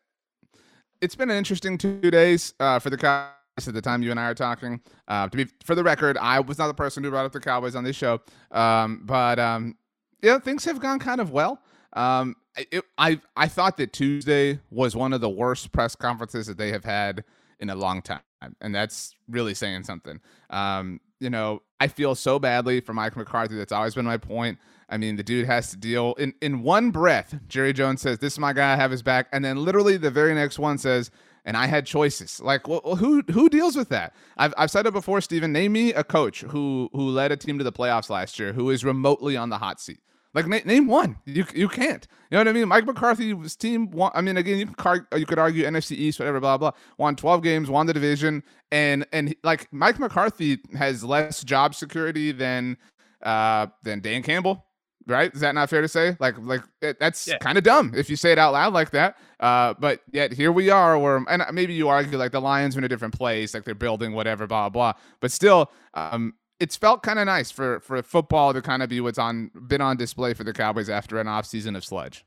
it's 1.01 1.17
been 1.17 1.31
an 1.31 1.37
interesting 1.37 1.77
two 1.77 2.01
days 2.01 2.55
uh, 2.61 2.79
for 2.79 2.91
the 2.91 2.97
Cowboys 2.97 3.67
at 3.67 3.75
the 3.75 3.83
time 3.83 4.05
you 4.05 4.13
and 4.13 4.21
I 4.21 4.27
are 4.27 4.35
talking. 4.35 4.81
Uh, 5.09 5.29
to 5.29 5.37
be 5.37 5.47
for 5.65 5.75
the 5.75 5.83
record, 5.83 6.17
I 6.17 6.39
was 6.39 6.59
not 6.59 6.69
the 6.69 6.75
person 6.75 7.03
who 7.03 7.11
brought 7.11 7.27
up 7.27 7.33
the 7.33 7.41
Cowboys 7.41 7.75
on 7.75 7.83
this 7.83 7.97
show, 7.97 8.21
um, 8.53 9.03
but 9.05 9.41
um, 9.41 9.75
yeah, 10.23 10.39
things 10.39 10.65
have 10.65 10.79
gone 10.79 11.01
kind 11.01 11.21
of 11.21 11.33
well. 11.33 11.61
Um, 11.95 12.37
it, 12.71 12.85
I 12.99 13.21
I 13.37 13.49
thought 13.49 13.77
that 13.79 13.93
Tuesday 13.93 14.61
was 14.71 14.95
one 14.95 15.13
of 15.13 15.21
the 15.21 15.29
worst 15.29 15.73
press 15.73 15.97
conferences 15.97 16.47
that 16.47 16.57
they 16.57 16.71
have 16.71 16.85
had 16.85 17.25
in 17.61 17.71
a 17.71 17.75
long 17.75 18.03
time. 18.03 18.21
And 18.61 18.75
that's 18.75 19.15
really 19.29 19.55
saying 19.55 19.85
something. 19.85 20.21
Um, 20.51 21.01
you 21.21 21.31
know, 21.31 21.63
I 21.81 21.89
feel 21.89 22.15
so 22.15 22.39
badly 22.39 22.81
for 22.81 22.93
Mike 22.93 23.17
McCarthy. 23.17 23.57
That's 23.57 23.73
always 23.73 23.95
been 23.95 24.05
my 24.05 24.19
point. 24.19 24.59
I 24.89 24.99
mean, 24.99 25.17
the 25.17 25.23
dude 25.23 25.47
has 25.47 25.71
to 25.71 25.77
deal 25.77 26.15
in, 26.15 26.35
in 26.41 26.63
one 26.63 26.91
breath. 26.91 27.39
Jerry 27.49 27.73
Jones 27.73 28.03
says, 28.03 28.19
This 28.19 28.35
is 28.35 28.39
my 28.39 28.53
guy, 28.53 28.73
I 28.73 28.77
have 28.77 28.91
his 28.91 29.03
back. 29.03 29.29
And 29.33 29.45
then 29.45 29.65
literally 29.65 29.97
the 29.97 30.11
very 30.11 30.35
next 30.35 30.59
one 30.59 30.79
says, 30.79 31.11
and 31.47 31.57
I 31.57 31.67
had 31.67 31.87
choices. 31.87 32.41
Like, 32.41 32.67
well, 32.69 32.97
who 32.97 33.23
who 33.31 33.49
deals 33.49 33.77
with 33.77 33.89
that? 33.91 34.15
I've, 34.37 34.53
I've 34.59 34.71
said 34.71 34.85
it 34.85 34.93
before, 34.93 35.21
Stephen. 35.21 35.53
Name 35.53 35.73
me 35.73 35.93
a 35.93 36.03
coach 36.03 36.43
who 36.43 36.91
who 36.93 37.09
led 37.09 37.31
a 37.31 37.37
team 37.37 37.57
to 37.59 37.65
the 37.65 37.73
playoffs 37.73 38.11
last 38.11 38.39
year 38.39 38.53
who 38.53 38.69
is 38.71 38.85
remotely 38.85 39.37
on 39.37 39.49
the 39.49 39.59
hot 39.59 39.81
seat. 39.81 40.01
Like 40.37 40.47
na- 40.47 40.61
name 40.67 40.87
one. 40.87 41.17
You 41.25 41.47
you 41.55 41.67
can't. 41.67 42.07
You 42.31 42.37
know 42.37 42.41
what 42.41 42.49
I 42.49 42.53
mean? 42.53 42.69
Mike 42.69 42.85
McCarthy's 42.85 43.57
team 43.57 43.91
won. 43.91 44.13
I 44.15 44.21
mean, 44.21 44.37
again, 44.37 44.59
you 44.59 44.67
could 44.67 44.77
car- 44.77 45.09
you 45.17 45.25
could 45.25 45.39
argue 45.39 45.65
NFC 45.65 45.93
East, 45.93 46.19
whatever, 46.19 46.41
blah 46.41 46.59
blah. 46.59 46.73
Won 46.99 47.17
12 47.17 47.43
games, 47.43 47.71
won 47.71 47.87
the 47.87 47.95
division, 47.95 48.43
and 48.71 49.07
and 49.15 49.35
like 49.43 49.67
Mike 49.73 49.99
McCarthy 49.99 50.59
has 50.77 51.03
less 51.03 51.43
job 51.43 51.75
security 51.75 52.33
than 52.33 52.77
uh 53.23 53.69
than 53.83 54.01
Dan 54.01 54.23
Campbell. 54.23 54.67
Right? 55.07 55.33
Is 55.33 55.41
that 55.41 55.55
not 55.55 55.71
fair 55.71 55.81
to 55.81 55.89
say? 55.89 56.19
Like 56.21 56.35
like 56.39 56.61
it, 56.83 57.01
that's 57.01 57.27
yeah. 57.27 57.39
kind 57.39 57.57
of 57.57 57.65
dumb 57.65 57.95
if 57.97 58.11
you 58.11 58.17
say 58.17 58.31
it 58.33 58.39
out 58.39 58.53
loud 58.53 58.75
like 58.75 58.91
that. 58.91 59.17
Uh, 59.41 59.73
but 59.79 60.01
yet 60.13 60.35
here 60.35 60.53
we 60.53 60.69
are. 60.69 60.99
Where 60.99 61.25
and 61.31 61.45
maybe 61.53 61.73
you 61.73 61.89
argue 61.89 62.19
like 62.19 62.33
the 62.33 62.43
Lions 62.43 62.77
are 62.77 62.81
in 62.81 62.85
a 62.85 62.89
different 62.89 63.15
place, 63.15 63.55
like 63.55 63.65
they're 63.65 63.75
building 63.75 64.13
whatever, 64.13 64.47
blah 64.47 64.69
blah. 64.69 64.93
But 65.21 65.33
still, 65.33 65.71
um, 65.95 66.35
it's 66.59 66.77
felt 66.77 67.03
kind 67.03 67.19
of 67.19 67.27
nice 67.27 67.51
for 67.51 67.81
for 67.81 68.03
football 68.03 68.53
to 68.53 68.63
kind 68.63 68.83
of 68.83 68.89
be 68.89 69.01
what's 69.01 69.19
on 69.19 69.51
been 69.67 69.81
on 69.81 69.97
display 69.97 70.35
for 70.35 70.45
the 70.45 70.53
Cowboys 70.53 70.89
after 70.89 71.19
an 71.19 71.29
off 71.29 71.47
season 71.47 71.77
of 71.77 71.85
sludge. 71.85 72.25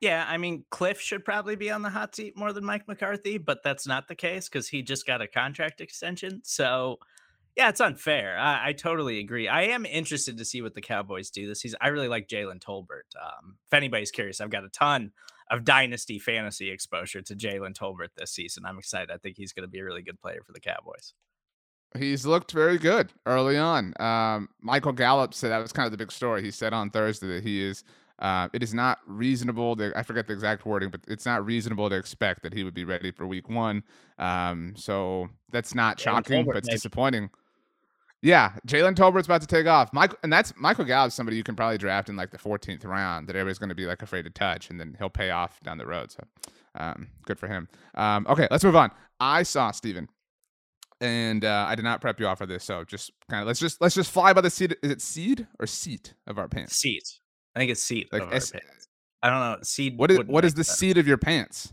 Yeah, 0.00 0.26
I 0.28 0.36
mean 0.36 0.64
Cliff 0.70 1.00
should 1.00 1.24
probably 1.24 1.56
be 1.56 1.70
on 1.70 1.82
the 1.82 1.90
hot 1.90 2.14
seat 2.14 2.36
more 2.36 2.52
than 2.52 2.64
Mike 2.64 2.86
McCarthy, 2.86 3.38
but 3.38 3.62
that's 3.62 3.86
not 3.86 4.08
the 4.08 4.14
case 4.14 4.48
because 4.48 4.68
he 4.68 4.82
just 4.82 5.06
got 5.06 5.22
a 5.22 5.28
contract 5.28 5.80
extension. 5.80 6.42
So 6.44 6.98
yeah, 7.56 7.68
it's 7.68 7.80
unfair. 7.80 8.36
I, 8.36 8.70
I, 8.70 8.72
totally 8.72 9.20
agree. 9.20 9.46
I 9.46 9.62
am 9.66 9.86
interested 9.86 10.38
to 10.38 10.44
see 10.44 10.60
what 10.60 10.74
the 10.74 10.80
Cowboys 10.80 11.30
do 11.30 11.46
this 11.46 11.60
season. 11.60 11.78
I 11.80 11.88
really 11.88 12.08
like 12.08 12.26
Jalen 12.26 12.58
Tolbert. 12.58 13.14
Um, 13.16 13.58
if 13.64 13.72
anybody's 13.72 14.10
curious, 14.10 14.40
I've 14.40 14.50
got 14.50 14.64
a 14.64 14.68
ton 14.70 15.12
of 15.52 15.62
dynasty 15.62 16.18
fantasy 16.18 16.68
exposure 16.68 17.22
to 17.22 17.36
Jalen 17.36 17.78
Tolbert 17.78 18.08
this 18.16 18.32
season. 18.32 18.64
I'm 18.66 18.78
excited. 18.78 19.12
I 19.12 19.18
think 19.18 19.36
he's 19.36 19.52
going 19.52 19.62
to 19.62 19.70
be 19.70 19.78
a 19.78 19.84
really 19.84 20.02
good 20.02 20.20
player 20.20 20.40
for 20.44 20.52
the 20.52 20.58
Cowboys 20.58 21.14
he's 21.96 22.26
looked 22.26 22.52
very 22.52 22.78
good 22.78 23.12
early 23.26 23.56
on. 23.56 23.94
Um, 24.00 24.48
Michael 24.60 24.92
Gallup 24.92 25.34
said 25.34 25.50
that 25.50 25.58
was 25.58 25.72
kind 25.72 25.86
of 25.86 25.92
the 25.92 25.98
big 25.98 26.12
story. 26.12 26.42
He 26.42 26.50
said 26.50 26.72
on 26.72 26.90
Thursday 26.90 27.28
that 27.28 27.44
he 27.44 27.62
is. 27.62 27.84
Uh, 28.20 28.48
it 28.52 28.62
is 28.62 28.72
not 28.72 29.00
reasonable. 29.08 29.74
To, 29.74 29.92
I 29.96 30.04
forget 30.04 30.28
the 30.28 30.32
exact 30.32 30.64
wording, 30.64 30.88
but 30.88 31.00
it's 31.08 31.26
not 31.26 31.44
reasonable 31.44 31.90
to 31.90 31.96
expect 31.96 32.44
that 32.44 32.54
he 32.54 32.62
would 32.62 32.72
be 32.72 32.84
ready 32.84 33.10
for 33.10 33.26
Week 33.26 33.48
One. 33.48 33.82
Um, 34.20 34.74
so 34.76 35.28
that's 35.50 35.74
not 35.74 35.98
shocking, 35.98 36.44
but 36.44 36.56
it's 36.56 36.68
maybe. 36.68 36.76
disappointing. 36.76 37.30
Yeah, 38.22 38.52
Jalen 38.66 38.96
Tolbert's 38.96 39.26
about 39.26 39.42
to 39.42 39.46
take 39.46 39.66
off. 39.66 39.92
Michael, 39.92 40.16
and 40.22 40.32
that's 40.32 40.54
Michael 40.56 40.84
Gallup, 40.84 41.12
somebody 41.12 41.36
you 41.36 41.42
can 41.42 41.56
probably 41.56 41.76
draft 41.76 42.08
in 42.08 42.16
like 42.16 42.30
the 42.30 42.38
14th 42.38 42.86
round 42.86 43.28
that 43.28 43.36
everybody's 43.36 43.58
going 43.58 43.68
to 43.68 43.74
be 43.74 43.84
like 43.84 44.00
afraid 44.00 44.22
to 44.22 44.30
touch, 44.30 44.70
and 44.70 44.80
then 44.80 44.96
he'll 44.98 45.10
pay 45.10 45.30
off 45.30 45.60
down 45.60 45.76
the 45.76 45.84
road. 45.84 46.10
So, 46.12 46.20
um, 46.76 47.08
good 47.26 47.38
for 47.38 47.48
him. 47.48 47.68
Um, 47.96 48.26
okay, 48.30 48.48
let's 48.50 48.64
move 48.64 48.76
on. 48.76 48.92
I 49.20 49.42
saw 49.42 49.72
Stephen 49.72 50.08
and 51.00 51.44
uh, 51.44 51.66
I 51.68 51.74
did 51.74 51.84
not 51.84 52.00
prep 52.00 52.20
you 52.20 52.26
off 52.26 52.38
for 52.38 52.46
this, 52.46 52.64
so 52.64 52.84
just 52.84 53.12
kind 53.28 53.42
of 53.42 53.46
let's 53.46 53.60
just 53.60 53.80
let's 53.80 53.94
just 53.94 54.10
fly 54.10 54.32
by 54.32 54.40
the 54.40 54.50
seat. 54.50 54.76
Is 54.82 54.90
it 54.90 55.00
seed 55.00 55.46
or 55.58 55.66
seat 55.66 56.14
of 56.26 56.38
our 56.38 56.48
pants? 56.48 56.76
Seat. 56.76 57.04
I 57.54 57.60
think 57.60 57.70
it's 57.70 57.82
seat. 57.82 58.08
Like 58.12 58.22
S- 58.32 58.52
I 59.22 59.30
don't 59.30 59.40
know. 59.40 59.56
Seed. 59.62 59.98
What 59.98 60.10
is 60.10 60.20
what 60.26 60.44
is 60.44 60.54
the 60.54 60.64
sense. 60.64 60.78
seat 60.78 60.98
of 60.98 61.06
your 61.06 61.18
pants? 61.18 61.72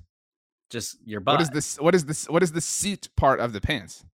Just 0.70 0.98
your 1.06 1.20
butt. 1.20 1.34
What 1.34 1.42
is 1.42 1.50
this? 1.50 1.78
What 1.78 1.96
is 1.96 2.06
this? 2.06 2.30
What 2.30 2.44
is 2.44 2.52
the 2.52 2.62
seat 2.62 3.10
part 3.16 3.40
of 3.40 3.54
the 3.54 3.62
pants? 3.62 4.06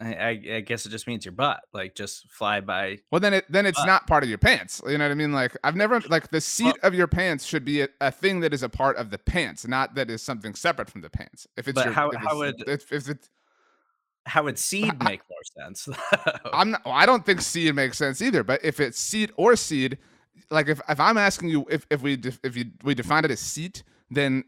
I, 0.00 0.40
I, 0.56 0.60
guess 0.60 0.84
it 0.84 0.90
just 0.90 1.06
means 1.06 1.24
your 1.24 1.32
butt, 1.32 1.60
like 1.72 1.94
just 1.94 2.30
fly 2.30 2.60
by. 2.60 2.98
Well, 3.10 3.20
then 3.20 3.32
it 3.32 3.44
then 3.48 3.64
it's 3.64 3.78
butt. 3.78 3.86
not 3.86 4.06
part 4.06 4.22
of 4.22 4.28
your 4.28 4.38
pants. 4.38 4.82
You 4.86 4.98
know 4.98 5.04
what 5.04 5.12
I 5.12 5.14
mean? 5.14 5.32
Like 5.32 5.56
I've 5.62 5.76
never 5.76 6.00
like 6.08 6.30
the 6.30 6.40
seat 6.40 6.64
well, 6.64 6.74
of 6.82 6.94
your 6.94 7.06
pants 7.06 7.44
should 7.44 7.64
be 7.64 7.82
a, 7.82 7.88
a, 8.00 8.10
thing 8.10 8.40
that 8.40 8.52
is 8.52 8.62
a 8.62 8.68
part 8.68 8.96
of 8.96 9.10
the 9.10 9.18
pants, 9.18 9.66
not 9.66 9.94
that 9.94 10.10
is 10.10 10.20
something 10.20 10.54
separate 10.54 10.90
from 10.90 11.00
the 11.00 11.10
pants. 11.10 11.46
If 11.56 11.68
it's 11.68 11.76
but 11.76 11.86
your, 11.86 11.94
how, 11.94 12.10
if 12.10 12.20
how 12.20 12.36
would 12.38 12.64
if, 12.66 12.92
if 12.92 13.08
it's 13.08 13.30
how 14.26 14.44
would 14.44 14.58
seed 14.58 15.02
make 15.02 15.20
more 15.28 15.64
sense? 15.64 15.88
I'm 16.52 16.72
not, 16.72 16.82
I 16.86 17.06
don't 17.06 17.24
think 17.24 17.40
seed 17.40 17.74
makes 17.74 17.98
sense 17.98 18.22
either. 18.22 18.42
But 18.42 18.64
if 18.64 18.80
it's 18.80 18.98
seed 18.98 19.32
or 19.36 19.56
seed, 19.56 19.98
like 20.50 20.68
if, 20.68 20.80
if 20.88 21.00
I'm 21.00 21.18
asking 21.18 21.50
you 21.50 21.66
if, 21.70 21.86
if 21.90 22.02
we 22.02 22.20
if 22.42 22.56
you 22.56 22.66
we 22.82 22.94
define 22.94 23.24
it 23.24 23.30
as 23.30 23.40
seat, 23.40 23.82
then 24.10 24.44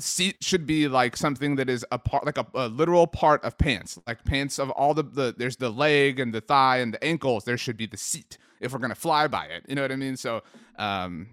seat 0.00 0.36
should 0.40 0.66
be 0.66 0.88
like 0.88 1.16
something 1.16 1.56
that 1.56 1.68
is 1.68 1.84
a 1.92 1.98
part 1.98 2.24
like 2.24 2.38
a, 2.38 2.46
a, 2.54 2.68
literal 2.68 3.06
part 3.06 3.44
of 3.44 3.56
pants 3.58 3.98
like 4.06 4.24
pants 4.24 4.58
of 4.58 4.70
all 4.70 4.94
the, 4.94 5.02
the 5.02 5.34
there's 5.36 5.56
the 5.56 5.70
leg 5.70 6.18
and 6.18 6.32
the 6.32 6.40
thigh 6.40 6.78
and 6.78 6.94
the 6.94 7.04
ankles 7.04 7.44
there 7.44 7.58
should 7.58 7.76
be 7.76 7.86
the 7.86 7.96
seat 7.96 8.38
if 8.60 8.72
we're 8.72 8.78
gonna 8.78 8.94
fly 8.94 9.26
by 9.26 9.44
it 9.44 9.62
you 9.68 9.74
know 9.74 9.82
what 9.82 9.92
i 9.92 9.96
mean 9.96 10.16
so 10.16 10.42
um 10.78 11.28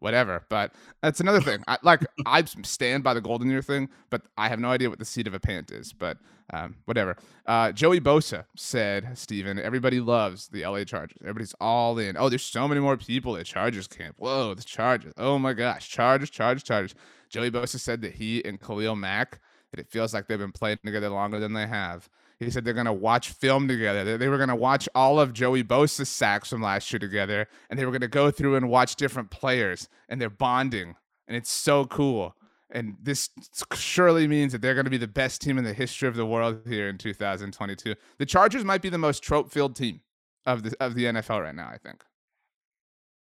whatever. 0.00 0.44
But 0.48 0.72
that's 1.02 1.20
another 1.20 1.40
thing. 1.40 1.62
I, 1.68 1.78
like 1.82 2.04
I 2.26 2.44
stand 2.44 3.04
by 3.04 3.14
the 3.14 3.20
golden 3.20 3.50
year 3.50 3.62
thing, 3.62 3.88
but 4.10 4.22
I 4.36 4.48
have 4.48 4.60
no 4.60 4.70
idea 4.70 4.90
what 4.90 4.98
the 4.98 5.04
seat 5.04 5.26
of 5.26 5.34
a 5.34 5.40
pant 5.40 5.70
is. 5.70 5.92
But 5.92 6.18
um, 6.52 6.76
whatever. 6.86 7.16
Uh, 7.46 7.72
Joey 7.72 8.00
Bosa 8.00 8.44
said, 8.56 9.16
Steven, 9.18 9.58
everybody 9.58 10.00
loves 10.00 10.48
the 10.48 10.64
LA 10.64 10.84
Chargers. 10.84 11.18
Everybody's 11.20 11.54
all 11.60 11.98
in. 11.98 12.16
Oh, 12.16 12.28
there's 12.28 12.44
so 12.44 12.66
many 12.66 12.80
more 12.80 12.96
people 12.96 13.36
at 13.36 13.46
Chargers 13.46 13.86
camp. 13.86 14.16
Whoa, 14.18 14.54
the 14.54 14.62
Chargers. 14.62 15.12
Oh 15.18 15.38
my 15.38 15.52
gosh, 15.52 15.88
Chargers, 15.88 16.30
Chargers, 16.30 16.62
Chargers. 16.62 16.94
Joey 17.28 17.50
Bosa 17.50 17.78
said 17.78 18.00
that 18.02 18.14
he 18.14 18.42
and 18.44 18.60
Khalil 18.60 18.96
Mack 18.96 19.40
that 19.70 19.80
it 19.80 19.90
feels 19.90 20.14
like 20.14 20.26
they've 20.26 20.38
been 20.38 20.52
playing 20.52 20.78
together 20.84 21.10
longer 21.10 21.38
than 21.38 21.52
they 21.52 21.66
have. 21.66 22.08
He 22.40 22.50
said 22.50 22.64
they're 22.64 22.74
going 22.74 22.86
to 22.86 22.92
watch 22.92 23.30
film 23.30 23.66
together. 23.66 24.16
They 24.16 24.28
were 24.28 24.36
going 24.36 24.48
to 24.48 24.54
watch 24.56 24.88
all 24.94 25.18
of 25.18 25.32
Joey 25.32 25.64
Bosa's 25.64 26.08
sacks 26.08 26.50
from 26.50 26.62
last 26.62 26.92
year 26.92 27.00
together, 27.00 27.48
and 27.68 27.78
they 27.78 27.84
were 27.84 27.90
going 27.90 28.00
to 28.02 28.08
go 28.08 28.30
through 28.30 28.54
and 28.54 28.70
watch 28.70 28.94
different 28.94 29.30
players, 29.30 29.88
and 30.08 30.20
they're 30.20 30.30
bonding, 30.30 30.94
and 31.26 31.36
it's 31.36 31.50
so 31.50 31.84
cool. 31.84 32.36
And 32.70 32.96
this 33.02 33.30
surely 33.74 34.28
means 34.28 34.52
that 34.52 34.62
they're 34.62 34.74
going 34.74 34.84
to 34.84 34.90
be 34.90 34.98
the 34.98 35.08
best 35.08 35.40
team 35.40 35.58
in 35.58 35.64
the 35.64 35.72
history 35.72 36.06
of 36.06 36.14
the 36.14 36.26
world 36.26 36.60
here 36.66 36.88
in 36.88 36.98
2022. 36.98 37.94
The 38.18 38.26
Chargers 38.26 38.64
might 38.64 38.82
be 38.82 38.90
the 38.90 38.98
most 38.98 39.22
trope-filled 39.22 39.74
team 39.74 40.02
of 40.46 40.62
the 40.62 40.76
of 40.78 40.94
the 40.94 41.04
NFL 41.06 41.42
right 41.42 41.54
now. 41.54 41.68
I 41.68 41.78
think. 41.78 42.04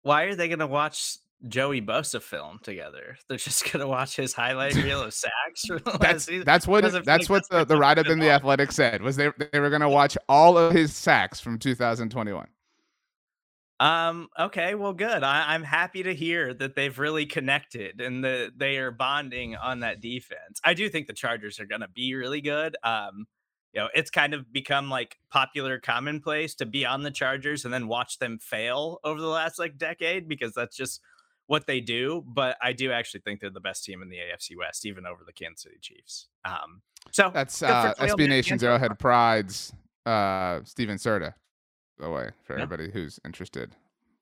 Why 0.03 0.23
are 0.23 0.35
they 0.35 0.47
going 0.47 0.59
to 0.59 0.67
watch 0.67 1.17
Joey 1.47 1.81
Bosa 1.81 2.21
film 2.21 2.59
together. 2.61 3.17
They're 3.27 3.37
just 3.37 3.71
gonna 3.71 3.87
watch 3.87 4.15
his 4.15 4.33
highlight 4.33 4.75
reel 4.75 5.01
of 5.01 5.13
sacks. 5.13 5.65
that's 5.99 6.29
that's 6.43 6.67
what 6.67 7.03
that's 7.05 7.29
what 7.29 7.43
the, 7.49 7.65
the 7.65 7.77
write 7.77 7.97
up 7.97 8.07
in 8.07 8.19
the 8.19 8.29
Athletic 8.29 8.71
said 8.71 9.01
was 9.01 9.15
they 9.15 9.31
they 9.51 9.59
were 9.59 9.69
gonna 9.69 9.89
watch 9.89 10.17
all 10.29 10.57
of 10.57 10.73
his 10.73 10.95
sacks 10.95 11.39
from 11.39 11.57
2021. 11.57 12.47
Um. 13.81 14.27
Okay. 14.37 14.75
Well, 14.75 14.93
good. 14.93 15.23
I, 15.23 15.55
am 15.55 15.63
happy 15.63 16.03
to 16.03 16.13
hear 16.13 16.53
that 16.53 16.75
they've 16.75 16.97
really 16.99 17.25
connected 17.25 17.99
and 17.99 18.23
that 18.23 18.51
they 18.55 18.77
are 18.77 18.91
bonding 18.91 19.55
on 19.55 19.79
that 19.79 19.99
defense. 20.01 20.61
I 20.63 20.75
do 20.75 20.87
think 20.87 21.07
the 21.07 21.13
Chargers 21.13 21.59
are 21.59 21.65
going 21.65 21.81
to 21.81 21.89
be 21.89 22.13
really 22.13 22.41
good. 22.41 22.77
Um. 22.83 23.25
You 23.73 23.79
know, 23.79 23.87
it's 23.95 24.11
kind 24.11 24.33
of 24.33 24.51
become 24.51 24.89
like 24.89 25.17
popular 25.29 25.79
commonplace 25.79 26.55
to 26.55 26.65
be 26.65 26.85
on 26.85 27.03
the 27.03 27.09
Chargers 27.09 27.63
and 27.63 27.73
then 27.73 27.87
watch 27.87 28.19
them 28.19 28.37
fail 28.37 28.99
over 29.05 29.21
the 29.21 29.27
last 29.27 29.57
like 29.57 29.77
decade 29.77 30.27
because 30.27 30.53
that's 30.53 30.75
just 30.75 30.99
what 31.51 31.67
they 31.67 31.81
do, 31.81 32.23
but 32.25 32.55
I 32.61 32.71
do 32.71 32.93
actually 32.93 33.19
think 33.19 33.41
they're 33.41 33.49
the 33.49 33.59
best 33.59 33.83
team 33.83 34.01
in 34.01 34.07
the 34.07 34.15
AFC 34.15 34.57
West, 34.57 34.85
even 34.85 35.05
over 35.05 35.23
the 35.25 35.33
Kansas 35.33 35.63
City 35.63 35.75
Chiefs. 35.81 36.27
Um, 36.45 36.81
so 37.11 37.29
that's 37.33 37.61
uh, 37.61 37.93
SB 37.99 38.29
Nation's 38.29 38.63
Arrowhead 38.63 38.97
Pride's 38.97 39.73
uh, 40.05 40.61
Steven 40.63 40.95
Serda, 40.95 41.33
the 41.99 42.09
way 42.09 42.29
for 42.45 42.55
yeah. 42.55 42.63
everybody 42.63 42.89
who's 42.89 43.19
interested. 43.25 43.75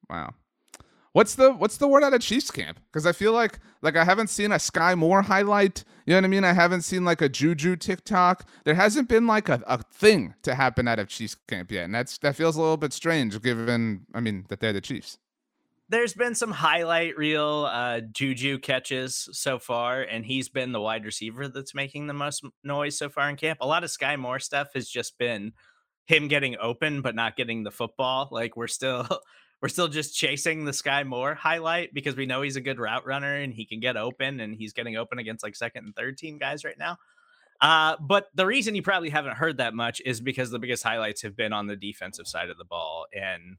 Wow. 0.09 0.33
What's 1.13 1.35
the 1.35 1.53
what's 1.53 1.77
the 1.77 1.87
word 1.87 2.03
out 2.03 2.15
of 2.15 2.21
Chiefs 2.21 2.49
camp? 2.49 2.79
Because 2.91 3.05
I 3.05 3.11
feel 3.11 3.31
like 3.31 3.59
like 3.83 3.95
I 3.95 4.05
haven't 4.05 4.31
seen 4.31 4.51
a 4.51 4.57
Sky 4.57 4.95
Moore 4.95 5.21
highlight. 5.21 5.83
You 6.07 6.13
know 6.13 6.17
what 6.17 6.25
I 6.25 6.29
mean? 6.29 6.43
I 6.43 6.53
haven't 6.53 6.81
seen 6.81 7.05
like 7.05 7.21
a 7.21 7.29
Juju 7.29 7.75
TikTok. 7.75 8.49
There 8.65 8.73
hasn't 8.73 9.07
been 9.07 9.27
like 9.27 9.49
a, 9.49 9.61
a 9.67 9.83
thing 9.83 10.33
to 10.41 10.55
happen 10.55 10.87
out 10.87 10.97
of 10.97 11.09
Chiefs 11.09 11.35
camp 11.47 11.71
yet, 11.71 11.85
and 11.85 11.93
that's 11.93 12.17
that 12.19 12.35
feels 12.35 12.55
a 12.55 12.59
little 12.59 12.77
bit 12.77 12.91
strange 12.91 13.39
given 13.43 14.07
I 14.15 14.19
mean 14.19 14.45
that 14.49 14.61
they're 14.61 14.73
the 14.73 14.81
Chiefs 14.81 15.19
there's 15.89 16.13
been 16.13 16.35
some 16.35 16.51
highlight 16.51 17.17
reel 17.17 17.67
uh, 17.69 18.01
Juju 18.01 18.59
catches 18.59 19.27
so 19.31 19.57
far, 19.59 20.01
and 20.01 20.25
he's 20.25 20.47
been 20.47 20.71
the 20.71 20.81
wide 20.81 21.03
receiver 21.03 21.47
that's 21.47 21.73
making 21.73 22.07
the 22.07 22.13
most 22.13 22.43
noise 22.63 22.97
so 22.97 23.09
far 23.09 23.29
in 23.29 23.35
camp. 23.35 23.59
A 23.61 23.67
lot 23.67 23.83
of 23.83 23.89
Sky 23.89 24.15
Moore 24.15 24.39
stuff 24.39 24.69
has 24.75 24.87
just 24.87 25.17
been 25.17 25.53
him 26.05 26.27
getting 26.27 26.57
open 26.59 27.01
but 27.01 27.15
not 27.15 27.35
getting 27.35 27.63
the 27.63 27.71
football. 27.71 28.27
Like 28.31 28.57
we're 28.57 28.67
still 28.67 29.07
we're 29.61 29.69
still 29.69 29.87
just 29.87 30.15
chasing 30.15 30.65
the 30.65 30.73
Sky 30.73 31.03
Moore 31.03 31.35
highlight 31.35 31.93
because 31.93 32.15
we 32.15 32.25
know 32.25 32.41
he's 32.41 32.55
a 32.55 32.61
good 32.61 32.79
route 32.79 33.05
runner 33.05 33.35
and 33.35 33.53
he 33.53 33.65
can 33.65 33.79
get 33.79 33.97
open 33.97 34.39
and 34.39 34.55
he's 34.55 34.73
getting 34.73 34.95
open 34.95 35.19
against 35.19 35.43
like 35.43 35.55
second 35.55 35.85
and 35.85 35.95
third 35.95 36.17
team 36.17 36.37
guys 36.37 36.63
right 36.63 36.77
now. 36.77 36.97
Uh, 37.61 37.95
but 37.99 38.27
the 38.33 38.45
reason 38.45 38.73
you 38.73 38.81
probably 38.81 39.09
haven't 39.09 39.35
heard 39.35 39.57
that 39.57 39.73
much 39.73 40.01
is 40.05 40.21
because 40.21 40.49
the 40.49 40.59
biggest 40.59 40.81
highlights 40.81 41.23
have 41.23 41.35
been 41.35 41.51
on 41.51 41.67
the 41.67 41.75
defensive 41.75 42.25
side 42.25 42.49
of 42.49 42.57
the 42.57 42.63
ball 42.63 43.05
and 43.13 43.57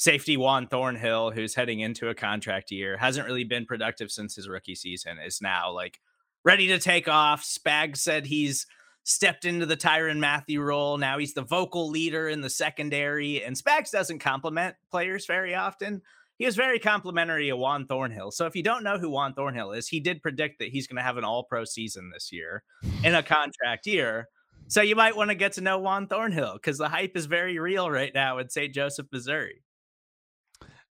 safety 0.00 0.38
Juan 0.38 0.66
Thornhill, 0.66 1.30
who's 1.30 1.54
heading 1.54 1.80
into 1.80 2.08
a 2.08 2.14
contract 2.14 2.70
year, 2.70 2.96
hasn't 2.96 3.26
really 3.26 3.44
been 3.44 3.66
productive 3.66 4.10
since 4.10 4.34
his 4.34 4.48
rookie 4.48 4.74
season, 4.74 5.18
is 5.18 5.42
now 5.42 5.70
like 5.70 6.00
ready 6.42 6.68
to 6.68 6.78
take 6.78 7.06
off. 7.06 7.44
Spag 7.44 7.98
said 7.98 8.24
he's 8.24 8.66
stepped 9.04 9.44
into 9.44 9.66
the 9.66 9.76
Tyrann 9.76 10.18
Mathieu 10.18 10.62
role. 10.62 10.96
Now 10.96 11.18
he's 11.18 11.34
the 11.34 11.42
vocal 11.42 11.90
leader 11.90 12.30
in 12.30 12.40
the 12.40 12.48
secondary, 12.48 13.44
and 13.44 13.54
Spags 13.54 13.90
doesn't 13.90 14.20
compliment 14.20 14.74
players 14.90 15.26
very 15.26 15.54
often. 15.54 16.00
He 16.38 16.46
is 16.46 16.56
very 16.56 16.78
complimentary 16.78 17.50
of 17.50 17.58
Juan 17.58 17.86
Thornhill. 17.86 18.30
So 18.30 18.46
if 18.46 18.56
you 18.56 18.62
don't 18.62 18.82
know 18.82 18.96
who 18.96 19.10
Juan 19.10 19.34
Thornhill 19.34 19.72
is, 19.72 19.86
he 19.86 20.00
did 20.00 20.22
predict 20.22 20.60
that 20.60 20.68
he's 20.68 20.86
going 20.86 20.96
to 20.96 21.02
have 21.02 21.18
an 21.18 21.24
all 21.24 21.44
pro 21.44 21.66
season 21.66 22.10
this 22.10 22.32
year 22.32 22.62
in 23.04 23.14
a 23.14 23.22
contract 23.22 23.86
year. 23.86 24.28
So 24.66 24.80
you 24.80 24.96
might 24.96 25.14
want 25.14 25.28
to 25.28 25.34
get 25.34 25.52
to 25.54 25.60
know 25.60 25.78
Juan 25.78 26.06
Thornhill 26.06 26.54
because 26.54 26.78
the 26.78 26.88
hype 26.88 27.18
is 27.18 27.26
very 27.26 27.58
real 27.58 27.90
right 27.90 28.14
now 28.14 28.38
in 28.38 28.48
St. 28.48 28.74
Joseph, 28.74 29.08
Missouri. 29.12 29.62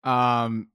Um, 0.03 0.67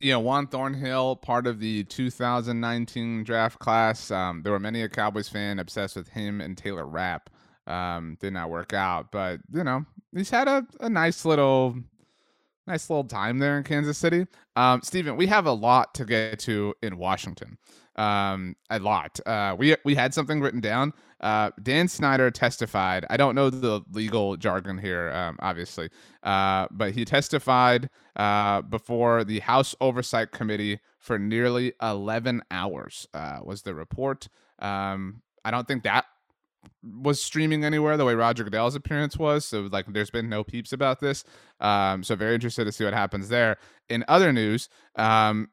you 0.00 0.12
know, 0.12 0.20
Juan 0.20 0.46
Thornhill, 0.46 1.16
part 1.16 1.46
of 1.46 1.58
the 1.58 1.84
2019 1.84 3.24
draft 3.24 3.58
class. 3.58 4.10
Um, 4.10 4.42
there 4.42 4.52
were 4.52 4.60
many 4.60 4.82
a 4.82 4.88
Cowboys 4.88 5.28
fan 5.28 5.58
obsessed 5.58 5.96
with 5.96 6.08
him 6.08 6.40
and 6.40 6.56
Taylor 6.56 6.86
Rapp. 6.86 7.30
Um, 7.66 8.16
did 8.20 8.32
not 8.32 8.48
work 8.48 8.72
out, 8.72 9.12
but 9.12 9.40
you 9.52 9.62
know, 9.62 9.84
he's 10.14 10.30
had 10.30 10.48
a, 10.48 10.66
a 10.80 10.88
nice 10.88 11.26
little 11.26 11.76
nice 12.66 12.88
little 12.88 13.04
time 13.04 13.38
there 13.38 13.58
in 13.58 13.64
Kansas 13.64 13.98
City. 13.98 14.26
Um, 14.56 14.80
Steven, 14.82 15.16
we 15.16 15.26
have 15.26 15.46
a 15.46 15.52
lot 15.52 15.94
to 15.94 16.04
get 16.04 16.38
to 16.40 16.74
in 16.82 16.96
Washington. 16.96 17.58
Um, 17.98 18.54
a 18.70 18.78
lot. 18.78 19.18
Uh, 19.26 19.56
we 19.58 19.76
we 19.84 19.94
had 19.94 20.14
something 20.14 20.40
written 20.40 20.60
down. 20.60 20.92
Uh, 21.20 21.50
Dan 21.62 21.88
Snyder 21.88 22.30
testified. 22.30 23.04
I 23.10 23.16
don't 23.16 23.34
know 23.34 23.50
the 23.50 23.82
legal 23.92 24.36
jargon 24.36 24.78
here, 24.78 25.10
um, 25.10 25.36
obviously, 25.40 25.90
uh, 26.22 26.68
but 26.70 26.92
he 26.92 27.04
testified 27.04 27.90
uh, 28.14 28.62
before 28.62 29.24
the 29.24 29.40
House 29.40 29.74
Oversight 29.80 30.30
Committee 30.30 30.78
for 30.98 31.18
nearly 31.18 31.72
11 31.82 32.42
hours. 32.50 33.08
Uh, 33.12 33.40
was 33.42 33.62
the 33.62 33.74
report? 33.74 34.28
Um, 34.60 35.22
I 35.44 35.50
don't 35.50 35.66
think 35.66 35.82
that 35.82 36.04
was 36.82 37.22
streaming 37.22 37.64
anywhere 37.64 37.96
the 37.96 38.04
way 38.04 38.14
Roger 38.14 38.44
Goodell's 38.44 38.74
appearance 38.74 39.16
was. 39.16 39.44
So 39.44 39.68
like, 39.72 39.86
there's 39.92 40.10
been 40.10 40.28
no 40.28 40.44
peeps 40.44 40.72
about 40.72 41.00
this. 41.00 41.24
Um, 41.60 42.04
so 42.04 42.14
very 42.14 42.34
interested 42.34 42.64
to 42.64 42.72
see 42.72 42.84
what 42.84 42.94
happens 42.94 43.28
there. 43.28 43.56
In 43.88 44.04
other 44.06 44.32
news, 44.32 44.68
um, 44.96 45.48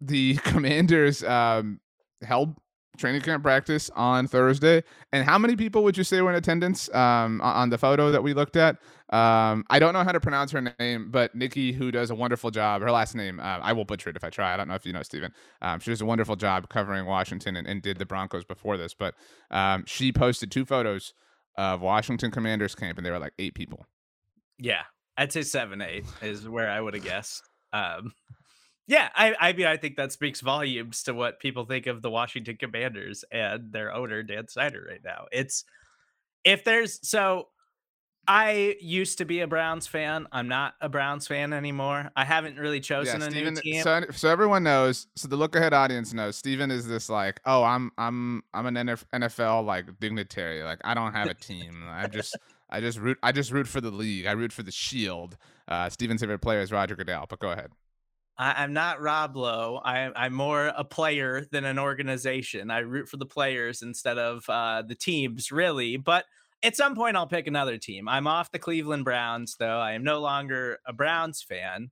the 0.00 0.34
Commanders 0.44 1.22
um, 1.24 1.80
held 2.22 2.56
training 2.96 3.20
camp 3.20 3.42
practice 3.42 3.90
on 3.94 4.26
Thursday. 4.26 4.82
And 5.12 5.24
how 5.24 5.38
many 5.38 5.56
people 5.56 5.84
would 5.84 5.96
you 5.96 6.04
say 6.04 6.20
were 6.20 6.30
in 6.30 6.36
attendance 6.36 6.92
um, 6.94 7.40
on 7.42 7.70
the 7.70 7.78
photo 7.78 8.10
that 8.10 8.22
we 8.22 8.34
looked 8.34 8.56
at? 8.56 8.76
Um, 9.10 9.64
I 9.70 9.78
don't 9.78 9.92
know 9.92 10.02
how 10.02 10.12
to 10.12 10.20
pronounce 10.20 10.50
her 10.52 10.74
name, 10.80 11.10
but 11.10 11.34
Nikki, 11.34 11.72
who 11.72 11.92
does 11.92 12.10
a 12.10 12.14
wonderful 12.14 12.50
job, 12.50 12.82
her 12.82 12.90
last 12.90 13.14
name, 13.14 13.38
uh, 13.38 13.58
I 13.62 13.72
will 13.72 13.84
butcher 13.84 14.10
it 14.10 14.16
if 14.16 14.24
I 14.24 14.30
try. 14.30 14.52
I 14.52 14.56
don't 14.56 14.66
know 14.68 14.74
if 14.74 14.84
you 14.84 14.92
know, 14.92 15.02
Steven. 15.02 15.32
Um, 15.62 15.78
she 15.78 15.90
does 15.90 16.00
a 16.00 16.06
wonderful 16.06 16.36
job 16.36 16.68
covering 16.68 17.06
Washington 17.06 17.56
and, 17.56 17.66
and 17.66 17.82
did 17.82 17.98
the 17.98 18.06
Broncos 18.06 18.44
before 18.44 18.76
this. 18.76 18.94
But 18.94 19.14
um, 19.50 19.84
she 19.86 20.12
posted 20.12 20.50
two 20.50 20.64
photos 20.64 21.14
of 21.56 21.80
Washington 21.80 22.30
Commanders 22.30 22.74
camp, 22.74 22.98
and 22.98 23.06
there 23.06 23.12
were 23.12 23.18
like 23.18 23.34
eight 23.38 23.54
people. 23.54 23.86
Yeah, 24.58 24.82
I'd 25.16 25.32
say 25.32 25.42
seven, 25.42 25.80
eight 25.80 26.04
is 26.22 26.48
where 26.48 26.70
I 26.70 26.80
would 26.80 26.94
have 26.94 27.04
guessed. 27.04 27.42
Yeah, 28.88 29.08
I, 29.14 29.34
I 29.40 29.52
mean, 29.52 29.66
I 29.66 29.76
think 29.76 29.96
that 29.96 30.12
speaks 30.12 30.40
volumes 30.40 31.02
to 31.04 31.14
what 31.14 31.40
people 31.40 31.64
think 31.64 31.86
of 31.86 32.02
the 32.02 32.10
Washington 32.10 32.56
Commanders 32.56 33.24
and 33.32 33.72
their 33.72 33.92
owner 33.92 34.22
Dan 34.22 34.46
Snyder 34.46 34.86
right 34.88 35.00
now. 35.04 35.26
It's 35.32 35.64
if 36.44 36.62
there's 36.62 37.06
so 37.06 37.48
I 38.28 38.76
used 38.80 39.18
to 39.18 39.24
be 39.24 39.40
a 39.40 39.46
Browns 39.46 39.86
fan. 39.86 40.26
I'm 40.32 40.48
not 40.48 40.74
a 40.80 40.88
Browns 40.88 41.26
fan 41.26 41.52
anymore. 41.52 42.10
I 42.16 42.24
haven't 42.24 42.58
really 42.58 42.80
chosen 42.80 43.20
yeah, 43.20 43.28
Steven, 43.28 43.48
a 43.48 43.50
new 43.52 43.60
team. 43.60 43.82
So, 43.82 44.04
so 44.12 44.28
everyone 44.28 44.64
knows. 44.64 45.06
So 45.14 45.28
the 45.28 45.36
look 45.36 45.54
ahead 45.54 45.72
audience 45.72 46.12
knows. 46.12 46.36
Steven 46.36 46.70
is 46.70 46.88
this 46.88 47.08
like, 47.08 47.40
oh, 47.44 47.62
I'm 47.62 47.92
I'm 47.98 48.42
I'm 48.52 48.66
an 48.66 48.74
NFL 48.74 49.64
like 49.64 49.98
dignitary. 50.00 50.62
Like 50.62 50.80
I 50.84 50.94
don't 50.94 51.12
have 51.12 51.28
a 51.28 51.34
team. 51.34 51.84
I 51.88 52.08
just 52.08 52.36
I 52.68 52.80
just 52.80 52.98
root 52.98 53.18
I 53.22 53.32
just 53.32 53.52
root 53.52 53.68
for 53.68 53.80
the 53.80 53.90
league. 53.90 54.26
I 54.26 54.32
root 54.32 54.52
for 54.52 54.62
the 54.62 54.72
Shield. 54.72 55.36
Uh, 55.68 55.88
Steven's 55.88 56.20
favorite 56.20 56.40
player 56.40 56.60
is 56.60 56.72
Roger 56.72 56.96
Goodell. 56.96 57.26
But 57.28 57.38
go 57.38 57.50
ahead. 57.50 57.70
I, 58.38 58.64
am 58.64 58.72
not 58.72 59.00
Rob 59.00 59.36
Lowe. 59.36 59.80
I, 59.84 60.10
I'm 60.14 60.34
more 60.34 60.66
a 60.66 60.84
player 60.84 61.46
than 61.50 61.64
an 61.64 61.78
organization. 61.78 62.70
I 62.70 62.80
root 62.80 63.08
for 63.08 63.16
the 63.16 63.26
players 63.26 63.82
instead 63.82 64.18
of 64.18 64.44
uh, 64.48 64.82
the 64.82 64.94
teams, 64.94 65.50
really. 65.50 65.96
But 65.96 66.24
at 66.62 66.76
some 66.76 66.94
point, 66.94 67.16
I'll 67.16 67.26
pick 67.26 67.46
another 67.46 67.78
team. 67.78 68.08
I'm 68.08 68.26
off 68.26 68.52
the 68.52 68.58
Cleveland 68.58 69.04
Browns, 69.04 69.56
though. 69.58 69.78
I 69.78 69.92
am 69.92 70.04
no 70.04 70.20
longer 70.20 70.78
a 70.86 70.92
Browns 70.92 71.42
fan. 71.42 71.88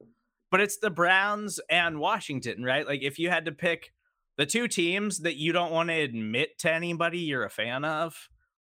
But 0.51 0.61
it's 0.61 0.79
the 0.79 0.91
Browns 0.91 1.61
and 1.71 1.99
Washington, 1.99 2.63
right? 2.63 2.87
Like, 2.87 3.03
if 3.03 3.19
you 3.19 3.31
had 3.31 3.47
to 3.47 3.53
pick 3.53 3.93
the 4.37 4.47
two 4.47 4.69
teams 4.69 5.21
that 5.21 5.37
you 5.37 5.53
don't 5.53 5.73
want 5.73 5.89
to 5.89 5.95
admit 5.95 6.59
to 6.61 6.73
anybody 6.73 7.19
you're 7.21 7.45
a 7.45 7.51
fan 7.51 7.85
of, 7.85 8.29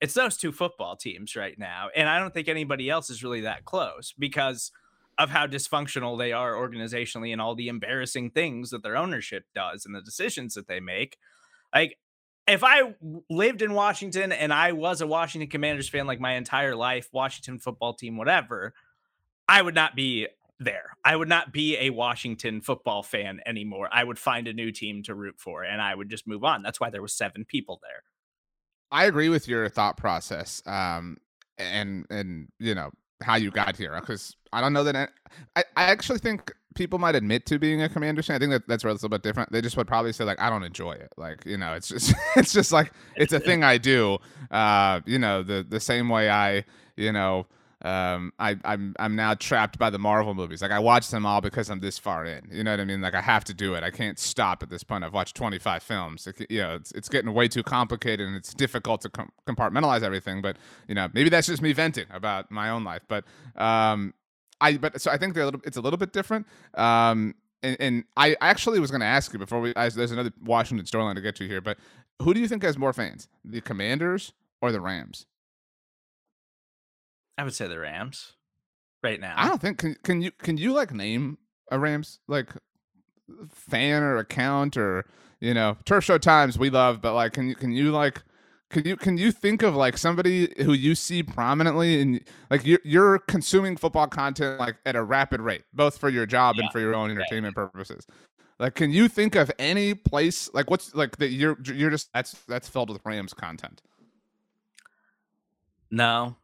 it's 0.01 0.15
those 0.15 0.37
two 0.37 0.53
football 0.53 0.97
teams 0.97 1.35
right 1.35 1.59
now. 1.59 1.89
And 1.97 2.09
I 2.09 2.19
don't 2.19 2.35
think 2.35 2.49
anybody 2.49 2.91
else 2.91 3.09
is 3.11 3.25
really 3.25 3.41
that 3.43 3.65
close 3.65 4.13
because– 4.19 4.71
of 5.19 5.31
how 5.31 5.47
dysfunctional 5.47 6.19
they 6.19 6.33
are 6.33 6.55
organizationally 6.55 7.33
and 7.33 7.41
all 7.41 7.55
the 7.55 7.69
embarrassing 7.69 8.31
things 8.31 8.71
that 8.71 8.83
their 8.83 8.97
ownership 8.97 9.45
does 9.55 9.87
and 9.87 9.95
the 9.95 10.03
decisions 10.03 10.55
that 10.55 10.69
they 10.69 10.81
make. 10.81 11.19
Like 11.75 11.99
if 12.47 12.63
I 12.63 12.95
lived 13.31 13.63
in 13.63 13.75
Washington 13.75 14.33
and 14.33 14.53
I 14.53 14.73
was 14.73 15.01
a 15.01 15.07
Washington 15.07 15.49
Commanders 15.49 15.89
fan 15.89 16.07
like 16.07 16.21
my 16.21 16.35
entire 16.35 16.77
life, 16.77 17.09
Washington 17.13 17.59
football 17.59 17.95
team, 17.95 18.17
whatever, 18.17 18.75
I 19.49 19.63
would 19.63 19.75
not 19.75 19.95
be 19.95 20.29
there. 20.59 20.97
I 21.05 21.17
would 21.17 21.29
not 21.29 21.53
be 21.53 21.77
a 21.79 21.91
Washington 21.91 22.61
football 22.61 23.03
fan 23.03 23.41
anymore. 23.47 23.89
I 23.93 24.05
would 24.05 24.19
find 24.19 24.47
a 24.47 24.53
new 24.53 24.73
team 24.73 25.03
to 25.05 25.15
root 25.15 25.37
for 25.39 25.65
and 25.65 25.81
I 25.81 25.95
would 25.95 26.09
just 26.09 26.27
move 26.27 26.45
on. 26.45 26.63
That's 26.63 26.81
why 26.81 26.91
there 26.91 27.03
was 27.03 27.13
seven 27.13 27.45
people 27.45 27.81
there. 27.83 28.03
I 28.91 29.07
agree 29.07 29.29
with 29.29 29.49
your 29.49 29.69
thought 29.69 29.97
process. 29.97 30.63
Um 30.67 31.19
and 31.57 32.07
and 32.11 32.49
you 32.59 32.75
know 32.75 32.91
how 33.25 33.37
you 33.37 33.51
got 33.51 33.77
here 33.77 33.97
because 34.01 34.37
I 34.53 34.61
don't 34.61 34.73
know 34.73 34.85
that 34.85 34.97
I, 35.57 35.65
I 35.77 35.85
actually 35.85 36.19
think 36.19 36.53
people 36.75 36.99
might 36.99 37.15
admit 37.15 37.47
to 37.47 37.59
being 37.59 37.83
a 37.83 37.89
commander. 37.89 38.23
I 38.29 38.39
think 38.39 38.51
that 38.51 38.69
that's 38.69 38.85
a 38.85 38.89
little 38.89 39.09
bit 39.09 39.23
different. 39.23 39.51
They 39.53 39.61
just 39.61 39.77
would 39.77 39.87
probably 39.87 40.13
say 40.13 40.25
like 40.25 40.41
I 40.41 40.51
don't 40.51 40.63
enjoy 40.63 40.93
it. 40.93 41.13
Like 41.17 41.45
you 41.47 41.57
know, 41.57 41.75
it's 41.75 41.89
just 41.89 42.15
it's 42.37 42.53
just 42.53 42.73
like 42.73 42.93
it's 43.17 43.33
a 43.33 43.41
thing 43.41 43.65
I 43.65 43.79
do. 43.79 44.19
Uh, 44.51 45.01
you 45.07 45.19
know, 45.19 45.43
the 45.43 45.67
the 45.69 45.81
same 45.81 46.09
way 46.09 46.31
I 46.31 46.65
you 46.97 47.13
know 47.13 47.47
um, 47.85 48.33
I, 48.39 48.57
I'm 48.65 48.95
I'm 48.99 49.15
now 49.15 49.35
trapped 49.35 49.79
by 49.79 49.91
the 49.91 49.99
Marvel 49.99 50.35
movies. 50.35 50.63
Like 50.63 50.71
I 50.71 50.79
watch 50.79 51.11
them 51.11 51.27
all 51.27 51.43
because 51.43 51.69
I'm 51.69 51.81
this 51.81 51.99
far 51.99 52.25
in. 52.25 52.49
You 52.51 52.65
know 52.65 52.71
what 52.71 52.81
I 52.81 52.85
mean? 52.87 53.03
Like 53.03 53.15
I 53.15 53.21
have 53.21 53.45
to 53.45 53.55
do 53.55 53.75
it. 53.75 53.85
I 53.85 53.91
can't 53.91 54.19
stop 54.19 54.63
at 54.63 54.71
this 54.71 54.83
point. 54.83 55.05
I've 55.05 55.13
watched 55.13 55.37
25 55.37 55.83
films. 55.83 56.27
It, 56.27 56.47
you 56.51 56.63
know, 56.63 56.77
it's 56.77 56.93
it's 56.93 57.11
getting 57.11 57.33
way 57.35 57.47
too 57.47 57.63
complicated 57.63 58.27
and 58.27 58.37
it's 58.37 58.55
difficult 58.55 59.03
to 59.03 59.11
com- 59.11 59.31
compartmentalize 59.47 60.03
everything. 60.03 60.41
But 60.41 60.57
you 60.89 60.95
know, 60.95 61.09
maybe 61.13 61.29
that's 61.29 61.47
just 61.47 61.61
me 61.61 61.75
venting 61.75 62.07
about 62.11 62.51
my 62.51 62.71
own 62.71 62.85
life. 62.85 63.03
But 63.07 63.25
um, 63.55 64.15
I 64.63 64.79
but 64.79 64.99
so 64.99 65.11
I 65.11 65.19
think 65.19 65.37
a 65.37 65.45
little. 65.45 65.61
It's 65.65 65.77
a 65.77 65.83
little 65.83 65.99
bit 65.99 66.15
different. 66.15 66.47
Um, 66.73 67.35
and, 67.63 67.77
and 67.81 68.05
I 68.17 68.37
actually 68.41 68.81
was 68.81 68.91
going 68.91 69.01
to 69.01 69.07
ask 69.07 69.31
you 69.35 69.39
before 69.39 69.61
we. 69.61 69.75
I, 69.77 69.91
there's 69.91 70.11
another 70.11 70.33
Washington 70.43 70.87
storyline 70.87 71.17
to 71.17 71.21
get 71.21 71.37
to 71.37 71.47
here, 71.47 71.61
but 71.61 71.77
who 72.23 72.33
do 72.33 72.41
you 72.41 72.49
think 72.49 72.63
has 72.63 72.79
more 72.79 72.95
fans, 72.95 73.29
the 73.45 73.61
Commanders 73.61 74.33
or 74.63 74.73
the 74.73 74.81
Rams? 74.81 75.27
I 77.37 77.45
would 77.45 77.55
say 77.55 77.67
the 77.67 77.79
Rams 77.79 78.35
right 79.03 79.21
now. 79.21 79.35
I 79.37 79.49
don't 79.49 79.61
think 79.61 79.79
can 79.79 79.97
can 80.03 80.23
you 80.23 80.31
can 80.33 80.57
you 80.57 80.73
like 80.73 80.93
name 80.93 81.39
a 81.71 81.79
Rams 81.79 82.21
like 82.29 82.55
uh, 82.55 83.47
fan 83.51 84.03
or 84.03 84.17
account 84.19 84.77
or 84.77 85.07
you 85.41 85.55
know 85.55 85.77
Turf 85.85 86.05
Show 86.05 86.19
Times 86.19 86.59
we 86.59 86.71
love, 86.71 87.01
but 87.01 87.15
like 87.15 87.33
can 87.33 87.49
you 87.49 87.55
can 87.55 87.73
you 87.73 87.91
like 87.91 88.23
can 88.71 88.85
you 88.85 88.97
can 88.97 89.19
you 89.19 89.31
think 89.31 89.63
of 89.63 89.75
like 89.75 89.97
somebody 89.99 90.53
who 90.63 90.73
you 90.73 90.95
see 90.95 91.23
prominently 91.23 92.01
and 92.01 92.21
like 92.51 92.65
you're 92.67 92.81
you're 92.85 93.19
consuming 93.21 93.77
football 93.77 94.07
content 94.07 94.59
like 94.59 94.77
at 94.87 94.97
a 94.97 95.03
rapid 95.03 95.41
rate, 95.41 95.63
both 95.73 95.99
for 95.99 96.09
your 96.09 96.27
job 96.27 96.57
yeah. 96.57 96.63
and 96.63 96.73
for 96.73 96.81
your 96.81 96.95
own 96.95 97.11
entertainment 97.11 97.57
right. 97.57 97.73
purposes. 97.73 98.07
Like, 98.59 98.75
can 98.75 98.93
you 98.93 99.09
think 99.09 99.35
of 99.35 99.51
any 99.59 99.95
place 99.95 100.49
like 100.55 100.71
what's 100.71 100.95
like 100.95 101.17
that 101.17 101.31
you're 101.31 101.59
you're 101.65 101.91
just 101.91 102.13
that's 102.13 102.33
that's 102.47 102.69
filled 102.69 102.91
with 102.91 103.01
Rams 103.05 103.35
content? 103.35 103.83
No, 105.91 106.37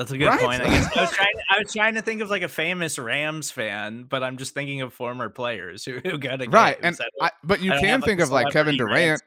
that's 0.00 0.12
a 0.12 0.16
good 0.16 0.28
right? 0.28 0.40
point. 0.40 0.62
I 0.62 0.68
guess 0.68 0.90
I 0.96 1.00
was 1.02 1.10
trying. 1.10 1.34
I 1.50 1.58
was 1.58 1.72
trying 1.74 1.94
to 1.96 2.00
think 2.00 2.22
of 2.22 2.30
like 2.30 2.40
a 2.40 2.48
famous 2.48 2.98
Rams 2.98 3.50
fan, 3.50 4.04
but 4.04 4.22
I'm 4.22 4.38
just 4.38 4.54
thinking 4.54 4.80
of 4.80 4.94
former 4.94 5.28
players 5.28 5.84
who, 5.84 5.98
who 6.04 6.16
got 6.16 6.40
a 6.40 6.48
right. 6.48 6.78
And 6.82 6.98
I, 7.20 7.30
but 7.44 7.60
you 7.60 7.70
can 7.72 8.00
think 8.00 8.20
of 8.20 8.30
like 8.30 8.50
Kevin 8.50 8.78
Durant. 8.78 9.20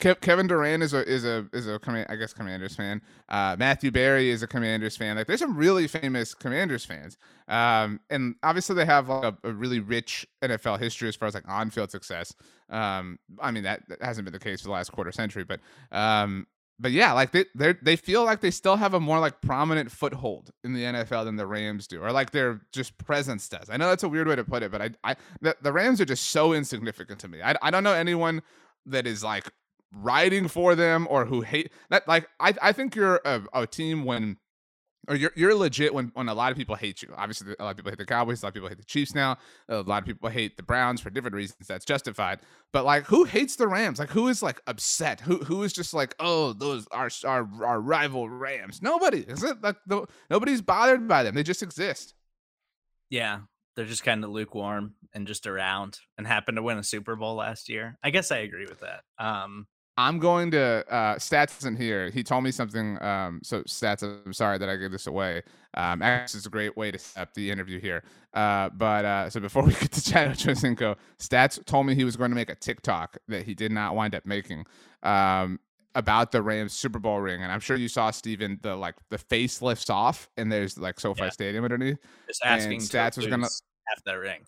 Ke- 0.00 0.20
Kevin 0.20 0.48
Durant 0.48 0.82
is 0.82 0.92
a 0.92 1.08
is 1.08 1.24
a 1.24 1.48
is 1.54 1.66
a 1.66 1.80
I 2.10 2.16
guess 2.16 2.34
Commanders 2.34 2.76
fan. 2.76 3.00
Uh, 3.30 3.56
Matthew 3.58 3.90
Berry 3.90 4.28
is 4.28 4.42
a 4.42 4.46
Commanders 4.46 4.98
fan. 4.98 5.16
Like 5.16 5.28
there's 5.28 5.40
some 5.40 5.56
really 5.56 5.86
famous 5.86 6.34
Commanders 6.34 6.84
fans. 6.84 7.16
Um, 7.48 8.00
and 8.10 8.34
obviously 8.42 8.76
they 8.76 8.84
have 8.84 9.08
like 9.08 9.24
a, 9.24 9.48
a, 9.48 9.52
really 9.52 9.78
rich 9.80 10.26
NFL 10.42 10.78
history 10.78 11.08
as 11.08 11.16
far 11.16 11.28
as 11.28 11.34
like 11.34 11.48
on 11.48 11.70
field 11.70 11.90
success. 11.90 12.34
Um, 12.68 13.18
I 13.40 13.50
mean 13.50 13.62
that, 13.64 13.82
that, 13.88 14.02
hasn't 14.02 14.24
been 14.24 14.32
the 14.32 14.40
case 14.40 14.62
for 14.62 14.68
the 14.68 14.72
last 14.72 14.90
quarter 14.90 15.12
century, 15.12 15.44
but 15.44 15.60
um, 15.92 16.48
but 16.84 16.92
yeah, 16.92 17.12
like 17.12 17.30
they 17.30 17.46
they 17.80 17.96
feel 17.96 18.24
like 18.24 18.42
they 18.42 18.50
still 18.50 18.76
have 18.76 18.92
a 18.92 19.00
more 19.00 19.18
like 19.18 19.40
prominent 19.40 19.90
foothold 19.90 20.50
in 20.62 20.74
the 20.74 20.82
NFL 20.82 21.24
than 21.24 21.36
the 21.36 21.46
Rams 21.46 21.86
do, 21.86 22.02
or 22.02 22.12
like 22.12 22.30
their 22.30 22.60
just 22.72 22.98
presence 22.98 23.48
does. 23.48 23.70
I 23.70 23.78
know 23.78 23.88
that's 23.88 24.02
a 24.02 24.08
weird 24.08 24.28
way 24.28 24.36
to 24.36 24.44
put 24.44 24.62
it, 24.62 24.70
but 24.70 24.82
I 24.82 24.90
I 25.02 25.16
the, 25.40 25.56
the 25.62 25.72
Rams 25.72 25.98
are 26.02 26.04
just 26.04 26.26
so 26.26 26.52
insignificant 26.52 27.20
to 27.20 27.28
me. 27.28 27.40
I 27.40 27.54
I 27.62 27.70
don't 27.70 27.84
know 27.84 27.94
anyone 27.94 28.42
that 28.84 29.06
is 29.06 29.24
like 29.24 29.50
riding 29.92 30.46
for 30.46 30.74
them 30.74 31.06
or 31.08 31.24
who 31.24 31.40
hate 31.40 31.72
that. 31.88 32.06
Like 32.06 32.28
I 32.38 32.52
I 32.60 32.72
think 32.72 32.94
you're 32.94 33.22
a, 33.24 33.40
a 33.54 33.66
team 33.66 34.04
when 34.04 34.36
or 35.08 35.16
you're 35.16 35.32
you're 35.36 35.54
legit 35.54 35.92
when 35.92 36.10
when 36.14 36.28
a 36.28 36.34
lot 36.34 36.52
of 36.52 36.58
people 36.58 36.74
hate 36.74 37.02
you. 37.02 37.12
Obviously, 37.16 37.54
a 37.58 37.62
lot 37.62 37.70
of 37.70 37.76
people 37.76 37.90
hate 37.90 37.98
the 37.98 38.06
Cowboys, 38.06 38.42
a 38.42 38.46
lot 38.46 38.48
of 38.48 38.54
people 38.54 38.68
hate 38.68 38.78
the 38.78 38.84
Chiefs 38.84 39.14
now. 39.14 39.38
A 39.68 39.82
lot 39.82 40.02
of 40.02 40.06
people 40.06 40.28
hate 40.28 40.56
the 40.56 40.62
Browns 40.62 41.00
for 41.00 41.10
different 41.10 41.36
reasons. 41.36 41.66
That's 41.66 41.84
justified. 41.84 42.40
But 42.72 42.84
like, 42.84 43.04
who 43.04 43.24
hates 43.24 43.56
the 43.56 43.68
Rams? 43.68 43.98
Like, 43.98 44.10
who 44.10 44.28
is 44.28 44.42
like 44.42 44.60
upset? 44.66 45.20
Who 45.20 45.38
who 45.38 45.62
is 45.62 45.72
just 45.72 45.94
like, 45.94 46.14
oh, 46.20 46.52
those 46.52 46.86
are 46.90 47.08
our 47.24 47.48
our 47.64 47.80
rival 47.80 48.28
Rams? 48.28 48.82
Nobody 48.82 49.20
is 49.20 49.42
it. 49.42 49.62
Like, 49.62 49.76
the, 49.86 50.06
nobody's 50.30 50.62
bothered 50.62 51.06
by 51.06 51.22
them. 51.22 51.34
They 51.34 51.42
just 51.42 51.62
exist. 51.62 52.14
Yeah, 53.10 53.40
they're 53.76 53.84
just 53.84 54.04
kind 54.04 54.24
of 54.24 54.30
lukewarm 54.30 54.94
and 55.12 55.26
just 55.26 55.46
around, 55.46 56.00
and 56.18 56.26
happened 56.26 56.56
to 56.56 56.62
win 56.62 56.78
a 56.78 56.82
Super 56.82 57.16
Bowl 57.16 57.36
last 57.36 57.68
year. 57.68 57.98
I 58.02 58.10
guess 58.10 58.32
I 58.32 58.38
agree 58.38 58.66
with 58.66 58.80
that. 58.80 59.02
Um, 59.18 59.66
I'm 59.96 60.18
going 60.18 60.50
to 60.52 60.84
uh, 60.90 61.16
stats 61.16 61.58
isn't 61.58 61.76
here. 61.76 62.10
He 62.10 62.24
told 62.24 62.42
me 62.42 62.50
something. 62.50 63.00
Um, 63.02 63.40
so 63.44 63.62
stats, 63.62 64.02
I'm 64.02 64.32
sorry 64.32 64.58
that 64.58 64.68
I 64.68 64.76
gave 64.76 64.90
this 64.90 65.06
away. 65.06 65.42
Um, 65.74 66.02
actually, 66.02 66.38
it's 66.38 66.46
a 66.46 66.50
great 66.50 66.76
way 66.76 66.90
to 66.90 66.98
set 66.98 67.22
up 67.22 67.34
the 67.34 67.50
interview 67.50 67.80
here. 67.80 68.02
Uh, 68.32 68.70
but 68.70 69.04
uh, 69.04 69.30
so 69.30 69.38
before 69.38 69.62
we 69.66 69.72
get 69.72 69.92
to 69.92 70.02
Chad 70.02 70.30
Ochocinco, 70.32 70.96
stats 71.18 71.64
told 71.64 71.86
me 71.86 71.94
he 71.94 72.04
was 72.04 72.16
going 72.16 72.30
to 72.30 72.34
make 72.34 72.50
a 72.50 72.56
TikTok 72.56 73.18
that 73.28 73.44
he 73.44 73.54
did 73.54 73.70
not 73.70 73.94
wind 73.94 74.14
up 74.14 74.26
making. 74.26 74.66
Um, 75.02 75.60
about 75.96 76.32
the 76.32 76.42
Rams 76.42 76.72
Super 76.72 76.98
Bowl 76.98 77.20
ring, 77.20 77.42
and 77.42 77.52
I'm 77.52 77.60
sure 77.60 77.76
you 77.76 77.86
saw 77.86 78.10
Steven, 78.10 78.58
the 78.62 78.74
like 78.74 78.96
the 79.10 79.18
face 79.18 79.62
lifts 79.62 79.88
off, 79.90 80.28
and 80.36 80.50
there's 80.50 80.76
like 80.76 80.98
SoFi 80.98 81.22
yeah. 81.22 81.30
Stadium 81.30 81.62
underneath. 81.62 81.98
Just 82.26 82.44
asking 82.44 82.72
and 82.72 82.82
stats 82.82 83.16
was 83.16 83.28
gonna 83.28 83.44
have 83.44 84.02
that 84.04 84.14
ring. 84.14 84.44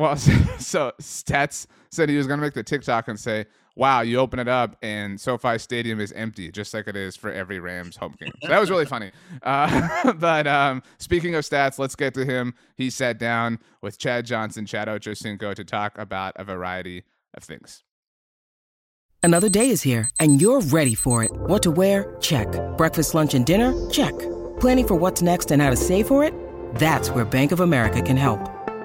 Well, 0.00 0.16
so 0.58 0.92
Stats 0.98 1.66
said 1.90 2.08
he 2.08 2.16
was 2.16 2.26
going 2.26 2.40
to 2.40 2.42
make 2.44 2.54
the 2.54 2.62
TikTok 2.62 3.08
and 3.08 3.20
say, 3.20 3.44
wow, 3.76 4.00
you 4.00 4.18
open 4.18 4.38
it 4.38 4.48
up 4.48 4.76
and 4.80 5.20
SoFi 5.20 5.58
Stadium 5.58 6.00
is 6.00 6.10
empty, 6.12 6.50
just 6.50 6.72
like 6.72 6.88
it 6.88 6.96
is 6.96 7.16
for 7.16 7.30
every 7.30 7.60
Rams 7.60 7.96
home 7.96 8.14
game. 8.18 8.32
So 8.42 8.48
that 8.48 8.58
was 8.58 8.70
really 8.70 8.86
funny. 8.86 9.10
Uh, 9.42 10.12
but 10.18 10.46
um, 10.46 10.82
speaking 10.98 11.34
of 11.34 11.44
stats, 11.44 11.78
let's 11.78 11.96
get 11.96 12.12
to 12.14 12.24
him. 12.24 12.54
He 12.76 12.90
sat 12.90 13.18
down 13.18 13.58
with 13.80 13.98
Chad 13.98 14.26
Johnson, 14.26 14.66
Chad 14.66 14.86
Ochocinco 14.86 15.54
to 15.54 15.64
talk 15.64 15.96
about 15.96 16.34
a 16.36 16.44
variety 16.44 17.04
of 17.32 17.42
things. 17.42 17.82
Another 19.22 19.48
day 19.48 19.70
is 19.70 19.82
here 19.82 20.10
and 20.18 20.40
you're 20.40 20.60
ready 20.60 20.94
for 20.94 21.24
it. 21.24 21.30
What 21.32 21.62
to 21.62 21.70
wear? 21.70 22.16
Check. 22.20 22.48
Breakfast, 22.76 23.14
lunch, 23.14 23.34
and 23.34 23.46
dinner? 23.46 23.72
Check. 23.90 24.18
Planning 24.60 24.86
for 24.86 24.94
what's 24.94 25.22
next 25.22 25.50
and 25.50 25.62
how 25.62 25.70
to 25.70 25.76
save 25.76 26.06
for 26.06 26.22
it? 26.22 26.34
That's 26.74 27.10
where 27.10 27.24
Bank 27.24 27.52
of 27.52 27.60
America 27.60 28.02
can 28.02 28.16
help. 28.16 28.59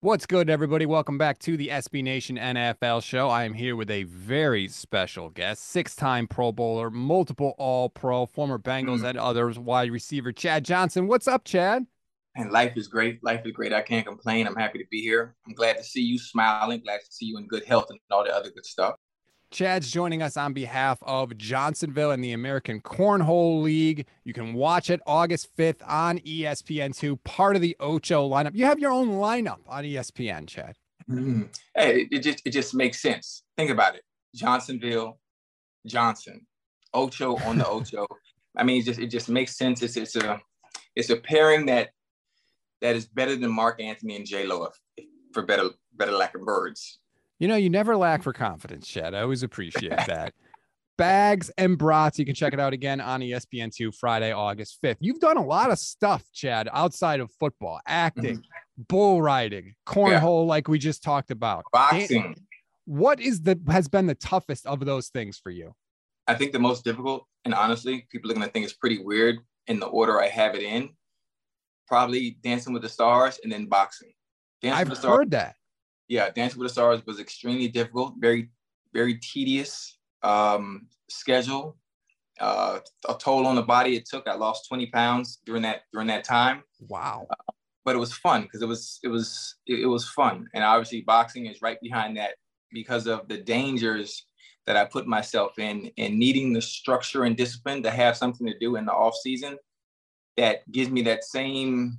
What's 0.00 0.26
good, 0.26 0.48
everybody? 0.48 0.86
Welcome 0.86 1.18
back 1.18 1.40
to 1.40 1.56
the 1.56 1.70
SB 1.70 2.04
Nation 2.04 2.36
NFL 2.36 3.02
show. 3.02 3.30
I 3.30 3.42
am 3.42 3.52
here 3.52 3.74
with 3.74 3.90
a 3.90 4.04
very 4.04 4.68
special 4.68 5.28
guest, 5.28 5.64
six 5.64 5.96
time 5.96 6.28
Pro 6.28 6.52
Bowler, 6.52 6.88
multiple 6.88 7.56
All 7.58 7.88
Pro, 7.88 8.24
former 8.24 8.60
Bengals 8.60 9.00
mm. 9.00 9.08
and 9.08 9.18
others, 9.18 9.58
wide 9.58 9.90
receiver 9.90 10.30
Chad 10.30 10.64
Johnson. 10.64 11.08
What's 11.08 11.26
up, 11.26 11.44
Chad? 11.44 11.84
And 12.36 12.52
life 12.52 12.76
is 12.76 12.86
great. 12.86 13.24
Life 13.24 13.40
is 13.44 13.50
great. 13.50 13.72
I 13.72 13.82
can't 13.82 14.06
complain. 14.06 14.46
I'm 14.46 14.54
happy 14.54 14.78
to 14.78 14.84
be 14.88 15.02
here. 15.02 15.34
I'm 15.48 15.54
glad 15.54 15.76
to 15.78 15.82
see 15.82 16.02
you 16.02 16.16
smiling, 16.16 16.80
glad 16.84 16.98
to 16.98 17.06
see 17.10 17.26
you 17.26 17.36
in 17.36 17.48
good 17.48 17.64
health 17.64 17.86
and 17.90 17.98
all 18.12 18.22
the 18.22 18.32
other 18.32 18.50
good 18.50 18.66
stuff. 18.66 18.94
Chad's 19.50 19.90
joining 19.90 20.20
us 20.20 20.36
on 20.36 20.52
behalf 20.52 20.98
of 21.02 21.36
Johnsonville 21.38 22.10
and 22.10 22.22
the 22.22 22.32
American 22.32 22.80
Cornhole 22.80 23.62
League. 23.62 24.06
You 24.24 24.34
can 24.34 24.52
watch 24.52 24.90
it 24.90 25.00
August 25.06 25.56
5th 25.56 25.80
on 25.86 26.18
ESPN2, 26.18 27.22
part 27.24 27.56
of 27.56 27.62
the 27.62 27.74
Ocho 27.80 28.28
lineup. 28.28 28.54
You 28.54 28.66
have 28.66 28.78
your 28.78 28.92
own 28.92 29.08
lineup 29.08 29.60
on 29.66 29.84
ESPN, 29.84 30.46
Chad. 30.46 30.76
Mm-hmm. 31.08 31.44
Hey, 31.74 32.06
it 32.10 32.18
just 32.18 32.42
it 32.44 32.50
just 32.50 32.74
makes 32.74 33.00
sense. 33.00 33.42
Think 33.56 33.70
about 33.70 33.94
it. 33.94 34.02
Johnsonville, 34.34 35.18
Johnson, 35.86 36.46
Ocho 36.92 37.36
on 37.38 37.56
the 37.56 37.66
Ocho. 37.68 38.06
I 38.54 38.64
mean, 38.64 38.82
it 38.82 38.84
just 38.84 39.00
it 39.00 39.06
just 39.06 39.30
makes 39.30 39.56
sense. 39.56 39.82
It's 39.82 39.96
it's 39.96 40.16
a 40.16 40.38
it's 40.94 41.08
a 41.08 41.16
pairing 41.16 41.66
that 41.66 41.90
that 42.82 42.94
is 42.94 43.06
better 43.06 43.36
than 43.36 43.50
Marc 43.50 43.80
Anthony 43.80 44.16
and 44.16 44.26
J 44.26 44.46
Lo 44.46 44.68
for 45.32 45.42
better 45.42 45.70
better 45.94 46.12
lack 46.12 46.34
of 46.34 46.42
birds. 46.42 46.98
You 47.38 47.48
know, 47.48 47.56
you 47.56 47.70
never 47.70 47.96
lack 47.96 48.22
for 48.22 48.32
confidence, 48.32 48.86
Chad. 48.86 49.14
I 49.14 49.20
always 49.20 49.42
appreciate 49.42 49.90
that. 50.06 50.34
Bags 50.96 51.50
and 51.56 51.78
Brats. 51.78 52.18
You 52.18 52.24
can 52.24 52.34
check 52.34 52.52
it 52.52 52.58
out 52.58 52.72
again 52.72 53.00
on 53.00 53.20
ESPN2 53.20 53.94
Friday, 53.94 54.32
August 54.32 54.78
5th. 54.82 54.96
You've 54.98 55.20
done 55.20 55.36
a 55.36 55.44
lot 55.44 55.70
of 55.70 55.78
stuff, 55.78 56.24
Chad, 56.34 56.68
outside 56.72 57.20
of 57.20 57.30
football, 57.38 57.80
acting, 57.86 58.38
mm-hmm. 58.38 58.82
bull 58.88 59.22
riding, 59.22 59.74
cornhole, 59.86 60.42
yeah. 60.42 60.48
like 60.48 60.66
we 60.66 60.78
just 60.78 61.04
talked 61.04 61.30
about. 61.30 61.64
Boxing. 61.72 62.34
what 62.84 63.20
is 63.20 63.42
the 63.42 63.58
has 63.68 63.86
been 63.86 64.06
the 64.06 64.16
toughest 64.16 64.66
of 64.66 64.84
those 64.84 65.08
things 65.08 65.38
for 65.38 65.50
you? 65.50 65.72
I 66.26 66.34
think 66.34 66.52
the 66.52 66.58
most 66.58 66.84
difficult, 66.84 67.26
and 67.44 67.54
honestly, 67.54 68.06
people 68.10 68.30
are 68.30 68.34
gonna 68.34 68.48
think 68.48 68.64
it's 68.64 68.74
pretty 68.74 68.98
weird 68.98 69.38
in 69.68 69.78
the 69.78 69.86
order 69.86 70.20
I 70.20 70.26
have 70.26 70.56
it 70.56 70.62
in. 70.62 70.90
Probably 71.86 72.38
Dancing 72.42 72.72
with 72.72 72.82
the 72.82 72.88
Stars 72.88 73.38
and 73.44 73.52
then 73.52 73.66
boxing. 73.66 74.10
Dancing 74.62 74.92
I've 74.92 74.98
heard 74.98 75.30
that. 75.30 75.54
Yeah, 76.08 76.30
Dancing 76.30 76.58
with 76.58 76.68
the 76.68 76.72
Stars 76.72 77.04
was 77.06 77.20
extremely 77.20 77.68
difficult, 77.68 78.14
very, 78.18 78.50
very 78.94 79.18
tedious 79.18 79.98
um, 80.22 80.86
schedule, 81.08 81.76
uh, 82.40 82.80
a 83.08 83.14
toll 83.14 83.46
on 83.46 83.56
the 83.56 83.62
body 83.62 83.96
it 83.96 84.06
took. 84.06 84.26
I 84.26 84.34
lost 84.34 84.68
20 84.68 84.86
pounds 84.86 85.40
during 85.44 85.62
that 85.62 85.82
during 85.92 86.06
that 86.08 86.24
time. 86.24 86.62
Wow. 86.88 87.26
Uh, 87.30 87.52
but 87.84 87.96
it 87.96 87.98
was 87.98 88.12
fun 88.12 88.42
because 88.42 88.62
it 88.62 88.68
was 88.68 89.00
it 89.02 89.08
was 89.08 89.56
it, 89.66 89.80
it, 89.80 89.86
was 89.86 90.08
fun, 90.08 90.46
and 90.54 90.62
obviously 90.62 91.00
boxing 91.02 91.46
is 91.46 91.62
right 91.62 91.80
behind 91.80 92.16
that 92.16 92.32
because 92.70 93.06
of 93.06 93.28
the 93.28 93.38
dangers 93.38 94.26
that 94.66 94.76
I 94.76 94.84
put 94.84 95.06
myself 95.06 95.58
in 95.58 95.90
and 95.96 96.18
needing 96.18 96.52
the 96.52 96.60
structure 96.60 97.24
and 97.24 97.36
discipline 97.36 97.82
to 97.82 97.90
have 97.90 98.16
something 98.16 98.46
to 98.46 98.58
do 98.58 98.76
in 98.76 98.84
the 98.84 98.92
off 98.92 99.16
season 99.16 99.56
that 100.36 100.70
gives 100.70 100.90
me 100.90 101.02
that 101.02 101.24
same 101.24 101.98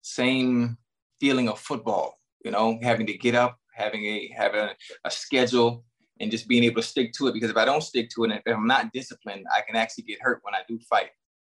same 0.00 0.78
feeling 1.20 1.48
of 1.48 1.58
football 1.58 2.15
you 2.46 2.52
know 2.52 2.78
having 2.80 3.06
to 3.06 3.18
get 3.18 3.34
up 3.34 3.58
having 3.74 4.04
a 4.06 4.30
having 4.34 4.60
a, 4.60 4.70
a 5.04 5.10
schedule 5.10 5.84
and 6.20 6.30
just 6.30 6.48
being 6.48 6.64
able 6.64 6.80
to 6.80 6.86
stick 6.86 7.12
to 7.12 7.26
it. 7.28 7.34
Because 7.34 7.50
if 7.50 7.56
I 7.56 7.64
don't 7.64 7.82
stick 7.82 8.08
to 8.10 8.24
it, 8.24 8.30
and 8.30 8.40
if 8.44 8.56
I'm 8.56 8.66
not 8.66 8.92
disciplined, 8.92 9.44
I 9.54 9.60
can 9.60 9.76
actually 9.76 10.04
get 10.04 10.22
hurt 10.22 10.40
when 10.42 10.54
I 10.54 10.60
do 10.66 10.78
fight. 10.88 11.10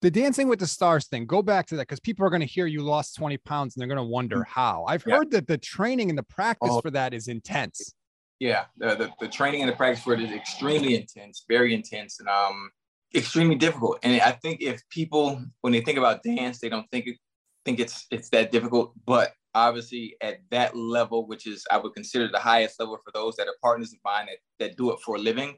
The 0.03 0.11
dancing 0.11 0.49
with 0.49 0.61
the 0.61 0.67
stars 0.67 1.07
thing, 1.09 1.27
go 1.27 1.43
back 1.43 1.67
to 1.67 1.77
that 1.77 1.83
because 1.83 2.01
people 2.01 2.25
are 2.25 2.31
going 2.31 2.41
to 2.41 2.47
hear 2.47 2.67
you 2.67 2.83
lost 2.83 3.17
20 3.17 3.37
pounds 3.39 3.75
and 3.75 3.81
they're 3.81 3.89
going 3.89 4.05
to 4.05 4.11
wonder 4.11 4.39
mm. 4.39 4.47
how. 4.47 4.85
I've 4.87 5.05
yeah. 5.07 5.17
heard 5.17 5.31
that 5.33 5.47
the 5.47 5.59
training 5.59 6.11
and 6.11 6.19
the 6.19 6.23
practice 6.23 6.71
oh. 6.71 6.81
for 6.81 6.91
that 6.93 7.13
is 7.13 7.29
intense. 7.29 7.95
Yeah, 8.39 8.67
the, 8.77 8.95
the, 8.95 9.11
the, 9.21 9.29
training 9.29 9.63
and 9.63 9.71
the 9.71 9.75
practice 9.75 10.05
for 10.05 10.13
it 10.13 10.21
is 10.21 10.31
extremely 10.31 10.95
intense, 10.95 11.45
very 11.49 11.75
intense, 11.75 12.21
and 12.21 12.29
um, 12.29 12.71
extremely 13.15 13.55
difficult. 13.55 13.99
And 14.03 14.21
I 14.21 14.33
think 14.33 14.61
if 14.61 14.83
people, 14.91 15.43
when 15.63 15.73
they 15.73 15.81
think 15.81 15.97
about 15.97 16.23
dance, 16.23 16.59
they 16.61 16.69
don't 16.69 16.89
think 16.91 17.07
it, 17.07 17.17
think 17.65 17.81
it's 17.81 18.07
it's 18.11 18.29
that 18.31 18.53
difficult. 18.53 18.93
But 19.07 19.33
obviously 19.57 20.17
at 20.21 20.41
that 20.51 20.77
level, 20.77 21.27
which 21.27 21.47
is 21.47 21.67
I 21.71 21.79
would 21.79 21.95
consider 21.95 22.29
the 22.29 22.39
highest 22.39 22.79
level 22.79 22.99
for 23.03 23.11
those 23.13 23.37
that 23.37 23.49
are 23.49 23.55
partners 23.63 23.93
of 23.93 23.99
mine 24.05 24.27
that, 24.27 24.37
that 24.59 24.77
do 24.77 24.93
it 24.93 25.01
for 25.01 25.17
a 25.17 25.19
living, 25.19 25.57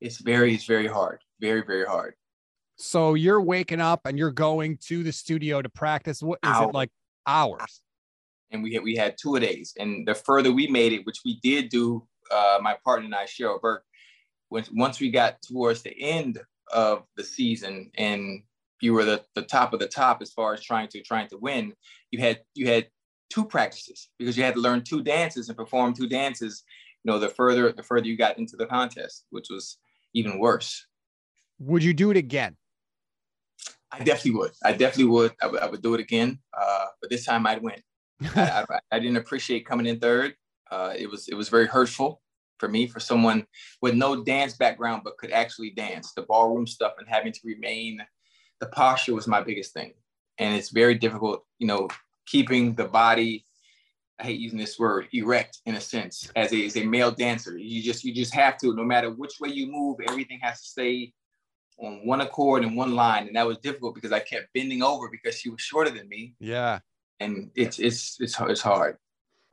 it's 0.00 0.18
very, 0.20 0.54
it's 0.54 0.66
very 0.66 0.86
hard. 0.86 1.20
Very, 1.40 1.62
very 1.66 1.86
hard. 1.86 2.14
So 2.76 3.14
you're 3.14 3.40
waking 3.40 3.80
up 3.80 4.02
and 4.04 4.18
you're 4.18 4.32
going 4.32 4.76
to 4.88 5.02
the 5.02 5.12
studio 5.12 5.62
to 5.62 5.68
practice. 5.70 6.22
What 6.22 6.40
is 6.44 6.50
hours. 6.50 6.68
it 6.68 6.74
like 6.74 6.90
hours? 7.26 7.80
And 8.50 8.62
we 8.62 8.74
had 8.74 8.82
we 8.82 8.96
had 8.96 9.16
two 9.20 9.36
a 9.36 9.40
days. 9.40 9.72
And 9.78 10.06
the 10.06 10.14
further 10.14 10.52
we 10.52 10.66
made 10.66 10.92
it, 10.92 11.06
which 11.06 11.20
we 11.24 11.40
did 11.42 11.70
do, 11.70 12.06
uh, 12.30 12.58
my 12.60 12.76
partner 12.84 13.06
and 13.06 13.14
I, 13.14 13.24
Cheryl 13.24 13.60
Burke, 13.60 13.84
when, 14.50 14.64
once 14.74 15.00
we 15.00 15.10
got 15.10 15.40
towards 15.40 15.80
the 15.82 15.98
end 15.98 16.38
of 16.70 17.04
the 17.16 17.24
season 17.24 17.90
and 17.96 18.42
you 18.82 18.92
were 18.92 19.04
the, 19.04 19.22
the 19.34 19.42
top 19.42 19.72
of 19.72 19.80
the 19.80 19.88
top 19.88 20.20
as 20.20 20.32
far 20.32 20.52
as 20.52 20.62
trying 20.62 20.88
to 20.88 21.02
trying 21.02 21.28
to 21.28 21.38
win, 21.38 21.72
you 22.10 22.20
had 22.20 22.40
you 22.54 22.66
had 22.66 22.88
two 23.32 23.44
practices 23.44 24.10
because 24.18 24.36
you 24.36 24.44
had 24.44 24.54
to 24.54 24.60
learn 24.60 24.82
two 24.82 25.02
dances 25.02 25.48
and 25.48 25.56
perform 25.56 25.94
two 25.94 26.08
dances 26.08 26.64
you 27.02 27.10
know 27.10 27.18
the 27.18 27.28
further 27.28 27.72
the 27.72 27.82
further 27.82 28.06
you 28.06 28.16
got 28.16 28.38
into 28.38 28.56
the 28.56 28.66
contest 28.66 29.24
which 29.30 29.46
was 29.50 29.78
even 30.14 30.38
worse. 30.38 30.86
Would 31.58 31.82
you 31.82 31.94
do 31.94 32.10
it 32.10 32.16
again? 32.16 32.56
I 33.90 33.98
definitely 33.98 34.32
would. 34.32 34.52
I 34.64 34.72
definitely 34.72 35.12
would. 35.12 35.32
I 35.40 35.46
would, 35.46 35.60
I 35.60 35.66
would 35.66 35.82
do 35.82 35.94
it 35.94 36.00
again 36.00 36.38
uh, 36.58 36.86
but 37.00 37.10
this 37.10 37.24
time 37.24 37.46
i'd 37.46 37.62
win. 37.62 37.80
I, 38.36 38.64
I, 38.68 38.78
I, 38.92 38.98
didn't 38.98 39.16
appreciate 39.16 39.66
coming 39.66 39.86
in 39.86 39.98
third. 39.98 40.34
Uh, 40.70 40.92
it 40.96 41.10
was 41.10 41.28
it 41.28 41.34
was 41.34 41.48
very 41.48 41.66
hurtful 41.66 42.20
for 42.58 42.68
me 42.68 42.86
for 42.86 43.00
someone 43.00 43.46
with 43.80 43.94
no 43.94 44.22
dance 44.22 44.56
background 44.56 45.02
but 45.04 45.16
could 45.16 45.32
actually 45.32 45.70
dance. 45.70 46.12
The 46.12 46.22
ballroom 46.22 46.66
stuff 46.66 46.92
and 46.98 47.08
having 47.08 47.32
to 47.32 47.40
remain 47.44 47.98
the 48.60 48.66
posture 48.66 49.14
was 49.14 49.26
my 49.26 49.42
biggest 49.42 49.72
thing. 49.72 49.92
And 50.38 50.54
it's 50.54 50.70
very 50.70 50.94
difficult 50.94 51.44
you 51.58 51.66
know 51.66 51.88
keeping 52.26 52.74
the 52.74 52.84
body 52.84 53.44
I 54.22 54.26
hate 54.26 54.40
using 54.40 54.58
this 54.58 54.78
word 54.78 55.08
erect 55.12 55.60
in 55.66 55.74
a 55.74 55.80
sense 55.80 56.30
as 56.36 56.52
a, 56.52 56.64
as 56.64 56.76
a 56.76 56.84
male 56.84 57.10
dancer. 57.10 57.56
You 57.58 57.82
just 57.82 58.04
you 58.04 58.14
just 58.14 58.32
have 58.34 58.56
to 58.58 58.74
no 58.74 58.84
matter 58.84 59.10
which 59.10 59.40
way 59.40 59.48
you 59.48 59.66
move, 59.66 59.98
everything 60.08 60.38
has 60.42 60.60
to 60.60 60.66
stay 60.66 61.12
on 61.78 62.06
one 62.06 62.20
accord 62.20 62.62
and 62.62 62.76
one 62.76 62.94
line. 62.94 63.26
And 63.26 63.34
that 63.34 63.46
was 63.46 63.58
difficult 63.58 63.94
because 63.94 64.12
I 64.12 64.20
kept 64.20 64.52
bending 64.54 64.82
over 64.82 65.08
because 65.10 65.36
she 65.36 65.50
was 65.50 65.60
shorter 65.60 65.90
than 65.90 66.08
me. 66.08 66.34
Yeah. 66.38 66.78
And 67.18 67.50
it's 67.56 67.78
it's 67.78 68.20
it's 68.20 68.38
it's 68.40 68.60
hard. 68.60 68.96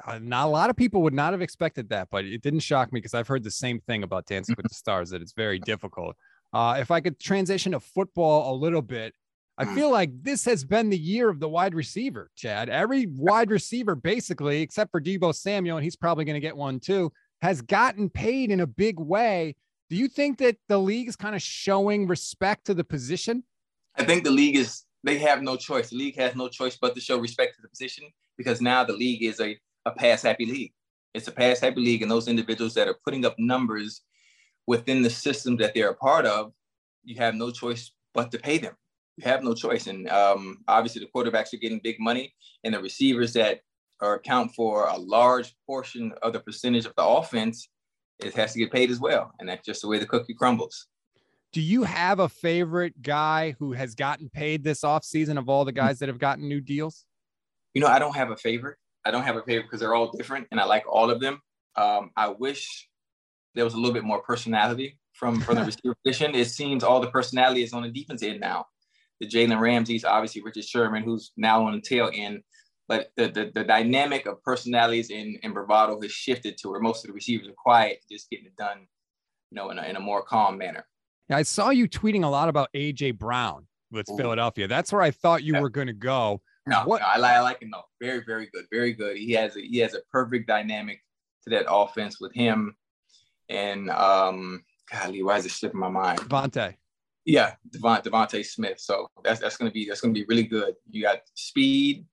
Uh, 0.05 0.19
not 0.19 0.45
a 0.45 0.49
lot 0.49 0.69
of 0.69 0.77
people 0.77 1.01
would 1.01 1.13
not 1.13 1.33
have 1.33 1.41
expected 1.41 1.89
that, 1.89 2.07
but 2.11 2.23
it 2.23 2.41
didn't 2.41 2.61
shock 2.61 2.93
me 2.93 2.99
because 2.99 3.13
I've 3.13 3.27
heard 3.27 3.43
the 3.43 3.51
same 3.51 3.79
thing 3.81 4.03
about 4.03 4.27
Dancing 4.27 4.55
with 4.55 4.67
the 4.67 4.73
Stars 4.73 5.09
that 5.09 5.21
it's 5.21 5.33
very 5.33 5.59
difficult. 5.59 6.15
Uh, 6.53 6.77
if 6.79 6.89
I 6.89 7.01
could 7.01 7.19
transition 7.19 7.73
to 7.73 7.79
football 7.79 8.53
a 8.53 8.55
little 8.55 8.81
bit, 8.81 9.13
I 9.59 9.65
mm. 9.65 9.75
feel 9.75 9.91
like 9.91 10.11
this 10.23 10.45
has 10.45 10.63
been 10.63 10.89
the 10.89 10.97
year 10.97 11.27
of 11.27 11.41
the 11.41 11.49
wide 11.49 11.75
receiver, 11.75 12.31
Chad. 12.37 12.69
Every 12.69 13.07
wide 13.07 13.51
receiver, 13.51 13.93
basically, 13.93 14.61
except 14.61 14.89
for 14.89 15.01
Deebo 15.01 15.35
Samuel, 15.35 15.77
and 15.77 15.83
he's 15.83 15.97
probably 15.97 16.23
going 16.23 16.35
to 16.35 16.39
get 16.39 16.55
one 16.55 16.79
too, 16.79 17.11
has 17.41 17.61
gotten 17.61 18.09
paid 18.09 18.51
in 18.51 18.61
a 18.61 18.67
big 18.67 18.97
way. 18.97 19.57
Do 19.89 19.97
you 19.97 20.07
think 20.07 20.37
that 20.37 20.55
the 20.69 20.77
league 20.77 21.09
is 21.09 21.17
kind 21.17 21.35
of 21.35 21.41
showing 21.41 22.07
respect 22.07 22.65
to 22.67 22.73
the 22.73 22.85
position? 22.85 23.43
I 23.97 24.05
think 24.05 24.23
the 24.23 24.31
league 24.31 24.55
is, 24.55 24.85
they 25.03 25.17
have 25.17 25.41
no 25.41 25.57
choice. 25.57 25.89
The 25.89 25.97
league 25.97 26.15
has 26.15 26.35
no 26.35 26.47
choice 26.47 26.77
but 26.79 26.95
to 26.95 27.01
show 27.01 27.17
respect 27.17 27.55
to 27.55 27.61
the 27.61 27.67
position 27.67 28.05
because 28.37 28.61
now 28.61 28.85
the 28.85 28.93
league 28.93 29.23
is 29.23 29.41
a, 29.41 29.57
a 29.85 29.91
pass 29.91 30.21
happy 30.21 30.45
league. 30.45 30.71
It's 31.13 31.27
a 31.27 31.31
pass 31.31 31.59
happy 31.59 31.81
league, 31.81 32.01
and 32.01 32.09
those 32.09 32.29
individuals 32.29 32.75
that 32.75 32.87
are 32.87 32.97
putting 33.03 33.25
up 33.25 33.35
numbers 33.37 34.03
within 34.67 35.01
the 35.01 35.09
system 35.09 35.57
that 35.57 35.73
they're 35.73 35.89
a 35.89 35.95
part 35.95 36.25
of, 36.25 36.53
you 37.03 37.15
have 37.17 37.35
no 37.35 37.51
choice 37.51 37.91
but 38.13 38.31
to 38.31 38.37
pay 38.37 38.57
them 38.57 38.75
have 39.23 39.43
no 39.43 39.53
choice. 39.53 39.87
And 39.87 40.09
um, 40.09 40.59
obviously, 40.67 41.01
the 41.01 41.09
quarterbacks 41.13 41.53
are 41.53 41.57
getting 41.57 41.79
big 41.83 41.99
money, 41.99 42.33
and 42.63 42.73
the 42.73 42.79
receivers 42.79 43.33
that 43.33 43.61
are 44.01 44.15
account 44.15 44.53
for 44.55 44.85
a 44.85 44.97
large 44.97 45.55
portion 45.65 46.13
of 46.21 46.33
the 46.33 46.39
percentage 46.39 46.85
of 46.85 46.95
the 46.95 47.05
offense, 47.05 47.69
it 48.19 48.33
has 48.33 48.53
to 48.53 48.59
get 48.59 48.71
paid 48.71 48.91
as 48.91 48.99
well. 48.99 49.31
And 49.39 49.49
that's 49.49 49.65
just 49.65 49.81
the 49.81 49.87
way 49.87 49.99
the 49.99 50.05
cookie 50.05 50.33
crumbles. 50.33 50.87
Do 51.51 51.61
you 51.61 51.83
have 51.83 52.19
a 52.19 52.29
favorite 52.29 53.01
guy 53.01 53.55
who 53.57 53.73
has 53.73 53.95
gotten 53.95 54.29
paid 54.29 54.63
this 54.63 54.81
offseason 54.81 55.37
of 55.37 55.49
all 55.49 55.65
the 55.65 55.71
guys 55.71 55.99
that 55.99 56.09
have 56.09 56.19
gotten 56.19 56.47
new 56.47 56.61
deals? 56.61 57.05
You 57.73 57.81
know, 57.81 57.87
I 57.87 57.99
don't 57.99 58.15
have 58.15 58.29
a 58.31 58.37
favorite. 58.37 58.77
I 59.05 59.11
don't 59.11 59.23
have 59.23 59.35
a 59.35 59.41
favorite 59.43 59.63
because 59.63 59.79
they're 59.79 59.95
all 59.95 60.11
different, 60.11 60.47
and 60.51 60.59
I 60.59 60.65
like 60.65 60.83
all 60.87 61.09
of 61.09 61.19
them. 61.19 61.41
Um, 61.75 62.11
I 62.15 62.29
wish 62.29 62.87
there 63.55 63.63
was 63.63 63.73
a 63.73 63.77
little 63.77 63.93
bit 63.93 64.03
more 64.03 64.21
personality 64.21 64.99
from 65.13 65.39
from 65.41 65.55
the 65.55 65.63
receiver 65.65 65.95
position. 66.05 66.35
It 66.35 66.49
seems 66.49 66.83
all 66.83 66.99
the 66.99 67.09
personality 67.09 67.63
is 67.63 67.73
on 67.73 67.83
the 67.83 67.89
defense 67.89 68.21
end 68.21 68.39
now 68.39 68.65
the 69.19 69.27
Jalen 69.27 69.59
Ramsey's, 69.59 70.05
obviously 70.05 70.41
Richard 70.41 70.65
Sherman, 70.65 71.03
who's 71.03 71.31
now 71.37 71.65
on 71.65 71.73
the 71.73 71.81
tail 71.81 72.09
end. 72.13 72.41
But 72.87 73.11
the, 73.15 73.27
the, 73.27 73.51
the 73.53 73.63
dynamic 73.63 74.25
of 74.25 74.41
personalities 74.43 75.11
and, 75.11 75.37
and 75.43 75.53
bravado 75.53 76.01
has 76.01 76.11
shifted 76.11 76.57
to 76.57 76.69
where 76.69 76.79
most 76.79 77.03
of 77.03 77.09
the 77.09 77.13
receivers 77.13 77.47
are 77.47 77.53
quiet, 77.57 78.03
just 78.11 78.29
getting 78.29 78.47
it 78.47 78.55
done, 78.55 78.87
you 79.51 79.55
know, 79.55 79.69
in 79.69 79.77
a, 79.77 79.83
in 79.83 79.95
a 79.95 79.99
more 79.99 80.23
calm 80.23 80.57
manner. 80.57 80.85
Yeah, 81.29 81.37
I 81.37 81.43
saw 81.43 81.69
you 81.69 81.87
tweeting 81.87 82.23
a 82.23 82.27
lot 82.27 82.49
about 82.49 82.69
AJ 82.73 83.19
Brown 83.19 83.67
with 83.91 84.09
Ooh. 84.09 84.17
Philadelphia. 84.17 84.67
That's 84.67 84.91
where 84.91 85.03
I 85.03 85.11
thought 85.11 85.43
you 85.43 85.53
yeah. 85.53 85.61
were 85.61 85.69
going 85.69 85.87
to 85.87 85.93
go. 85.93 86.41
No, 86.65 86.81
what? 86.85 87.01
No, 87.01 87.07
I, 87.07 87.35
I 87.35 87.39
like 87.41 87.61
him 87.61 87.69
though. 87.71 87.83
Very, 88.01 88.23
very 88.25 88.49
good. 88.51 88.65
Very 88.71 88.93
good. 88.93 89.17
He 89.17 89.31
has 89.33 89.55
a 89.55 89.61
he 89.61 89.77
has 89.79 89.93
a 89.93 90.01
perfect 90.11 90.47
dynamic 90.47 91.01
to 91.43 91.49
that 91.51 91.71
offense 91.71 92.19
with 92.19 92.33
him. 92.33 92.75
And 93.49 93.89
um, 93.89 94.63
golly, 94.91 95.23
why 95.23 95.37
is 95.37 95.45
it 95.45 95.51
slipping 95.51 95.79
my 95.79 95.89
mind? 95.89 96.19
Devontae. 96.19 96.75
Yeah, 97.25 97.53
Devont, 97.69 98.03
DeVonta 98.03 98.45
Smith. 98.45 98.79
So 98.79 99.07
that's 99.23 99.39
that's 99.39 99.57
gonna 99.57 99.71
be 99.71 99.85
that's 99.87 100.01
gonna 100.01 100.13
be 100.13 100.25
really 100.25 100.43
good. 100.43 100.75
You 100.89 101.03
got 101.03 101.19
speed. 101.35 102.05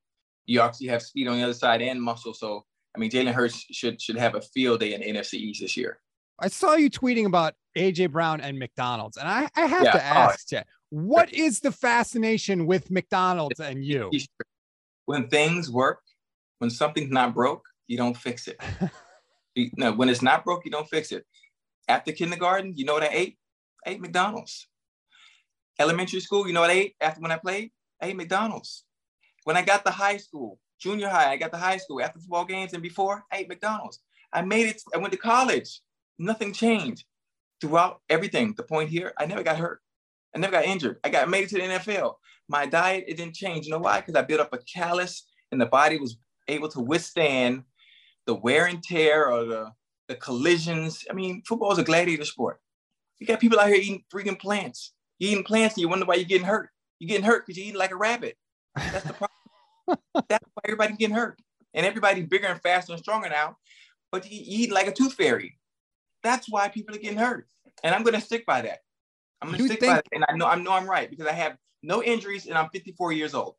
You 0.47 0.61
actually 0.61 0.89
have 0.89 1.03
speed 1.03 1.27
on 1.29 1.37
the 1.37 1.43
other 1.43 1.55
side 1.55 1.83
and 1.83 2.01
muscle. 2.01 2.35
So 2.35 2.65
I 2.95 2.99
mean, 2.99 3.11
Jalen 3.11 3.33
Hurts 3.33 3.67
should 3.71 4.01
should 4.01 4.17
have 4.17 4.35
a 4.35 4.41
field 4.41 4.81
day 4.81 4.95
in 4.95 5.01
the 5.01 5.07
NFC 5.07 5.35
East 5.35 5.61
this 5.61 5.77
year. 5.77 6.01
I 6.39 6.49
saw 6.49 6.75
you 6.75 6.91
tweeting 6.91 7.27
about 7.27 7.55
AJ 7.77 8.11
Brown 8.13 8.41
and 8.41 8.59
McDonald's, 8.59 9.17
and 9.17 9.29
I, 9.29 9.49
I 9.57 9.63
have 9.63 9.85
yeah. 9.85 9.93
to 9.93 10.05
ask 10.05 10.53
you, 10.53 10.61
what 10.91 11.33
is 11.33 11.61
the 11.61 11.73
fascination 11.73 12.67
with 12.67 12.91
McDonald's 12.91 13.61
and 13.61 13.85
you? 13.85 14.11
When 15.07 15.29
things 15.29 15.71
work, 15.71 16.01
when 16.59 16.71
something's 16.71 17.11
not 17.11 17.35
broke, 17.35 17.65
you 17.87 17.97
don't 17.97 18.17
fix 18.17 18.49
it. 18.49 18.61
no, 19.77 19.93
when 19.93 20.09
it's 20.09 20.23
not 20.23 20.45
broke, 20.45 20.65
you 20.65 20.71
don't 20.71 20.89
fix 20.89 21.13
it. 21.13 21.25
After 21.89 22.13
kindergarten, 22.13 22.75
you 22.77 22.85
know 22.85 22.95
what 22.95 23.03
I 23.03 23.11
ate? 23.13 23.39
I 23.87 23.91
ate 23.91 24.01
McDonald's. 24.01 24.67
Elementary 25.79 26.21
school, 26.21 26.47
you 26.47 26.53
know 26.53 26.61
what 26.61 26.71
I 26.71 26.75
ate 26.75 26.97
after 27.01 27.21
when 27.21 27.33
I 27.33 27.37
played? 27.39 27.71
I 28.01 28.07
ate 28.09 28.17
McDonald's. 28.17 28.85
When 29.45 29.57
I 29.57 29.63
got 29.63 29.85
to 29.85 29.91
high 29.91 30.17
school, 30.17 30.59
junior 30.79 31.09
high, 31.09 31.33
I 31.33 31.37
got 31.37 31.53
to 31.53 31.59
high 31.59 31.77
school 31.77 32.03
after 32.03 32.19
football 32.19 32.45
games 32.45 32.73
and 32.73 32.83
before, 32.83 33.25
I 33.33 33.39
ate 33.39 33.49
McDonald's. 33.49 34.01
I 34.33 34.43
made 34.43 34.67
it, 34.67 34.83
I 34.95 34.99
went 34.99 35.13
to 35.13 35.19
college. 35.19 35.81
Nothing 36.19 36.53
changed. 36.53 37.05
throughout 37.61 38.01
everything. 38.09 38.55
The 38.57 38.63
point 38.63 38.91
here, 38.91 39.13
I 39.19 39.27
never 39.27 39.43
got 39.43 39.57
hurt. 39.57 39.81
I 40.35 40.39
never 40.39 40.53
got 40.53 40.65
injured. 40.65 40.99
I 41.05 41.09
got 41.09 41.29
made 41.29 41.45
it 41.45 41.49
to 41.51 41.57
the 41.57 41.63
NFL. 41.63 42.15
My 42.49 42.67
diet, 42.67 43.05
it 43.09 43.17
didn't 43.17 43.35
change. 43.35 43.67
You 43.67 43.73
know 43.73 43.79
why? 43.79 44.01
Because 44.01 44.15
I 44.15 44.23
built 44.23 44.41
up 44.41 44.53
a 44.53 44.59
callus 44.59 45.27
and 45.51 45.61
the 45.61 45.67
body 45.67 45.99
was 45.99 46.19
able 46.49 46.69
to 46.69 46.81
withstand 46.81 47.65
the 48.27 48.35
wear 48.35 48.67
and 48.67 48.83
tear 48.83 49.31
or 49.31 49.45
the, 49.45 49.73
the 50.09 50.17
collisions. 50.17 51.05
I 51.11 51.15
mean, 51.15 51.43
football 51.47 51.73
is 51.73 51.79
a 51.79 51.85
gladiator 51.85 52.25
sport. 52.25 52.61
You 53.19 53.27
got 53.27 53.41
people 53.41 53.59
out 53.59 53.69
here 53.69 53.77
eating 53.77 54.05
freaking 54.13 54.39
plants. 54.39 54.93
You're 55.19 55.33
eating 55.33 55.45
plants 55.45 55.75
and 55.77 55.83
you 55.83 55.89
wonder 55.89 56.05
why 56.07 56.15
you're 56.15 56.25
getting 56.25 56.47
hurt. 56.47 56.71
You're 56.99 57.09
getting 57.09 57.25
hurt 57.25 57.47
because 57.47 57.59
you're 57.59 57.67
eating 57.67 57.79
like 57.79 57.91
a 57.93 57.97
rabbit. 57.97 58.37
That's 58.75 59.05
the 59.05 59.15
problem. 59.15 60.01
That's 60.29 60.45
why 60.55 60.63
everybody's 60.65 60.97
getting 60.97 61.15
hurt. 61.17 61.41
And 61.75 61.85
everybody's 61.87 62.27
bigger 62.27 62.47
and 62.47 62.61
faster 62.63 62.93
and 62.93 63.03
stronger 63.03 63.29
now, 63.29 63.59
but 64.11 64.31
you 64.31 64.41
eat 64.43 64.73
like 64.73 64.87
a 64.87 64.93
tooth 64.93 65.13
fairy. 65.13 65.59
That's 66.23 66.51
why 66.51 66.69
people 66.69 66.95
are 66.95 66.99
getting 66.99 67.19
hurt. 67.19 67.47
And 67.85 67.95
I'm 67.95 68.03
gonna 68.03 68.21
stick 68.21 68.47
by 68.47 68.63
that. 68.63 68.79
I'm 69.43 69.49
gonna 69.49 69.59
You 69.63 69.67
stick 69.69 69.81
think- 69.81 69.91
by 69.93 69.97
that. 69.97 70.07
And 70.13 70.25
I 70.29 70.33
know 70.37 70.47
I 70.47 70.55
know 70.57 70.73
I'm 70.73 70.89
right 70.89 71.11
because 71.11 71.27
I 71.27 71.33
have 71.33 71.57
no 71.83 72.03
injuries 72.03 72.47
and 72.47 72.57
I'm 72.57 72.71
54 72.71 73.13
years 73.13 73.35
old. 73.35 73.57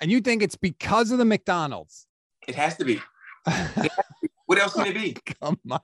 And 0.00 0.10
you 0.10 0.20
think 0.20 0.42
it's 0.42 0.54
because 0.56 1.10
of 1.10 1.18
the 1.18 1.24
McDonald's? 1.24 2.06
It 2.46 2.54
has 2.54 2.76
to 2.76 2.84
be. 2.84 3.00
What 4.46 4.58
else 4.60 4.74
can 4.74 4.86
it 4.86 4.94
be? 4.94 5.16
Come 5.40 5.58
on. 5.70 5.80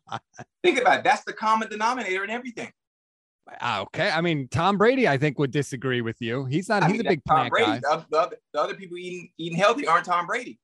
Think 0.63 0.81
about 0.81 0.99
it. 0.99 1.05
That's 1.05 1.25
the 1.25 1.33
common 1.33 1.69
denominator 1.69 2.23
in 2.23 2.31
everything. 2.31 2.71
Ah, 3.61 3.81
Okay. 3.83 4.11
I 4.11 4.21
mean, 4.21 4.49
Tom 4.49 4.79
Brady, 4.79 5.09
I 5.09 5.19
think, 5.19 5.39
would 5.39 5.51
disagree 5.51 6.01
with 6.01 6.17
you. 6.21 6.45
He's 6.47 6.69
not, 6.69 6.83
I 6.83 6.87
he's 6.87 6.99
mean, 6.99 7.07
a 7.07 7.11
big 7.11 7.23
Tom 7.27 7.37
plant 7.37 7.51
Brady. 7.51 7.71
guy. 7.73 7.79
The, 7.81 8.07
the 8.11 8.19
other, 8.19 8.37
the 8.53 8.61
other 8.61 8.75
people 8.75 8.97
eating 8.99 9.31
eating 9.39 9.59
healthy 9.59 9.87
aren't 9.87 10.05
Tom 10.07 10.27
Brady. 10.27 10.59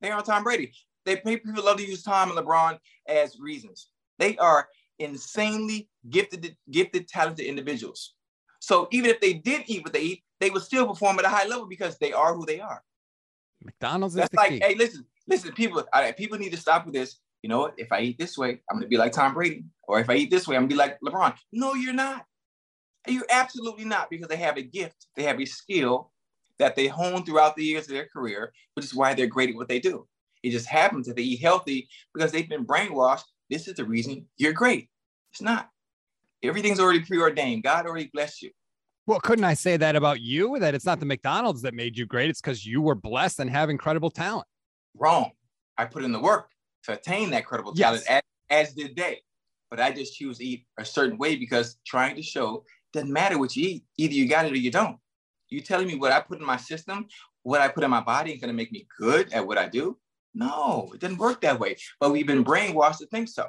They 0.00 0.10
aren't 0.10 0.26
Tom 0.26 0.42
Brady. 0.42 0.72
They 1.04 1.16
people 1.16 1.62
love 1.62 1.76
to 1.78 1.86
use 1.86 2.02
Tom 2.02 2.30
and 2.30 2.38
LeBron 2.38 2.78
as 3.08 3.38
reasons. 3.38 3.88
They 4.18 4.36
are 4.38 4.68
insanely 4.98 5.88
gifted, 6.10 6.56
gifted, 6.70 7.08
talented 7.08 7.46
individuals. 7.46 8.14
So 8.60 8.88
even 8.90 9.10
if 9.10 9.20
they 9.20 9.34
did 9.34 9.62
eat 9.66 9.84
what 9.84 9.92
they 9.92 10.00
eat, 10.00 10.24
they 10.40 10.50
would 10.50 10.62
still 10.62 10.86
perform 10.86 11.18
at 11.18 11.24
a 11.24 11.28
high 11.28 11.46
level 11.46 11.66
because 11.66 11.98
they 11.98 12.12
are 12.12 12.34
who 12.34 12.46
they 12.46 12.60
are. 12.60 12.82
McDonald's 13.62 14.14
is 14.14 14.20
That's 14.20 14.34
like, 14.34 14.50
key. 14.50 14.60
hey, 14.62 14.74
listen, 14.74 15.04
listen, 15.26 15.52
people, 15.52 15.84
all 15.92 16.02
right, 16.02 16.16
people 16.16 16.38
need 16.38 16.52
to 16.52 16.56
stop 16.58 16.84
with 16.86 16.94
this. 16.94 17.18
You 17.44 17.48
know 17.48 17.58
what? 17.58 17.74
If 17.76 17.92
I 17.92 18.00
eat 18.00 18.16
this 18.16 18.38
way, 18.38 18.62
I'm 18.70 18.78
gonna 18.78 18.88
be 18.88 18.96
like 18.96 19.12
Tom 19.12 19.34
Brady, 19.34 19.64
or 19.86 20.00
if 20.00 20.08
I 20.08 20.14
eat 20.14 20.30
this 20.30 20.48
way, 20.48 20.56
I'm 20.56 20.62
gonna 20.62 20.68
be 20.68 20.76
like 20.76 20.98
LeBron. 21.06 21.34
No, 21.52 21.74
you're 21.74 21.92
not. 21.92 22.24
You're 23.06 23.26
absolutely 23.30 23.84
not 23.84 24.08
because 24.08 24.28
they 24.28 24.36
have 24.36 24.56
a 24.56 24.62
gift, 24.62 25.08
they 25.14 25.24
have 25.24 25.38
a 25.38 25.44
skill 25.44 26.10
that 26.58 26.74
they 26.74 26.86
hone 26.86 27.22
throughout 27.22 27.54
the 27.54 27.62
years 27.62 27.84
of 27.84 27.90
their 27.90 28.08
career, 28.10 28.50
which 28.72 28.86
is 28.86 28.94
why 28.94 29.12
they're 29.12 29.26
great 29.26 29.50
at 29.50 29.56
what 29.56 29.68
they 29.68 29.78
do. 29.78 30.08
It 30.42 30.52
just 30.52 30.66
happens 30.66 31.06
that 31.06 31.16
they 31.16 31.22
eat 31.22 31.42
healthy 31.42 31.86
because 32.14 32.32
they've 32.32 32.48
been 32.48 32.64
brainwashed. 32.64 33.24
This 33.50 33.68
is 33.68 33.74
the 33.74 33.84
reason 33.84 34.26
you're 34.38 34.54
great. 34.54 34.88
It's 35.30 35.42
not. 35.42 35.68
Everything's 36.42 36.80
already 36.80 37.02
preordained. 37.02 37.62
God 37.62 37.84
already 37.84 38.08
blessed 38.10 38.40
you. 38.40 38.52
Well, 39.06 39.20
couldn't 39.20 39.44
I 39.44 39.52
say 39.52 39.76
that 39.76 39.96
about 39.96 40.22
you? 40.22 40.58
That 40.60 40.74
it's 40.74 40.86
not 40.86 40.98
the 40.98 41.04
McDonald's 41.04 41.60
that 41.60 41.74
made 41.74 41.98
you 41.98 42.06
great. 42.06 42.30
It's 42.30 42.40
because 42.40 42.64
you 42.64 42.80
were 42.80 42.94
blessed 42.94 43.40
and 43.40 43.50
have 43.50 43.68
incredible 43.68 44.10
talent. 44.10 44.48
Wrong. 44.96 45.32
I 45.76 45.84
put 45.84 46.04
in 46.04 46.12
the 46.12 46.20
work 46.20 46.48
to 46.84 46.92
attain 46.92 47.30
that 47.30 47.46
credible 47.46 47.72
Yes. 47.74 48.04
talent, 48.04 48.24
as, 48.50 48.68
as 48.68 48.74
did 48.74 48.96
they. 48.96 49.20
But 49.70 49.80
I 49.80 49.90
just 49.90 50.14
choose 50.16 50.38
to 50.38 50.44
eat 50.44 50.66
a 50.78 50.84
certain 50.84 51.18
way 51.18 51.36
because 51.36 51.78
trying 51.86 52.16
to 52.16 52.22
show 52.22 52.64
doesn't 52.92 53.12
matter 53.12 53.38
what 53.38 53.56
you 53.56 53.68
eat. 53.68 53.84
Either 53.96 54.14
you 54.14 54.28
got 54.28 54.46
it 54.46 54.52
or 54.52 54.56
you 54.56 54.70
don't. 54.70 54.98
You 55.48 55.60
telling 55.60 55.86
me 55.86 55.96
what 55.96 56.12
I 56.12 56.20
put 56.20 56.38
in 56.38 56.46
my 56.46 56.56
system, 56.56 57.06
what 57.42 57.60
I 57.60 57.68
put 57.68 57.84
in 57.84 57.90
my 57.90 58.00
body 58.00 58.32
is 58.32 58.40
going 58.40 58.48
to 58.48 58.54
make 58.56 58.72
me 58.72 58.86
good 58.98 59.32
at 59.32 59.46
what 59.46 59.58
I 59.58 59.68
do? 59.68 59.98
No, 60.34 60.90
it 60.94 61.00
doesn't 61.00 61.18
work 61.18 61.40
that 61.42 61.60
way. 61.60 61.76
But 62.00 62.10
we've 62.10 62.26
been 62.26 62.44
brainwashed 62.44 62.98
to 62.98 63.06
think 63.06 63.28
so. 63.28 63.46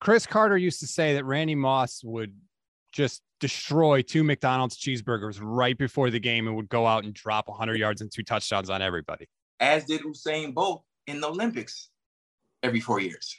Cris 0.00 0.26
Carter 0.26 0.56
used 0.56 0.80
to 0.80 0.86
say 0.86 1.14
that 1.14 1.24
Randy 1.24 1.54
Moss 1.54 2.02
would 2.04 2.34
just 2.92 3.22
destroy 3.40 4.02
two 4.02 4.22
McDonald's 4.24 4.76
cheeseburgers 4.76 5.38
right 5.40 5.76
before 5.76 6.10
the 6.10 6.20
game 6.20 6.46
and 6.46 6.56
would 6.56 6.68
go 6.68 6.86
out 6.86 7.04
and 7.04 7.14
drop 7.14 7.48
100 7.48 7.78
yards 7.78 8.00
and 8.02 8.10
two 8.12 8.22
touchdowns 8.22 8.68
on 8.68 8.82
everybody. 8.82 9.28
As 9.60 9.84
did 9.84 10.02
Usain 10.02 10.52
Bolt 10.52 10.84
in 11.06 11.20
the 11.20 11.28
Olympics 11.28 11.88
every 12.62 12.80
four 12.80 13.00
years. 13.00 13.36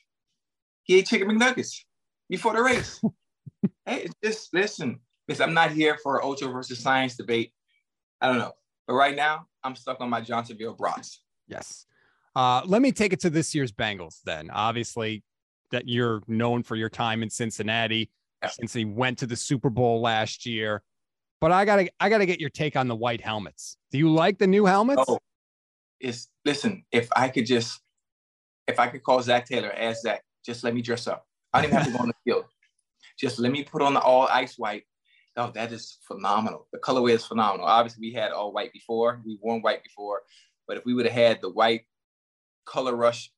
He 0.83 0.97
ate 0.97 1.07
chicken 1.07 1.29
McNuggets 1.29 1.81
before 2.29 2.53
the 2.53 2.61
race. 2.61 3.01
hey, 3.85 4.03
it's 4.03 4.13
just 4.23 4.53
listen, 4.53 4.99
listen, 5.27 5.47
I'm 5.47 5.53
not 5.53 5.71
here 5.71 5.97
for 6.03 6.17
an 6.17 6.21
ultra 6.23 6.49
versus 6.49 6.79
science 6.79 7.15
debate. 7.15 7.53
I 8.21 8.27
don't 8.27 8.39
know. 8.39 8.53
But 8.87 8.95
right 8.95 9.15
now, 9.15 9.47
I'm 9.63 9.75
stuck 9.75 10.01
on 10.01 10.09
my 10.09 10.21
Johnsonville 10.21 10.73
Brats. 10.73 11.21
Yes. 11.47 11.85
Uh, 12.35 12.61
let 12.65 12.81
me 12.81 12.91
take 12.91 13.13
it 13.13 13.19
to 13.21 13.29
this 13.29 13.53
year's 13.55 13.71
Bengals 13.71 14.19
then. 14.25 14.49
Obviously, 14.51 15.23
that 15.71 15.87
you're 15.87 16.21
known 16.27 16.63
for 16.63 16.75
your 16.75 16.89
time 16.89 17.23
in 17.23 17.29
Cincinnati 17.29 18.09
Yeah. 18.41 18.49
since 18.49 18.73
he 18.73 18.85
went 18.85 19.19
to 19.19 19.27
the 19.27 19.35
Super 19.35 19.69
Bowl 19.69 20.01
last 20.01 20.45
year. 20.45 20.83
But 21.39 21.51
I 21.51 21.65
gotta 21.65 21.89
I 21.99 22.09
gotta 22.09 22.25
get 22.25 22.39
your 22.39 22.49
take 22.49 22.75
on 22.75 22.87
the 22.87 22.95
white 22.95 23.21
helmets. 23.21 23.77
Do 23.91 23.97
you 23.97 24.11
like 24.11 24.37
the 24.37 24.47
new 24.47 24.65
helmets? 24.65 25.03
Oh, 25.07 25.19
it's 25.99 26.29
listen, 26.45 26.85
if 26.91 27.09
I 27.15 27.27
could 27.29 27.45
just 27.45 27.81
if 28.67 28.79
I 28.79 28.87
could 28.87 29.03
call 29.03 29.21
Zac 29.21 29.47
Taylor 29.47 29.71
as 29.71 30.01
Zac, 30.01 30.23
just 30.45 30.63
let 30.63 30.73
me 30.73 30.81
dress 30.81 31.07
up. 31.07 31.25
I 31.53 31.61
don't 31.61 31.69
even 31.69 31.77
have 31.77 31.87
to 31.87 31.93
go 31.93 31.99
on 31.99 32.07
the 32.07 32.13
field. 32.25 32.45
Just 33.17 33.39
let 33.39 33.51
me 33.51 33.63
put 33.63 33.81
on 33.81 33.93
the 33.93 33.99
all 33.99 34.27
ice 34.27 34.57
white. 34.57 34.83
Oh, 35.35 35.51
that 35.55 35.71
is 35.71 35.97
phenomenal. 36.07 36.67
The 36.71 36.79
colorway 36.79 37.11
is 37.11 37.25
phenomenal. 37.25 37.65
Obviously, 37.65 38.01
we 38.01 38.13
had 38.13 38.31
all 38.31 38.51
white 38.51 38.71
before. 38.71 39.21
We've 39.25 39.39
worn 39.41 39.61
white 39.61 39.83
before. 39.83 40.21
But 40.67 40.77
if 40.77 40.85
we 40.85 40.93
would 40.93 41.05
have 41.05 41.13
had 41.13 41.41
the 41.41 41.49
white 41.49 41.81
color 42.65 42.95
rush 42.95 43.31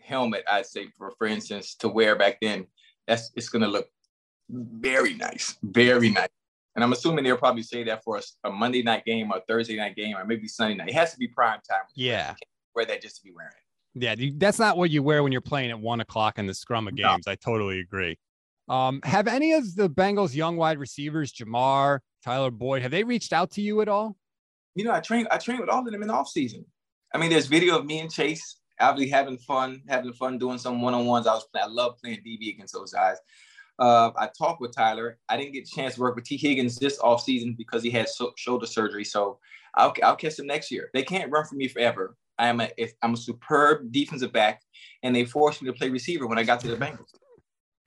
helmet, 0.00 0.44
I'd 0.50 0.66
say 0.66 0.88
for 0.96 1.12
for 1.18 1.26
instance, 1.26 1.74
to 1.76 1.88
wear 1.88 2.16
back 2.16 2.38
then, 2.40 2.66
that's 3.06 3.30
it's 3.34 3.48
gonna 3.48 3.68
look 3.68 3.88
very 4.50 5.14
nice. 5.14 5.56
Very 5.62 6.10
nice. 6.10 6.28
And 6.74 6.84
I'm 6.84 6.92
assuming 6.92 7.24
they'll 7.24 7.36
probably 7.36 7.62
say 7.62 7.82
that 7.84 8.04
for 8.04 8.16
us 8.16 8.36
a 8.44 8.50
Monday 8.50 8.82
night 8.82 9.04
game 9.04 9.32
or 9.32 9.42
Thursday 9.48 9.76
night 9.76 9.96
game 9.96 10.16
or 10.16 10.24
maybe 10.24 10.46
Sunday 10.46 10.76
night. 10.76 10.88
It 10.88 10.94
has 10.94 11.12
to 11.12 11.18
be 11.18 11.28
prime 11.28 11.60
time. 11.68 11.82
Yeah. 11.94 12.34
Wear 12.74 12.84
that 12.86 13.02
just 13.02 13.16
to 13.16 13.22
be 13.22 13.32
wearing 13.34 13.50
it. 13.50 13.67
Yeah, 13.94 14.14
that's 14.36 14.58
not 14.58 14.76
what 14.76 14.90
you 14.90 15.02
wear 15.02 15.22
when 15.22 15.32
you're 15.32 15.40
playing 15.40 15.70
at 15.70 15.80
one 15.80 16.00
o'clock 16.00 16.38
in 16.38 16.46
the 16.46 16.54
scrum 16.54 16.86
of 16.88 16.94
No. 16.94 17.08
games. 17.14 17.26
I 17.26 17.34
totally 17.34 17.80
agree. 17.80 18.18
Um, 18.68 19.00
have 19.02 19.26
any 19.26 19.52
of 19.54 19.74
the 19.76 19.88
Bengals 19.88 20.34
young 20.34 20.56
wide 20.56 20.78
receivers, 20.78 21.32
Ja'Marr, 21.32 22.00
Tyler 22.22 22.50
Boyd, 22.50 22.82
have 22.82 22.90
they 22.90 23.02
reached 23.02 23.32
out 23.32 23.50
to 23.52 23.62
you 23.62 23.80
at 23.80 23.88
all? 23.88 24.16
You 24.74 24.84
know, 24.84 24.92
I 24.92 25.00
train 25.00 25.26
I 25.30 25.38
train 25.38 25.58
with 25.58 25.68
all 25.70 25.80
of 25.86 25.90
them 25.90 26.02
in 26.02 26.08
the 26.08 26.14
off 26.14 26.28
season. 26.28 26.64
I 27.14 27.18
mean, 27.18 27.30
there's 27.30 27.46
video 27.46 27.78
of 27.78 27.86
me 27.86 28.00
and 28.00 28.10
Chase 28.12 28.60
obviously 28.80 29.10
having 29.10 29.38
fun, 29.38 29.82
having 29.88 30.12
fun 30.12 30.38
doing 30.38 30.58
some 30.58 30.80
one-on-ones. 30.80 31.26
I 31.26 31.34
was 31.34 31.46
I 31.54 31.66
love 31.66 31.96
playing 32.02 32.18
DB 32.24 32.50
against 32.54 32.74
those 32.74 32.92
guys. 32.92 33.16
Uh, 33.78 34.10
I 34.16 34.28
talked 34.38 34.60
with 34.60 34.74
Tyler. 34.74 35.18
I 35.28 35.36
didn't 35.36 35.52
get 35.52 35.66
a 35.68 35.74
chance 35.74 35.94
to 35.94 36.00
work 36.00 36.14
with 36.16 36.24
Tee 36.24 36.36
Higgins 36.36 36.76
this 36.78 36.98
offseason 36.98 37.56
because 37.56 37.82
he 37.82 37.90
had 37.90 38.08
so- 38.08 38.32
shoulder 38.36 38.66
surgery. 38.66 39.04
So 39.04 39.38
I'll, 39.74 39.94
I'll 40.02 40.16
catch 40.16 40.38
him 40.38 40.46
next 40.46 40.70
year. 40.70 40.90
They 40.94 41.02
can't 41.02 41.30
run 41.30 41.44
for 41.44 41.54
me 41.54 41.68
forever. 41.68 42.16
I 42.38 42.48
am 42.48 42.60
a 42.60 42.70
if, 42.76 42.92
I'm 43.02 43.14
a 43.14 43.16
superb 43.16 43.90
defensive 43.92 44.32
back, 44.32 44.62
and 45.02 45.14
they 45.14 45.24
forced 45.24 45.62
me 45.62 45.66
to 45.66 45.72
play 45.72 45.88
receiver 45.88 46.26
when 46.26 46.38
I 46.38 46.44
got 46.44 46.60
to 46.60 46.68
the 46.68 46.76
Bengals. 46.76 47.08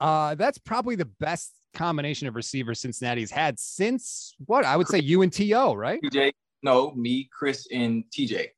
Uh, 0.00 0.34
that's 0.34 0.58
probably 0.58 0.96
the 0.96 1.08
best 1.20 1.52
combination 1.74 2.28
of 2.28 2.34
receivers 2.34 2.80
Cincinnati's 2.80 3.30
had 3.30 3.58
since 3.58 4.34
what 4.46 4.64
I 4.64 4.76
would 4.76 4.88
say 4.88 4.98
you 4.98 5.22
and 5.22 5.32
T.O., 5.32 5.74
right? 5.74 6.00
TJ, 6.02 6.32
no, 6.62 6.92
me, 6.92 7.28
Chris, 7.32 7.66
and 7.72 8.04
TJ. 8.16 8.48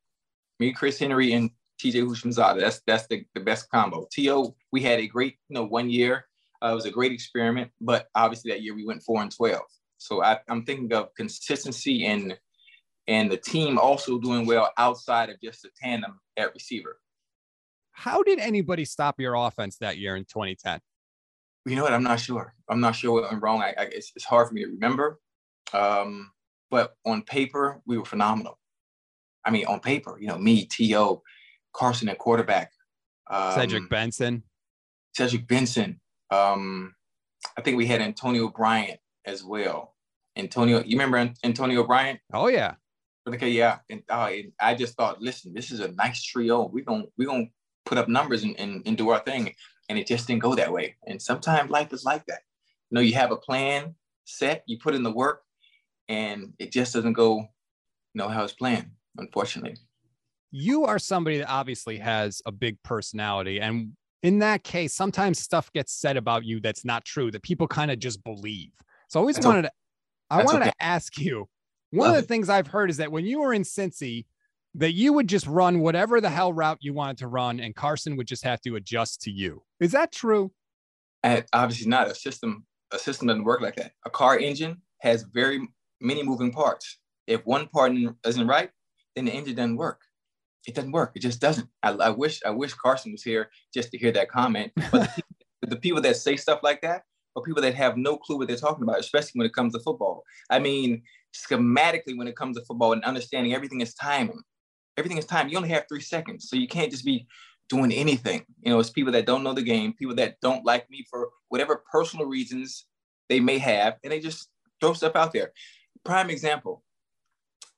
Me, 0.59 0.73
Chris 0.73 0.99
Henry, 0.99 1.33
and 1.33 1.51
TJ 1.83 2.05
Houshmandzadeh. 2.05 2.61
That's 2.61 2.81
that's 2.87 3.07
the, 3.07 3.25
the 3.35 3.41
best 3.41 3.71
combo. 3.71 4.07
T.O., 4.11 4.55
we 4.73 4.81
had 4.81 4.99
a 5.01 5.07
great, 5.07 5.37
you 5.49 5.55
know, 5.55 5.65
one 5.65 5.91
year. 5.91 6.27
Uh, 6.63 6.69
it 6.69 6.75
was 6.75 6.87
a 6.87 6.91
great 6.91 7.13
experiment, 7.13 7.71
but 7.81 8.09
obviously 8.15 8.51
that 8.51 8.63
year 8.63 8.75
we 8.75 8.87
went 8.87 9.03
four 9.03 9.23
and 9.23 9.35
twelve. 9.35 9.67
So 9.99 10.23
I, 10.23 10.39
I'm 10.49 10.65
thinking 10.65 10.93
of 10.93 11.15
consistency 11.15 12.07
and 12.07 12.39
and 13.07 13.31
the 13.31 13.37
team 13.37 13.79
also 13.79 14.19
doing 14.19 14.47
well 14.47 14.71
outside 14.79 15.31
of 15.31 15.41
just 15.41 15.63
the 15.63 15.71
tandem 15.81 16.21
at 16.37 16.53
receiver. 16.55 17.01
How 17.93 18.23
did 18.23 18.39
anybody 18.39 18.85
stop 18.85 19.21
your 19.21 19.35
offense 19.35 19.77
that 19.79 19.99
year 19.99 20.17
in 20.17 20.25
2010? 20.25 20.81
You 21.67 21.77
know 21.77 21.85
what? 21.85 21.93
I'm 21.93 22.03
not 22.03 22.21
sure. 22.21 22.55
I'm 22.69 22.81
not 22.81 22.95
sure 22.95 23.13
what 23.13 23.31
went 23.31 23.43
wrong. 23.43 23.63
I, 23.63 23.75
I 23.79 23.85
it's, 23.85 24.13
it's 24.17 24.25
hard 24.25 24.49
for 24.49 24.55
me 24.55 24.65
to 24.65 24.71
remember. 24.71 25.21
Um, 25.73 26.31
but 26.71 26.97
on 27.07 27.23
paper, 27.23 27.81
we 27.87 27.97
were 27.99 28.05
phenomenal. 28.05 28.59
I 29.45 29.51
mean, 29.51 29.67
on 29.67 29.81
paper, 29.81 30.19
you 30.21 30.27
know, 30.27 30.39
me, 30.39 30.65
T.O., 30.65 31.23
Carson 31.73 32.09
at 32.09 32.19
quarterback. 32.19 32.71
Um, 33.31 33.53
Cedric 33.55 33.89
Benson. 33.89 34.43
Cedric 35.15 35.47
Benson. 35.47 36.01
Um, 36.31 36.95
I 37.57 37.61
think 37.61 37.77
we 37.77 37.87
had 37.87 38.01
Antonio 38.01 38.49
Bryant 38.49 39.01
as 39.25 39.45
well. 39.45 39.95
Antonio, 40.37 40.83
you 40.85 40.99
remember 40.99 41.33
Antonio 41.45 41.85
Bryant? 41.85 42.21
Oh 42.33 42.49
yeah. 42.49 42.75
Okay, 43.27 43.51
yeah. 43.51 43.79
And, 43.89 44.03
uh, 44.11 44.31
and 44.33 44.53
I 44.61 44.75
just 44.75 44.95
thought, 44.97 45.21
listen, 45.21 45.53
this 45.55 45.71
is 45.71 45.81
a 45.81 45.89
nice 45.93 46.23
trio. 46.23 46.69
We're 46.73 46.85
gonna 46.85 47.05
we're 47.17 47.29
gonna 47.29 47.47
put 47.87 47.99
up 47.99 48.09
numbers 48.09 48.43
and, 48.43 48.59
and, 48.59 48.83
and 48.87 48.97
do 48.97 49.11
our 49.11 49.21
thing. 49.21 49.55
And 49.89 49.99
it 49.99 50.07
just 50.07 50.27
didn't 50.27 50.43
go 50.43 50.55
that 50.55 50.73
way. 50.73 50.97
And 51.07 51.21
sometimes 51.21 51.71
life 51.71 51.93
is 51.93 52.05
like 52.05 52.25
that. 52.27 52.41
You 52.91 52.97
know, 52.97 53.01
you 53.01 53.15
have 53.15 53.31
a 53.31 53.37
plan 53.37 53.95
set, 54.25 54.63
you 54.67 54.79
put 54.79 54.95
in 54.95 55.03
the 55.03 55.13
work, 55.13 55.43
and 56.09 56.55
it 56.59 56.73
just 56.73 56.95
doesn't 56.95 57.13
go, 57.13 57.39
you 57.39 57.47
know, 58.15 58.29
how 58.29 58.45
it's 58.45 58.55
planned, 58.55 58.91
unfortunately. 59.19 59.77
You 60.51 60.85
are 60.85 60.99
somebody 60.99 61.39
that 61.39 61.51
obviously 61.51 61.99
has 61.99 62.41
a 62.47 62.53
big 62.53 62.83
personality 62.83 63.61
and 63.61 63.93
in 64.25 64.39
that 64.39 64.65
case, 64.65 64.95
sometimes 64.95 65.39
stuff 65.39 65.71
gets 65.75 65.93
said 65.93 66.17
about 66.17 66.47
you 66.47 66.59
that's 66.59 66.83
not 66.83 67.05
true 67.05 67.31
that 67.31 67.43
people 67.43 67.69
kind 67.69 67.91
of 67.91 67.99
just 67.99 68.25
believe. 68.25 68.71
So 69.09 69.21
I 69.21 69.21
always 69.21 69.37
That's 69.37 69.47
wanted 69.47 69.63
to, 69.63 69.71
I 70.31 70.37
That's 70.39 70.47
wanted 70.47 70.63
okay. 70.63 70.71
to 70.71 70.83
ask 70.83 71.19
you. 71.19 71.47
One 71.95 72.09
Love 72.09 72.17
of 72.17 72.23
the 72.23 72.25
it. 72.25 72.29
things 72.29 72.49
I've 72.49 72.67
heard 72.67 72.91
is 72.91 72.97
that 72.97 73.13
when 73.13 73.25
you 73.25 73.41
were 73.41 73.55
in 73.55 73.63
Cincy, 73.63 74.27
that 74.75 74.93
you 74.93 75.13
would 75.13 75.29
just 75.29 75.47
run 75.47 75.79
whatever 75.79 76.21
the 76.21 76.29
hell 76.29 76.53
route 76.53 76.79
you 76.81 76.93
wanted 76.93 77.19
to 77.19 77.29
run, 77.29 77.61
and 77.61 77.75
Carson 77.75 78.17
would 78.17 78.27
just 78.27 78.43
have 78.43 78.61
to 78.63 78.75
adjust 78.75 79.23
to 79.23 79.31
you. 79.31 79.63
Is 79.79 79.93
that 79.93 80.11
true? 80.11 80.51
And 81.23 81.45
obviously 81.53 81.89
not 81.89 82.11
a 82.11 82.15
system. 82.15 82.67
A 82.93 82.99
system 82.99 83.29
doesn't 83.29 83.45
work 83.45 83.61
like 83.61 83.77
that. 83.77 83.93
A 84.05 84.11
car 84.11 84.39
engine 84.39 84.83
has 85.03 85.23
very 85.23 85.69
many 86.01 86.23
moving 86.25 86.53
parts. 86.53 86.99
If 87.29 87.47
one 87.47 87.69
part 87.69 87.93
isn't 88.27 88.47
right, 88.47 88.71
then 89.15 89.27
the 89.27 89.33
engine 89.33 89.55
doesn't 89.55 89.77
work. 89.77 90.01
It 90.67 90.75
doesn't 90.75 90.93
work. 90.93 91.13
It 91.15 91.21
just 91.21 91.41
doesn't. 91.41 91.69
I, 91.83 91.91
I 91.91 92.11
wish 92.11 92.41
I 92.45 92.51
wish 92.51 92.75
Carson 92.75 93.13
was 93.13 93.23
here 93.23 93.51
just 93.73 93.91
to 93.93 93.99
hear 93.99 94.11
that 94.13 94.31
comment. 94.31 94.73
But 94.91 95.15
the, 95.63 95.69
the 95.69 95.77
people 95.77 96.03
that 96.03 96.17
say 96.17 96.37
stuff 96.37 96.61
like 96.63 96.83
that 96.83 97.05
are 97.37 97.43
people 97.43 97.63
that 97.63 97.75
have 97.75 97.97
no 97.97 98.17
clue 98.17 98.39
what 98.39 98.49
they're 98.49 98.57
talking 98.57 98.83
about, 98.83 99.01
especially 99.01 99.39
when 99.39 99.47
it 99.47 99.55
comes 99.55 99.73
to 99.75 99.81
football. 99.81 100.25
I 100.51 100.59
mean, 100.59 101.03
schematically, 101.35 102.17
when 102.17 102.29
it 102.29 102.37
comes 102.37 102.57
to 102.57 102.65
football 102.65 102.93
and 102.93 103.05
understanding 103.05 103.55
everything 103.55 103.81
is 103.81 103.95
timing. 103.95 104.41
Everything 104.97 105.19
is 105.19 105.27
time. 105.27 105.49
You 105.49 105.57
only 105.57 105.71
have 105.71 105.87
three 105.89 106.01
seconds, 106.01 106.49
so 106.49 106.57
you 106.57 106.69
can't 106.69 106.91
just 106.91 107.05
be 107.05 107.27
doing 107.69 107.93
anything. 107.93 108.45
You 108.61 108.71
know, 108.73 108.79
it's 108.79 108.91
people 108.91 109.13
that 109.13 109.27
don't 109.27 109.43
know 109.43 109.53
the 109.53 109.63
game, 109.63 109.93
people 109.93 110.15
that 110.17 110.37
don't 110.41 110.65
like 110.65 110.89
me 110.89 111.05
for 111.11 111.31
whatever 111.49 111.83
personal 111.91 112.27
reasons 112.27 112.87
they 113.29 113.41
may 113.41 113.59
have, 113.59 113.97
and 114.05 114.13
they 114.13 114.21
just 114.21 114.49
throw 114.81 114.93
stuff 114.93 115.17
out 115.17 115.33
there. 115.33 115.53
Prime 116.05 116.31
example, 116.31 116.85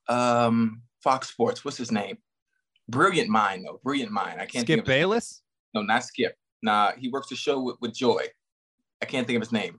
um, 0.08 0.82
Fox 1.02 1.28
Sports. 1.28 1.64
What's 1.64 1.76
his 1.76 1.92
name? 1.92 2.18
Brilliant 2.88 3.28
mind, 3.30 3.64
though. 3.64 3.80
Brilliant 3.82 4.12
mind. 4.12 4.40
I 4.40 4.46
can't 4.46 4.66
think 4.66 4.80
Skip 4.80 4.84
Bayless? 4.84 5.42
No, 5.74 5.82
not 5.82 6.04
Skip. 6.04 6.36
Nah, 6.62 6.92
he 6.98 7.08
works 7.08 7.28
the 7.28 7.36
show 7.36 7.62
with, 7.62 7.76
with 7.80 7.94
Joy. 7.94 8.24
I 9.02 9.06
can't 9.06 9.26
think 9.26 9.36
of 9.36 9.42
his 9.42 9.52
name. 9.52 9.78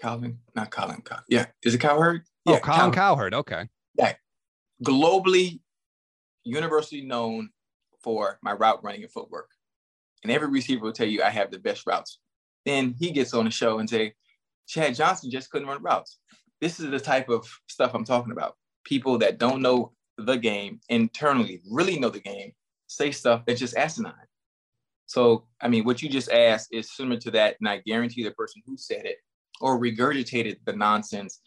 Calvin, 0.00 0.38
not 0.54 0.70
Colin. 0.70 1.00
Col- 1.02 1.20
yeah, 1.28 1.46
is 1.62 1.74
it 1.74 1.80
Cowherd? 1.80 2.24
Oh, 2.46 2.52
Yeah, 2.52 2.60
Colin 2.60 2.76
Calvin 2.76 2.94
Cowherd. 2.94 3.34
Okay. 3.34 3.68
Yeah. 3.94 4.14
globally, 4.82 5.60
universally 6.44 7.02
known 7.02 7.50
for 8.02 8.38
my 8.42 8.52
route 8.52 8.82
running 8.82 9.02
and 9.02 9.12
footwork. 9.12 9.48
And 10.22 10.32
every 10.32 10.48
receiver 10.48 10.84
will 10.84 10.92
tell 10.92 11.06
you 11.06 11.22
I 11.22 11.30
have 11.30 11.50
the 11.50 11.58
best 11.58 11.86
routes. 11.86 12.18
Then 12.64 12.94
he 12.98 13.10
gets 13.10 13.34
on 13.34 13.44
the 13.44 13.50
show 13.50 13.78
and 13.78 13.88
say, 13.88 14.14
Chad 14.66 14.94
Johnson 14.94 15.30
just 15.30 15.50
couldn't 15.50 15.68
run 15.68 15.82
routes. 15.82 16.18
This 16.60 16.78
is 16.80 16.90
the 16.90 17.00
type 17.00 17.28
of 17.28 17.48
stuff 17.68 17.92
I'm 17.94 18.04
talking 18.04 18.32
about. 18.32 18.56
People 18.84 19.18
that 19.18 19.38
don't 19.38 19.62
know 19.62 19.92
the 20.16 20.36
game 20.36 20.80
internally, 20.88 21.60
really 21.68 21.98
know 21.98 22.10
the 22.10 22.20
game, 22.20 22.52
say 22.86 23.10
stuff 23.10 23.42
that's 23.46 23.60
just 23.60 23.76
asinine. 23.76 24.14
So, 25.06 25.46
I 25.60 25.68
mean, 25.68 25.84
what 25.84 26.02
you 26.02 26.08
just 26.08 26.30
asked 26.30 26.68
is 26.72 26.94
similar 26.94 27.18
to 27.20 27.30
that, 27.32 27.56
and 27.60 27.68
I 27.68 27.78
guarantee 27.84 28.22
the 28.22 28.30
person 28.30 28.62
who 28.64 28.76
said 28.76 29.04
it 29.04 29.18
or 29.60 29.78
regurgitated 29.78 30.58
the 30.64 30.72
nonsense 30.72 31.40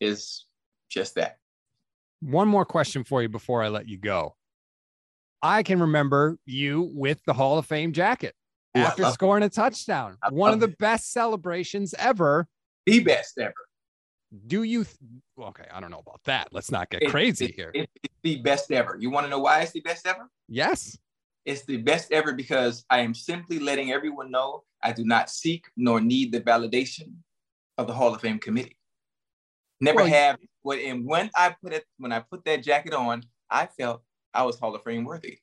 is 0.00 0.46
just 0.90 1.14
that. 1.16 1.38
One 2.20 2.48
more 2.48 2.64
question 2.64 3.04
for 3.04 3.22
you 3.22 3.28
before 3.28 3.62
I 3.62 3.68
let 3.68 3.88
you 3.88 3.98
go. 3.98 4.34
I 5.42 5.62
can 5.62 5.80
remember 5.80 6.38
you 6.46 6.90
with 6.92 7.20
the 7.26 7.32
Hall 7.32 7.58
of 7.58 7.66
Fame 7.66 7.92
jacket 7.92 8.34
Ooh, 8.76 8.80
after 8.80 9.02
love 9.04 9.10
it. 9.10 9.14
scoring 9.14 9.42
a 9.44 9.48
touchdown. 9.48 10.16
I 10.22 10.30
One 10.30 10.52
of 10.52 10.60
the 10.60 10.68
best 10.68 11.12
celebrations 11.12 11.94
ever. 11.98 12.48
The 12.86 13.00
best 13.00 13.38
ever. 13.38 13.54
Do 14.46 14.62
you? 14.64 14.84
Th- 14.84 14.96
okay, 15.40 15.64
I 15.72 15.80
don't 15.80 15.90
know 15.90 16.00
about 16.00 16.20
that. 16.24 16.48
Let's 16.52 16.70
not 16.70 16.90
get 16.90 17.02
It- 17.04 17.10
crazy 17.10 17.46
it- 17.46 17.54
here. 17.54 17.70
it- 17.74 17.90
it's 18.02 18.14
the 18.22 18.36
best 18.42 18.70
ever. 18.72 18.96
You 18.98 19.10
want 19.10 19.24
to 19.26 19.30
know 19.30 19.38
why 19.38 19.60
it's 19.62 19.72
the 19.72 19.80
best 19.80 20.06
ever? 20.06 20.28
yes. 20.48 20.98
It's 21.44 21.64
the 21.64 21.78
best 21.78 22.12
ever 22.12 22.34
because 22.34 22.84
I 22.90 22.98
am 23.00 23.14
simply 23.14 23.58
letting 23.58 23.90
everyone 23.90 24.30
know 24.30 24.64
I 24.82 24.92
do 24.92 25.02
not 25.04 25.30
seek 25.30 25.64
nor 25.78 25.98
need 25.98 26.30
the 26.30 26.42
validation 26.42 27.14
of 27.78 27.86
the 27.86 27.94
Hall 27.94 28.14
of 28.14 28.20
Fame 28.20 28.38
committee. 28.38 28.76
Never 29.80 29.98
Well, 29.98 30.06
have. 30.08 30.36
What 30.62 30.78
and 30.78 31.06
when 31.06 31.30
I 31.36 31.54
put 31.62 31.72
it 31.72 31.84
when 31.98 32.12
I 32.12 32.20
put 32.20 32.44
that 32.44 32.62
jacket 32.62 32.92
on, 32.94 33.22
I 33.50 33.66
felt 33.66 34.02
I 34.34 34.42
was 34.44 34.58
Hall 34.58 34.74
of 34.74 34.82
Fame 34.82 35.04
worthy. 35.04 35.38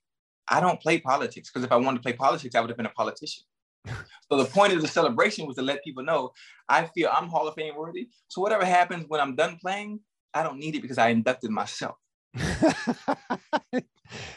I 0.47 0.59
don't 0.59 0.79
play 0.79 0.99
politics 0.99 1.49
because 1.49 1.63
if 1.65 1.71
I 1.71 1.77
wanted 1.77 1.97
to 1.97 2.03
play 2.03 2.13
politics, 2.13 2.53
I 2.53 2.59
would 2.61 2.69
have 2.69 2.77
been 2.77 2.85
a 2.85 2.89
politician. 2.91 3.43
so 3.87 4.37
the 4.37 4.45
point 4.45 4.73
of 4.73 4.81
the 4.81 4.87
celebration 4.87 5.47
was 5.47 5.55
to 5.55 5.61
let 5.61 5.83
people 5.83 6.03
know 6.03 6.31
I 6.69 6.85
feel 6.85 7.09
I'm 7.13 7.27
Hall 7.29 7.47
of 7.47 7.55
Fame 7.55 7.75
worthy. 7.75 8.09
So 8.27 8.41
whatever 8.41 8.65
happens 8.65 9.05
when 9.07 9.21
I'm 9.21 9.35
done 9.35 9.57
playing, 9.61 10.01
I 10.33 10.43
don't 10.43 10.59
need 10.59 10.75
it 10.75 10.81
because 10.81 10.97
I 10.97 11.09
inducted 11.09 11.49
myself. 11.51 11.95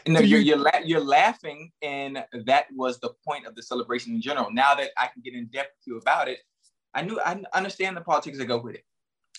And 0.05 0.15
Do 0.17 0.25
you're 0.25 0.39
you- 0.39 0.45
you're, 0.47 0.57
la- 0.57 0.79
you're 0.83 1.03
laughing, 1.03 1.71
and 1.81 2.23
that 2.45 2.65
was 2.75 2.99
the 2.99 3.11
point 3.25 3.45
of 3.45 3.55
the 3.55 3.61
celebration 3.61 4.13
in 4.15 4.21
general. 4.21 4.51
Now 4.51 4.73
that 4.75 4.89
I 4.97 5.07
can 5.07 5.21
get 5.21 5.33
in 5.35 5.45
depth 5.47 5.73
with 5.77 5.87
you 5.87 5.97
about 5.97 6.27
it, 6.27 6.39
I 6.93 7.03
knew 7.03 7.19
I 7.23 7.39
understand 7.53 7.95
the 7.95 8.01
politics 8.01 8.37
that 8.39 8.45
go 8.45 8.59
with 8.59 8.75
it. 8.75 8.83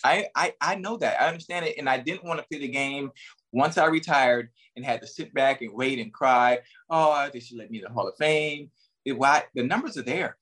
I, 0.03 0.27
I 0.35 0.53
I 0.61 0.75
know 0.75 0.97
that 0.97 1.21
I 1.21 1.27
understand 1.27 1.65
it, 1.65 1.77
and 1.77 1.89
I 1.89 1.97
didn't 1.97 2.25
want 2.25 2.39
to 2.39 2.47
play 2.47 2.59
the 2.59 2.67
game 2.67 3.11
once 3.51 3.77
I 3.77 3.85
retired 3.85 4.49
and 4.75 4.85
had 4.85 5.01
to 5.01 5.07
sit 5.07 5.33
back 5.33 5.61
and 5.61 5.73
wait 5.73 5.99
and 5.99 6.13
cry. 6.13 6.59
Oh, 6.89 7.29
they 7.31 7.39
should 7.39 7.57
let 7.57 7.71
me 7.71 7.79
in 7.79 7.83
the 7.83 7.89
Hall 7.89 8.07
of 8.07 8.15
Fame. 8.17 8.71
It, 9.05 9.17
why 9.17 9.43
the 9.55 9.63
numbers 9.63 9.97
are 9.97 10.03
there? 10.03 10.37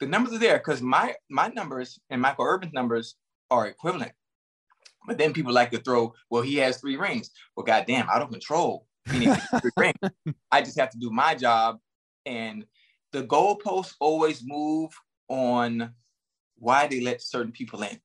The 0.00 0.06
numbers 0.06 0.34
are 0.34 0.38
there 0.38 0.58
because 0.58 0.82
my 0.82 1.14
my 1.30 1.48
numbers 1.48 1.98
and 2.10 2.20
Michael 2.20 2.44
Irvin's 2.44 2.72
numbers 2.72 3.16
are 3.50 3.66
equivalent. 3.66 4.12
But 5.06 5.18
then 5.18 5.32
people 5.32 5.52
like 5.52 5.70
to 5.70 5.78
throw, 5.78 6.14
well, 6.30 6.42
he 6.42 6.56
has 6.56 6.78
three 6.78 6.96
rings. 6.96 7.30
Well, 7.56 7.64
goddamn, 7.64 8.08
I 8.12 8.18
don't 8.18 8.32
control 8.32 8.86
any 9.08 9.26
three 9.60 9.70
rings. 9.76 9.98
I 10.50 10.62
just 10.62 10.78
have 10.78 10.90
to 10.90 10.98
do 10.98 11.10
my 11.10 11.34
job. 11.34 11.78
And 12.24 12.64
the 13.12 13.22
goalposts 13.22 13.94
always 14.00 14.42
move 14.44 14.90
on 15.28 15.92
why 16.58 16.86
they 16.88 17.00
let 17.00 17.22
certain 17.22 17.52
people 17.52 17.82
in. 17.82 18.00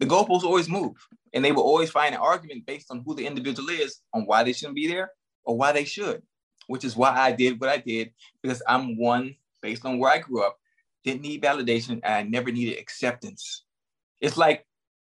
The 0.00 0.06
goalposts 0.06 0.44
always 0.44 0.68
move. 0.68 0.94
And 1.32 1.44
they 1.44 1.52
will 1.52 1.62
always 1.62 1.90
find 1.90 2.14
an 2.14 2.20
argument 2.20 2.66
based 2.66 2.90
on 2.90 3.02
who 3.04 3.14
the 3.14 3.26
individual 3.26 3.68
is 3.68 4.00
on 4.14 4.22
why 4.22 4.42
they 4.42 4.52
shouldn't 4.52 4.76
be 4.76 4.86
there 4.86 5.10
or 5.44 5.56
why 5.56 5.72
they 5.72 5.84
should, 5.84 6.22
which 6.66 6.84
is 6.84 6.96
why 6.96 7.10
I 7.10 7.32
did 7.32 7.60
what 7.60 7.70
I 7.70 7.76
did, 7.76 8.12
because 8.42 8.62
I'm 8.66 8.98
one 8.98 9.34
based 9.60 9.84
on 9.84 9.98
where 9.98 10.10
I 10.10 10.18
grew 10.18 10.42
up, 10.42 10.56
didn't 11.04 11.22
need 11.22 11.42
validation, 11.42 12.00
and 12.02 12.14
I 12.14 12.22
never 12.22 12.50
needed 12.50 12.78
acceptance. 12.78 13.64
It's 14.20 14.36
like, 14.36 14.66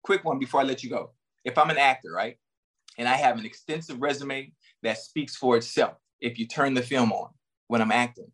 quick 0.03 0.25
one 0.25 0.39
before 0.39 0.61
I 0.61 0.65
let 0.65 0.83
you 0.83 0.91
go. 0.91 1.13
If 1.45 1.57
I'm 1.57 1.71
an 1.71 1.79
actor, 1.79 2.11
right? 2.13 2.37
And 2.99 3.09
I 3.09 3.15
have 3.15 3.39
an 3.39 3.47
extensive 3.47 4.01
resume 4.01 4.53
that 4.83 4.99
speaks 4.99 5.37
for 5.37 5.57
itself 5.57 5.95
if 6.21 6.39
you 6.39 6.47
turn 6.47 6.75
the 6.75 6.83
film 6.83 7.13
on 7.13 7.31
when 7.69 7.81
I'm 7.81 7.93
acting. 7.93 8.31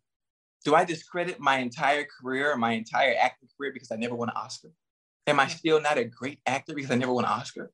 Do 0.63 0.73
I 0.73 0.83
discredit 0.85 1.39
my 1.39 1.59
entire 1.59 2.05
career, 2.05 2.55
my 2.57 2.71
entire 2.71 3.15
acting 3.19 3.49
career 3.55 3.71
because 3.71 3.91
I 3.91 3.95
never 3.95 4.15
won 4.15 4.29
an 4.29 4.35
Oscar? 4.35 4.69
Am 5.27 5.39
I 5.39 5.47
still 5.47 5.81
not 5.81 5.97
a 5.97 6.05
great 6.05 6.39
actor 6.45 6.73
because 6.73 6.91
I 6.91 6.95
never 6.95 7.13
won 7.13 7.25
an 7.25 7.31
Oscar? 7.31 7.71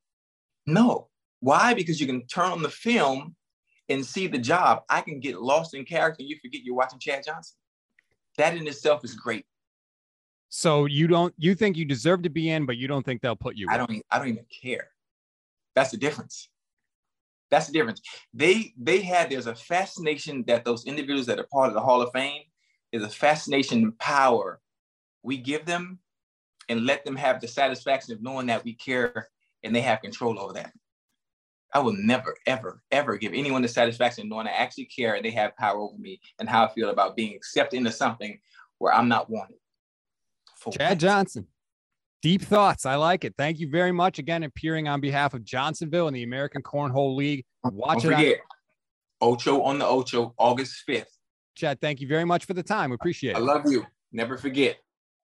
No. 0.66 1.08
Why? 1.40 1.74
Because 1.74 2.00
you 2.00 2.06
can 2.06 2.26
turn 2.26 2.52
on 2.52 2.62
the 2.62 2.70
film 2.70 3.34
and 3.88 4.04
see 4.04 4.26
the 4.26 4.38
job. 4.38 4.82
I 4.88 5.00
can 5.00 5.20
get 5.20 5.40
lost 5.40 5.74
in 5.74 5.84
character 5.84 6.18
and 6.20 6.28
you 6.28 6.36
forget 6.40 6.62
you're 6.64 6.74
watching 6.74 6.98
Chad 6.98 7.24
Johnson. 7.26 7.56
That 8.38 8.56
in 8.56 8.66
itself 8.66 9.04
is 9.04 9.14
great. 9.14 9.44
So 10.48 10.86
you 10.86 11.06
don't 11.06 11.34
you 11.36 11.54
think 11.54 11.76
you 11.76 11.84
deserve 11.84 12.22
to 12.22 12.30
be 12.30 12.50
in, 12.50 12.66
but 12.66 12.76
you 12.76 12.86
don't 12.86 13.04
think 13.04 13.20
they'll 13.22 13.36
put 13.36 13.56
you 13.56 13.66
I 13.70 13.74
in. 13.74 13.78
don't 13.80 14.02
I 14.10 14.18
don't 14.18 14.28
even 14.28 14.46
care. 14.62 14.88
That's 15.74 15.90
the 15.90 15.96
difference. 15.96 16.48
That's 17.50 17.66
the 17.66 17.72
difference. 17.72 18.00
They 18.32 18.72
they 18.78 19.00
had 19.00 19.30
there's 19.30 19.46
a 19.46 19.54
fascination 19.54 20.44
that 20.46 20.64
those 20.64 20.84
individuals 20.84 21.26
that 21.26 21.38
are 21.38 21.46
part 21.52 21.68
of 21.68 21.74
the 21.74 21.80
Hall 21.80 22.00
of 22.00 22.12
Fame 22.12 22.42
is 22.92 23.02
a 23.02 23.08
fascination 23.08 23.82
and 23.82 23.98
power 23.98 24.60
we 25.22 25.36
give 25.36 25.64
them 25.64 25.98
and 26.68 26.86
let 26.86 27.04
them 27.04 27.16
have 27.16 27.40
the 27.40 27.48
satisfaction 27.48 28.14
of 28.14 28.22
knowing 28.22 28.46
that 28.46 28.64
we 28.64 28.74
care 28.74 29.28
and 29.62 29.74
they 29.74 29.80
have 29.80 30.00
control 30.00 30.38
over 30.38 30.52
that. 30.54 30.72
I 31.74 31.78
will 31.78 31.94
never, 31.96 32.36
ever, 32.46 32.82
ever 32.90 33.16
give 33.16 33.32
anyone 33.32 33.62
the 33.62 33.68
satisfaction 33.68 34.24
of 34.24 34.30
knowing 34.30 34.46
I 34.46 34.50
actually 34.50 34.84
care 34.86 35.14
and 35.14 35.24
they 35.24 35.30
have 35.30 35.56
power 35.56 35.80
over 35.80 35.96
me 35.96 36.20
and 36.38 36.48
how 36.48 36.66
I 36.66 36.72
feel 36.72 36.90
about 36.90 37.16
being 37.16 37.34
accepted 37.34 37.78
into 37.78 37.92
something 37.92 38.38
where 38.78 38.92
I'm 38.92 39.08
not 39.08 39.30
wanted. 39.30 39.56
For 40.56 40.72
Chad 40.72 40.90
what? 40.90 40.98
Johnson. 40.98 41.46
Deep 42.20 42.42
thoughts. 42.42 42.86
I 42.86 42.94
like 42.96 43.24
it. 43.24 43.34
Thank 43.36 43.58
you 43.58 43.68
very 43.68 43.90
much 43.90 44.18
again 44.18 44.44
appearing 44.44 44.86
on 44.86 45.00
behalf 45.00 45.34
of 45.34 45.44
Johnsonville 45.44 46.06
and 46.06 46.16
the 46.16 46.22
American 46.22 46.62
Cornhole 46.62 47.16
League. 47.16 47.44
Watch 47.64 48.02
Don't 48.02 48.12
it 48.12 48.14
on 48.14 48.20
forget, 48.20 48.40
Ocho 49.20 49.62
on 49.62 49.78
the 49.78 49.86
Ocho, 49.86 50.34
August 50.38 50.84
5th. 50.88 51.06
Chad. 51.54 51.80
Thank 51.80 52.00
you 52.00 52.06
very 52.06 52.24
much 52.24 52.44
for 52.44 52.54
the 52.54 52.62
time. 52.62 52.90
We 52.90 52.94
appreciate 52.94 53.32
it. 53.32 53.36
I 53.36 53.40
love 53.40 53.62
you. 53.66 53.84
Never 54.12 54.36
forget. 54.36 54.76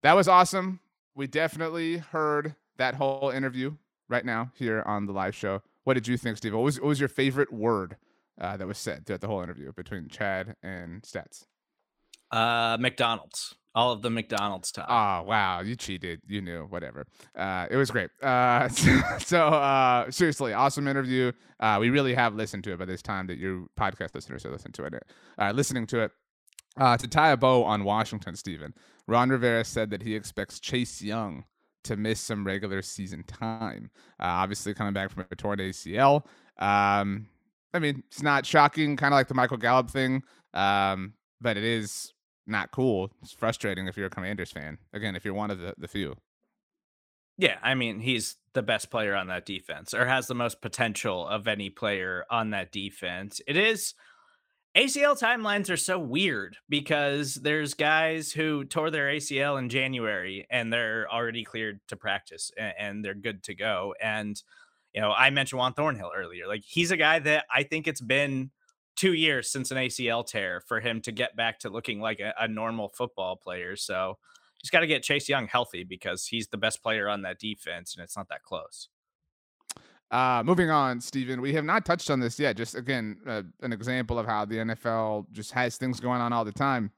That 0.03 0.15
was 0.15 0.29
awesome. 0.29 0.81
We 1.15 1.27
definitely 1.27 1.99
heard 1.99 2.55
that 2.77 2.97
whole 2.97 3.31
interview 3.31 3.77
right 4.09 4.25
now 4.25 4.51
here 4.55 4.83
on 4.85 5.07
the 5.07 5.13
live 5.13 5.35
show. 5.35 5.63
What 5.85 5.95
did 5.95 6.09
you 6.09 6.17
think, 6.17 6.37
Steve? 6.37 6.55
What 6.55 6.63
was, 6.63 6.81
what 6.81 6.89
was 6.89 7.01
your 7.01 7.09
favorite 7.09 7.53
word 7.53 7.97
uh, 8.41 8.57
that 8.57 8.67
was 8.67 8.79
said 8.79 9.07
throughout 9.07 9.21
the 9.21 9.29
whole 9.29 9.43
interview 9.43 9.73
between 9.73 10.09
Chad 10.09 10.57
and 10.63 11.03
Stats? 11.03 11.47
Uh, 12.31 12.77
McDonald's. 12.81 13.55
All 13.77 13.91
of 13.91 14.03
the 14.03 14.11
McDonald's 14.11 14.71
talk. 14.71 14.87
Oh 14.89 15.29
wow, 15.29 15.61
you 15.61 15.75
cheated. 15.75 16.21
You 16.29 16.41
knew. 16.41 16.65
Whatever. 16.67 17.07
Uh, 17.37 17.67
it 17.69 17.77
was 17.77 17.91
great. 17.91 18.11
Uh, 18.23 18.69
so, 18.69 19.01
so, 19.19 19.47
uh, 19.49 20.11
seriously, 20.11 20.53
awesome 20.53 20.87
interview. 20.87 21.33
Uh, 21.59 21.79
we 21.81 21.91
really 21.91 22.15
have 22.15 22.35
listened 22.37 22.63
to 22.65 22.73
it 22.73 22.79
by 22.79 22.85
this 22.85 23.03
time 23.03 23.27
that 23.27 23.37
your 23.37 23.67
podcast 23.79 24.15
listeners 24.15 24.47
are 24.47 24.51
listening 24.51 24.73
to 24.73 24.85
it. 24.85 25.03
Uh, 25.39 25.51
listening 25.53 25.87
to 25.89 26.01
it. 26.01 26.13
Uh, 26.77 26.97
to 26.97 27.07
tie 27.07 27.31
a 27.31 27.37
bow 27.37 27.63
on 27.63 27.85
Washington, 27.85 28.35
Stephen, 28.35 28.75
Ron 29.07 29.31
Rivera 29.31 29.65
said 29.65 29.91
that 29.91 30.03
he 30.03 30.15
expects 30.15 30.59
Chase 30.59 31.01
Young 31.01 31.45
to 31.85 31.97
miss 31.97 32.21
some 32.21 32.45
regular 32.45 32.83
season 32.83 33.23
time. 33.25 33.91
Uh, 34.19 34.25
obviously, 34.27 34.75
coming 34.75 34.93
back 34.93 35.11
from 35.11 35.25
a 35.31 35.37
torn 35.37 35.59
ACL. 35.59 36.25
Um, 36.59 37.29
I 37.73 37.79
mean, 37.79 38.03
it's 38.09 38.23
not 38.23 38.47
shocking, 38.47 38.97
kind 38.97 39.13
of 39.13 39.17
like 39.17 39.29
the 39.29 39.35
Michael 39.35 39.57
Gallup 39.57 39.91
thing, 39.91 40.23
um, 40.53 41.15
but 41.41 41.57
it 41.57 41.65
is 41.65 42.13
not 42.47 42.71
cool. 42.71 43.11
It's 43.23 43.33
frustrating 43.33 43.87
if 43.87 43.97
you're 43.97 44.07
a 44.07 44.11
Commanders 44.11 44.51
fan. 44.51 44.79
Again, 44.93 45.17
if 45.17 45.25
you're 45.25 45.35
one 45.35 45.51
of 45.51 45.61
the, 45.61 45.75
the 45.79 45.89
few. 45.89 46.17
Yeah, 47.37 47.59
I 47.63 47.75
mean, 47.75 48.01
he's 48.01 48.37
the 48.53 48.63
best 48.63 48.91
player 48.91 49.15
on 49.15 49.27
that 49.27 49.45
defense 49.45 49.93
or 49.93 50.07
has 50.07 50.29
the 50.29 50.35
most 50.35 50.63
potential 50.63 51.27
of 51.27 51.49
any 51.49 51.69
player 51.69 52.25
on 52.31 52.51
that 52.51 52.71
defense. 52.71 53.41
It 53.47 53.57
is 53.57 53.95
ACL 54.77 55.19
timelines 55.19 55.71
are 55.71 55.77
so 55.77 55.99
weird 56.01 56.57
because 56.69 57.35
there's 57.35 57.75
guys 57.75 58.33
who 58.33 58.65
tore 58.65 58.91
their 58.91 59.07
ACL 59.07 59.57
in 59.57 59.69
January 59.69 60.47
and 60.51 60.73
they're 60.73 61.07
already 61.13 61.45
cleared 61.45 61.81
to 61.89 61.97
practice 61.97 62.51
and, 62.59 62.75
and 62.79 63.05
they're 63.05 63.15
good 63.15 63.45
to 63.45 63.55
go. 63.55 63.95
And, 64.03 64.41
you 64.93 65.01
know, 65.01 65.13
I 65.13 65.31
mentioned 65.31 65.61
Juan 65.61 65.75
Thornhill 65.75 66.11
earlier. 66.17 66.49
Like, 66.49 66.65
he's 66.67 66.91
a 66.91 66.97
guy 66.97 67.21
that 67.21 67.45
I 67.55 67.63
think 67.63 67.87
it's 67.87 68.01
been 68.01 68.51
two 68.97 69.13
years 69.13 69.49
since 69.49 69.71
an 69.71 69.79
ACL 69.79 70.27
tear 70.27 70.61
for 70.67 70.81
him 70.81 71.01
to 71.03 71.13
get 71.13 71.37
back 71.37 71.61
to 71.61 71.71
looking 71.71 72.01
like 72.01 72.19
a, 72.19 72.35
a 72.39 72.49
normal 72.49 72.89
football 72.89 73.37
player. 73.37 73.77
So, 73.77 74.19
just 74.61 74.73
got 74.73 74.81
to 74.81 74.87
get 74.87 75.03
Chase 75.03 75.29
Young 75.29 75.47
healthy 75.47 75.85
because 75.85 76.27
he's 76.27 76.49
the 76.49 76.57
best 76.57 76.83
player 76.83 77.09
on 77.09 77.23
that 77.23 77.39
defense 77.39 77.95
and 77.95 78.03
it's 78.03 78.17
not 78.17 78.29
that 78.31 78.43
close. 78.43 78.89
Uh, 80.11 80.43
moving 80.45 80.71
on, 80.71 81.01
Stephen, 81.01 81.41
we 81.41 81.53
have 81.55 81.65
not 81.65 81.85
touched 81.85 82.11
on 82.11 82.21
this 82.21 82.39
yet. 82.39 82.57
Just 82.57 82.75
again, 82.75 83.19
uh, 83.27 83.43
an 83.63 83.73
example 83.73 84.19
of 84.19 84.27
how 84.27 84.45
the 84.45 84.57
NFL 84.57 85.27
just 85.33 85.53
has 85.53 85.77
things 85.77 86.01
going 86.01 86.21
on 86.21 86.33
all 86.33 86.45
the 86.45 86.53
time. 86.53 86.93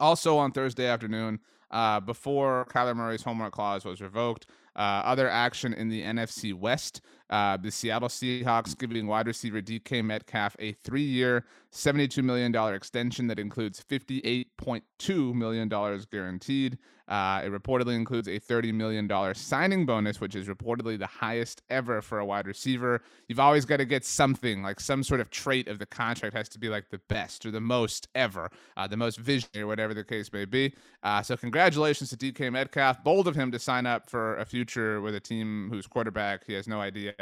Also 0.00 0.36
on 0.38 0.52
Thursday 0.52 0.86
afternoon, 0.86 1.40
uh, 1.70 2.00
before 2.00 2.66
Kyler 2.70 2.94
Murray's 2.94 3.22
homework 3.22 3.52
clause 3.52 3.84
was 3.84 4.00
revoked, 4.00 4.46
uh, 4.76 5.02
other 5.04 5.28
action 5.28 5.72
in 5.72 5.88
the 5.88 6.02
NFC 6.02 6.54
West. 6.54 7.00
Uh, 7.34 7.56
the 7.56 7.68
Seattle 7.68 8.08
Seahawks 8.08 8.78
giving 8.78 9.08
wide 9.08 9.26
receiver 9.26 9.60
DK 9.60 10.04
Metcalf 10.04 10.54
a 10.60 10.70
three 10.84 11.02
year, 11.02 11.44
$72 11.72 12.22
million 12.22 12.54
extension 12.72 13.26
that 13.26 13.40
includes 13.40 13.82
$58.2 13.90 15.34
million 15.34 15.68
guaranteed. 16.12 16.78
Uh, 17.06 17.42
it 17.44 17.52
reportedly 17.52 17.94
includes 17.94 18.28
a 18.28 18.40
$30 18.40 18.72
million 18.72 19.34
signing 19.34 19.84
bonus, 19.84 20.20
which 20.20 20.34
is 20.34 20.48
reportedly 20.48 20.98
the 20.98 21.06
highest 21.06 21.62
ever 21.68 22.00
for 22.00 22.18
a 22.18 22.24
wide 22.24 22.46
receiver. 22.46 23.02
You've 23.28 23.40
always 23.40 23.64
got 23.64 23.76
to 23.78 23.84
get 23.84 24.04
something, 24.04 24.62
like 24.62 24.80
some 24.80 25.02
sort 25.02 25.20
of 25.20 25.30
trait 25.30 25.68
of 25.68 25.78
the 25.78 25.86
contract 25.86 26.34
has 26.34 26.48
to 26.50 26.58
be 26.58 26.68
like 26.68 26.88
the 26.90 27.00
best 27.08 27.44
or 27.44 27.50
the 27.50 27.60
most 27.60 28.08
ever, 28.14 28.50
uh, 28.76 28.86
the 28.86 28.96
most 28.96 29.18
visionary, 29.18 29.66
whatever 29.66 29.92
the 29.92 30.04
case 30.04 30.32
may 30.32 30.46
be. 30.46 30.72
Uh, 31.02 31.20
so, 31.20 31.36
congratulations 31.36 32.08
to 32.10 32.16
DK 32.16 32.50
Metcalf. 32.50 33.04
Bold 33.04 33.28
of 33.28 33.34
him 33.34 33.50
to 33.52 33.58
sign 33.58 33.84
up 33.84 34.08
for 34.08 34.36
a 34.38 34.46
future 34.46 35.00
with 35.02 35.14
a 35.14 35.20
team 35.20 35.68
whose 35.70 35.86
quarterback 35.86 36.46
he 36.46 36.54
has 36.54 36.66
no 36.66 36.80
idea. 36.80 37.12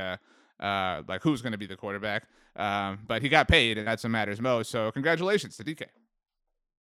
Uh, 0.61 1.03
like 1.09 1.23
who's 1.23 1.43
going 1.43 1.53
to 1.53 1.59
be 1.59 1.67
the 1.67 1.75
quarterback, 1.75 2.29
um, 2.55 3.01
but 3.09 3.21
he 3.21 3.29
got 3.29 3.49
paid, 3.49 3.79
and 3.79 3.89
that's 3.89 4.05
what 4.05 4.11
matters 4.11 4.41
most. 4.41 4.71
So, 4.71 4.93
congratulations 4.93 5.57
to 5.57 5.65
DK. 5.65 5.87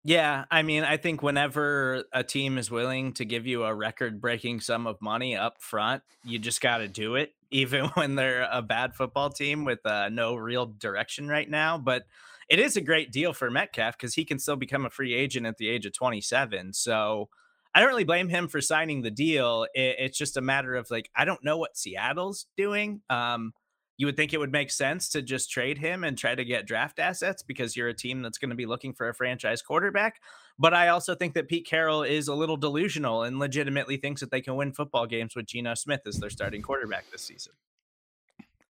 Yeah, 0.07 0.45
I 0.51 0.61
mean, 0.61 0.83
I 0.83 0.97
think 0.97 1.23
whenever 1.23 2.03
a 2.13 2.23
team 2.23 2.59
is 2.59 2.69
willing 2.69 3.13
to 3.13 3.25
give 3.25 3.47
you 3.47 3.63
a 3.63 3.73
record-breaking 3.73 4.59
sum 4.59 4.85
of 4.85 5.01
money 5.01 5.35
up 5.35 5.59
front, 5.59 6.03
you 6.23 6.37
just 6.37 6.61
got 6.61 6.77
to 6.77 6.87
do 6.87 7.15
it, 7.15 7.33
even 7.51 7.85
when 7.95 8.15
they're 8.15 8.47
a 8.51 8.61
bad 8.61 8.95
football 8.95 9.31
team 9.31 9.65
with 9.65 9.83
uh, 9.83 10.09
no 10.09 10.35
real 10.35 10.67
direction 10.67 11.27
right 11.27 11.49
now. 11.49 11.79
But 11.79 12.05
it 12.47 12.59
is 12.59 12.77
a 12.77 12.81
great 12.81 13.11
deal 13.11 13.33
for 13.33 13.49
Metcalf 13.49 13.97
because 13.97 14.13
he 14.13 14.25
can 14.25 14.37
still 14.37 14.55
become 14.55 14.85
a 14.85 14.91
free 14.91 15.15
agent 15.15 15.47
at 15.47 15.57
the 15.57 15.67
age 15.67 15.87
of 15.87 15.93
27. 15.93 16.73
So 16.73 17.29
I 17.75 17.81
don't 17.81 17.89
really 17.89 18.05
blame 18.05 18.29
him 18.29 18.47
for 18.47 18.61
signing 18.61 19.01
the 19.01 19.11
deal. 19.11 19.67
It, 19.75 19.97
it's 19.99 20.17
just 20.17 20.37
a 20.37 20.41
matter 20.41 20.75
of 20.75 20.89
like, 20.89 21.11
I 21.13 21.25
don't 21.25 21.43
know 21.43 21.57
what 21.57 21.75
Seattle's 21.77 22.47
doing. 22.55 23.01
Um, 23.09 23.51
you 23.97 24.05
would 24.05 24.15
think 24.15 24.33
it 24.33 24.39
would 24.39 24.51
make 24.51 24.71
sense 24.71 25.09
to 25.09 25.21
just 25.21 25.51
trade 25.51 25.77
him 25.77 26.05
and 26.05 26.17
try 26.17 26.35
to 26.35 26.45
get 26.45 26.65
draft 26.65 26.99
assets 26.99 27.43
because 27.43 27.75
you're 27.75 27.89
a 27.89 27.93
team 27.93 28.21
that's 28.21 28.37
going 28.37 28.49
to 28.49 28.55
be 28.55 28.65
looking 28.65 28.93
for 28.93 29.09
a 29.09 29.13
franchise 29.13 29.61
quarterback. 29.61 30.21
But 30.57 30.73
I 30.73 30.87
also 30.87 31.15
think 31.15 31.33
that 31.33 31.49
Pete 31.49 31.67
Carroll 31.67 32.03
is 32.03 32.29
a 32.29 32.35
little 32.35 32.57
delusional 32.57 33.23
and 33.23 33.39
legitimately 33.39 33.97
thinks 33.97 34.21
that 34.21 34.31
they 34.31 34.41
can 34.41 34.55
win 34.55 34.71
football 34.71 35.05
games 35.05 35.35
with 35.35 35.45
Geno 35.45 35.75
Smith 35.75 36.01
as 36.07 36.17
their 36.17 36.29
starting 36.29 36.61
quarterback 36.61 37.11
this 37.11 37.23
season. 37.23 37.53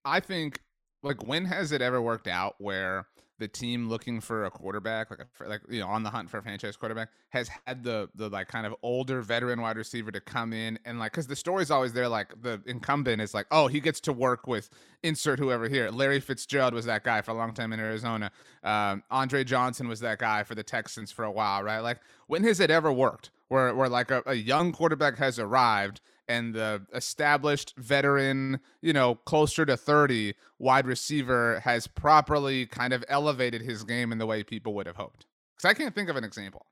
I 0.03 0.19
think, 0.19 0.61
like, 1.03 1.25
when 1.27 1.45
has 1.45 1.71
it 1.71 1.81
ever 1.81 2.01
worked 2.01 2.27
out 2.27 2.55
where 2.57 3.07
the 3.37 3.47
team 3.47 3.89
looking 3.89 4.21
for 4.21 4.45
a 4.45 4.51
quarterback, 4.51 5.09
like 5.09 5.19
a, 5.19 5.49
like 5.49 5.61
you 5.69 5.79
know 5.79 5.87
on 5.87 6.03
the 6.03 6.09
hunt 6.09 6.29
for 6.29 6.37
a 6.37 6.43
franchise 6.43 6.77
quarterback, 6.77 7.09
has 7.29 7.49
had 7.65 7.83
the 7.83 8.09
the 8.15 8.29
like 8.29 8.47
kind 8.47 8.65
of 8.65 8.75
older 8.81 9.21
veteran 9.21 9.61
wide 9.61 9.77
receiver 9.77 10.11
to 10.11 10.21
come 10.21 10.53
in 10.53 10.79
and 10.85 10.99
like 10.99 11.11
because 11.11 11.27
the 11.27 11.35
story's 11.35 11.71
always 11.71 11.93
there. 11.93 12.07
Like 12.07 12.33
the 12.41 12.61
incumbent 12.65 13.21
is 13.21 13.33
like, 13.33 13.47
oh, 13.51 13.67
he 13.67 13.79
gets 13.79 13.99
to 14.01 14.13
work 14.13 14.47
with 14.47 14.69
insert 15.03 15.39
whoever 15.39 15.67
here. 15.67 15.89
Larry 15.89 16.19
Fitzgerald 16.19 16.73
was 16.73 16.85
that 16.85 17.03
guy 17.03 17.21
for 17.21 17.31
a 17.31 17.35
long 17.35 17.53
time 17.53 17.73
in 17.73 17.79
Arizona. 17.79 18.31
Um, 18.63 19.03
Andre 19.11 19.43
Johnson 19.43 19.87
was 19.87 19.99
that 19.99 20.19
guy 20.19 20.43
for 20.43 20.55
the 20.55 20.63
Texans 20.63 21.11
for 21.11 21.25
a 21.25 21.31
while, 21.31 21.63
right? 21.63 21.79
Like 21.79 21.99
when 22.27 22.43
has 22.43 22.59
it 22.59 22.71
ever 22.71 22.91
worked 22.91 23.31
where 23.47 23.73
where 23.75 23.89
like 23.89 24.11
a, 24.11 24.23
a 24.25 24.33
young 24.33 24.71
quarterback 24.71 25.17
has 25.17 25.39
arrived 25.39 26.01
and 26.27 26.53
the 26.53 26.85
established 26.93 27.73
veteran, 27.77 28.59
you 28.81 28.93
know, 28.93 29.15
closer 29.15 29.65
to 29.65 29.77
30 29.77 30.33
wide 30.59 30.87
receiver 30.87 31.59
has 31.61 31.87
properly 31.87 32.65
kind 32.65 32.93
of 32.93 33.03
elevated 33.07 33.61
his 33.61 33.83
game 33.83 34.11
in 34.11 34.17
the 34.17 34.25
way 34.25 34.43
people 34.43 34.73
would 34.73 34.87
have 34.87 34.95
hoped. 34.95 35.25
Because 35.55 35.69
I 35.69 35.73
can't 35.73 35.93
think 35.93 36.09
of 36.09 36.15
an 36.15 36.23
example. 36.23 36.65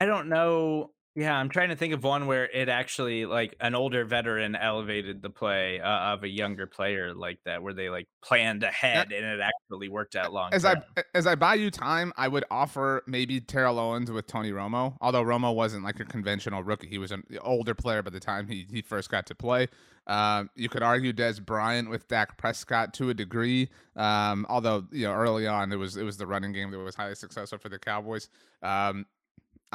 I 0.00 0.06
don't 0.06 0.28
know 0.28 0.90
yeah, 1.16 1.34
I'm 1.34 1.48
trying 1.48 1.70
to 1.70 1.76
think 1.76 1.94
of 1.94 2.04
one 2.04 2.26
where 2.26 2.44
it 2.44 2.68
actually 2.68 3.24
like 3.24 3.56
an 3.58 3.74
older 3.74 4.04
veteran 4.04 4.54
elevated 4.54 5.22
the 5.22 5.30
play 5.30 5.80
uh, 5.80 6.12
of 6.12 6.22
a 6.24 6.28
younger 6.28 6.66
player 6.66 7.14
like 7.14 7.38
that, 7.46 7.62
where 7.62 7.72
they 7.72 7.88
like 7.88 8.06
planned 8.22 8.62
ahead 8.62 9.12
and 9.12 9.24
it 9.24 9.40
actually 9.40 9.88
worked 9.88 10.14
out 10.14 10.34
long. 10.34 10.52
As 10.52 10.66
I 10.66 10.74
as 11.14 11.26
I 11.26 11.34
buy 11.34 11.54
you 11.54 11.70
time, 11.70 12.12
I 12.18 12.28
would 12.28 12.44
offer 12.50 13.02
maybe 13.06 13.40
Terrell 13.40 13.78
Owens 13.78 14.10
with 14.10 14.26
Tony 14.26 14.52
Romo. 14.52 14.98
Although 15.00 15.24
Romo 15.24 15.54
wasn't 15.54 15.84
like 15.84 16.00
a 16.00 16.04
conventional 16.04 16.62
rookie, 16.62 16.86
he 16.86 16.98
was 16.98 17.12
an 17.12 17.24
older 17.40 17.74
player 17.74 18.02
by 18.02 18.10
the 18.10 18.20
time 18.20 18.46
he 18.46 18.66
he 18.70 18.82
first 18.82 19.10
got 19.10 19.24
to 19.26 19.34
play. 19.34 19.68
Um, 20.06 20.50
you 20.54 20.68
could 20.68 20.82
argue 20.82 21.14
Dez 21.14 21.44
Bryant 21.44 21.88
with 21.88 22.06
Dak 22.08 22.36
Prescott 22.36 22.92
to 22.94 23.08
a 23.08 23.14
degree. 23.14 23.70
Um, 23.96 24.44
although 24.50 24.84
you 24.92 25.06
know 25.06 25.14
early 25.14 25.46
on 25.46 25.72
it 25.72 25.76
was 25.76 25.96
it 25.96 26.04
was 26.04 26.18
the 26.18 26.26
running 26.26 26.52
game 26.52 26.70
that 26.72 26.78
was 26.78 26.94
highly 26.94 27.14
successful 27.14 27.58
for 27.58 27.70
the 27.70 27.78
Cowboys. 27.78 28.28
Um, 28.62 29.06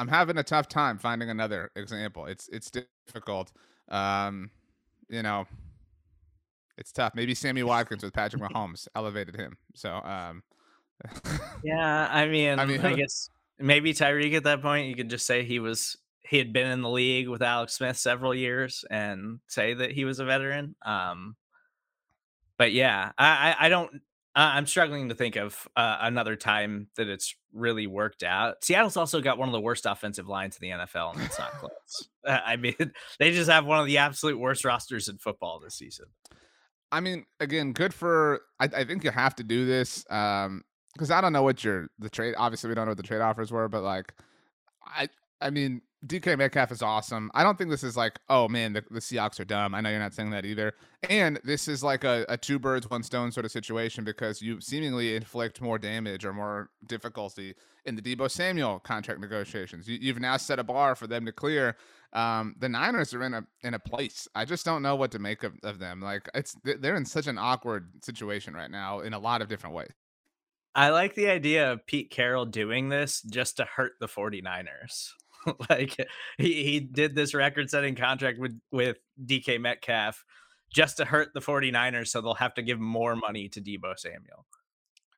I'm 0.02 0.08
having 0.08 0.39
a 0.39 0.43
tough 0.43 0.68
time 0.68 0.97
finding 0.97 1.30
another 1.30 1.70
example. 1.76 2.26
It's 2.26 2.49
it's 2.49 2.72
difficult. 2.72 3.52
Um, 3.88 4.49
you 5.10 5.22
know, 5.22 5.45
it's 6.76 6.91
tough. 6.91 7.14
Maybe 7.14 7.36
Sammy 7.36 7.62
Watkins 7.62 8.04
with 8.04 8.12
Patrick 8.12 8.41
Mahomes 8.52 8.88
elevated 8.95 9.36
him. 9.36 9.58
So, 9.76 9.91
um, 9.91 10.41
yeah, 11.64 12.08
I 12.12 12.28
mean, 12.28 12.58
I 12.58 12.66
mean, 12.66 12.82
I 12.82 12.95
guess 12.95 13.30
maybe 13.60 13.93
Tyreek 13.93 14.34
at 14.34 14.43
that 14.45 14.64
point, 14.64 14.88
you 14.88 14.95
could 14.95 15.10
just 15.12 15.28
say 15.28 15.43
he 15.43 15.60
was 15.60 15.95
he 16.28 16.39
had 16.39 16.52
been 16.52 16.72
in 16.72 16.82
the 16.82 16.89
league 16.89 17.28
with 17.28 17.43
Alex 17.43 17.74
Smith 17.74 17.97
several 17.97 18.34
years 18.34 18.84
and 18.89 19.39
say 19.45 19.76
that 19.76 19.91
he 19.91 20.04
was 20.04 20.20
a 20.20 20.26
veteran. 20.26 20.76
Um, 20.84 21.36
but 22.58 22.72
yeah, 22.72 23.12
I 23.20 23.56
I 23.60 23.70
don't 23.70 24.02
uh, 24.34 24.51
I'm 24.53 24.65
struggling 24.65 25.09
to 25.09 25.15
think 25.15 25.36
of 25.36 25.67
uh, 25.75 25.97
another 26.01 26.38
time 26.38 26.88
that 26.95 27.09
it's 27.09 27.36
really 27.53 27.86
worked 27.86 28.23
out. 28.23 28.63
Seattle's 28.63 28.95
also 28.95 29.19
got 29.19 29.38
one 29.38 29.49
of 29.49 29.53
the 29.53 29.59
worst 29.59 29.86
offensive 29.86 30.27
lines 30.27 30.57
in 30.57 30.69
the 30.69 30.75
NFL, 30.77 31.13
and 31.13 31.23
it's 31.23 31.38
not 31.38 31.51
close. 31.59 32.09
Uh, 32.25 32.39
I 32.45 32.55
mean, 32.55 32.75
they 33.19 33.32
just 33.32 33.49
have 33.49 33.65
one 33.65 33.79
of 33.79 33.88
the 33.88 33.97
absolute 33.97 34.39
worst 34.39 34.63
rosters 34.63 35.09
in 35.09 35.17
football 35.17 35.59
this 35.59 35.75
season. 35.75 36.05
I 36.93 37.01
mean, 37.01 37.25
again, 37.41 37.73
good 37.73 37.93
for. 37.93 38.41
I, 38.59 38.69
I 38.73 38.84
think 38.86 39.03
you 39.03 39.11
have 39.11 39.36
to 39.36 39.43
do 39.43 39.65
this 39.65 40.05
um, 40.09 40.63
because 40.93 41.11
I 41.11 41.19
don't 41.19 41.34
know 41.34 41.43
what 41.43 41.63
your 41.63 41.89
the 41.99 42.09
trade. 42.09 42.36
Obviously, 42.38 42.69
we 42.69 42.75
don't 42.75 42.86
know 42.86 42.91
what 42.91 42.97
the 42.97 43.03
trade 43.03 43.21
offers 43.21 43.51
were, 43.51 43.67
but 43.67 43.84
like, 43.84 44.13
I 44.86 45.09
I 45.41 45.49
mean, 45.49 45.82
DK 46.06 46.36
Metcalf 46.36 46.72
is 46.72 46.82
awesome. 46.82 47.30
I 47.36 47.43
don't 47.43 47.58
think 47.58 47.70
this 47.70 47.84
is 47.84 47.95
like, 47.95 48.20
oh 48.28 48.47
man, 48.47 48.74
the, 48.74 48.84
the 48.89 48.99
Seahawks 48.99 49.39
are 49.39 49.45
dumb. 49.45 49.76
I 49.76 49.82
know 49.82 49.89
you're 49.91 49.99
not 49.99 50.16
saying 50.16 50.32
that 50.32 50.45
either. 50.45 50.74
And 51.10 51.39
this 51.43 51.68
is 51.68 51.84
like 51.84 52.04
a, 52.04 52.26
a 52.28 52.38
two 52.38 52.58
birds, 52.58 52.89
one 52.89 53.04
stone 53.04 53.32
sort 53.32 53.45
of 53.45 53.52
situation 53.52 54.04
because 54.04 54.41
you 54.41 54.60
seemingly 54.62 55.16
inflict 55.16 55.62
more 55.62 55.78
damage 55.78 56.26
or 56.26 56.34
more 56.34 56.72
difficulty 56.88 57.54
in 57.86 57.95
the 57.95 58.02
Deebo 58.02 58.32
Samuel 58.32 58.80
contract 58.80 59.20
negotiations. 59.20 59.88
You, 59.88 60.12
have 60.12 60.22
now 60.22 60.38
set 60.38 60.58
a 60.58 60.64
bar 60.64 60.95
for 60.95 61.06
them 61.06 61.26
to 61.26 61.32
clear. 61.32 61.78
Um, 62.14 62.56
the 62.58 62.68
Niners 62.68 63.14
are 63.14 63.24
in 63.24 63.36
a 63.36 63.45
in 63.64 63.76
a 63.76 63.80
place. 63.80 64.28
I 64.34 64.45
just 64.45 64.66
don't 64.66 64.82
know 64.82 64.95
what 64.95 65.12
to 65.12 65.20
make 65.20 65.43
of, 65.43 65.54
of 65.64 65.80
them. 65.80 66.02
Like 66.02 66.28
it's 66.34 66.56
they're 66.64 66.95
in 66.95 67.06
such 67.06 67.28
an 67.28 67.38
awkward 67.38 68.04
situation 68.04 68.54
right 68.54 68.72
now 68.72 68.99
in 68.99 69.14
a 69.14 69.20
lot 69.20 69.41
of 69.41 69.47
different 69.47 69.76
ways. 69.76 69.91
I 70.74 70.89
like 70.89 71.16
the 71.16 71.30
idea 71.30 71.72
of 71.72 71.86
Pete 71.86 72.10
Carroll 72.12 72.45
doing 72.45 72.89
this 72.89 73.22
just 73.22 73.58
to 73.58 73.66
hurt 73.66 73.93
the 73.99 74.08
49ers. 74.08 75.12
like 75.70 75.96
he, 76.38 76.64
he 76.64 76.80
did 76.80 77.16
this 77.16 77.34
record 77.34 77.70
setting 77.70 77.96
contract 77.96 78.39
with 78.39 78.60
with 78.72 78.98
DK 79.26 79.60
Metcalf 79.60 80.24
just 80.74 80.98
to 80.98 81.06
hurt 81.06 81.34
the 81.34 81.42
49ers 81.42 82.08
so 82.08 82.22
they'll 82.22 82.34
have 82.36 82.54
to 82.54 82.62
give 82.62 82.80
more 82.80 83.16
money 83.16 83.50
to 83.50 83.60
Deebo 83.60 83.98
Samuel. 83.98 84.46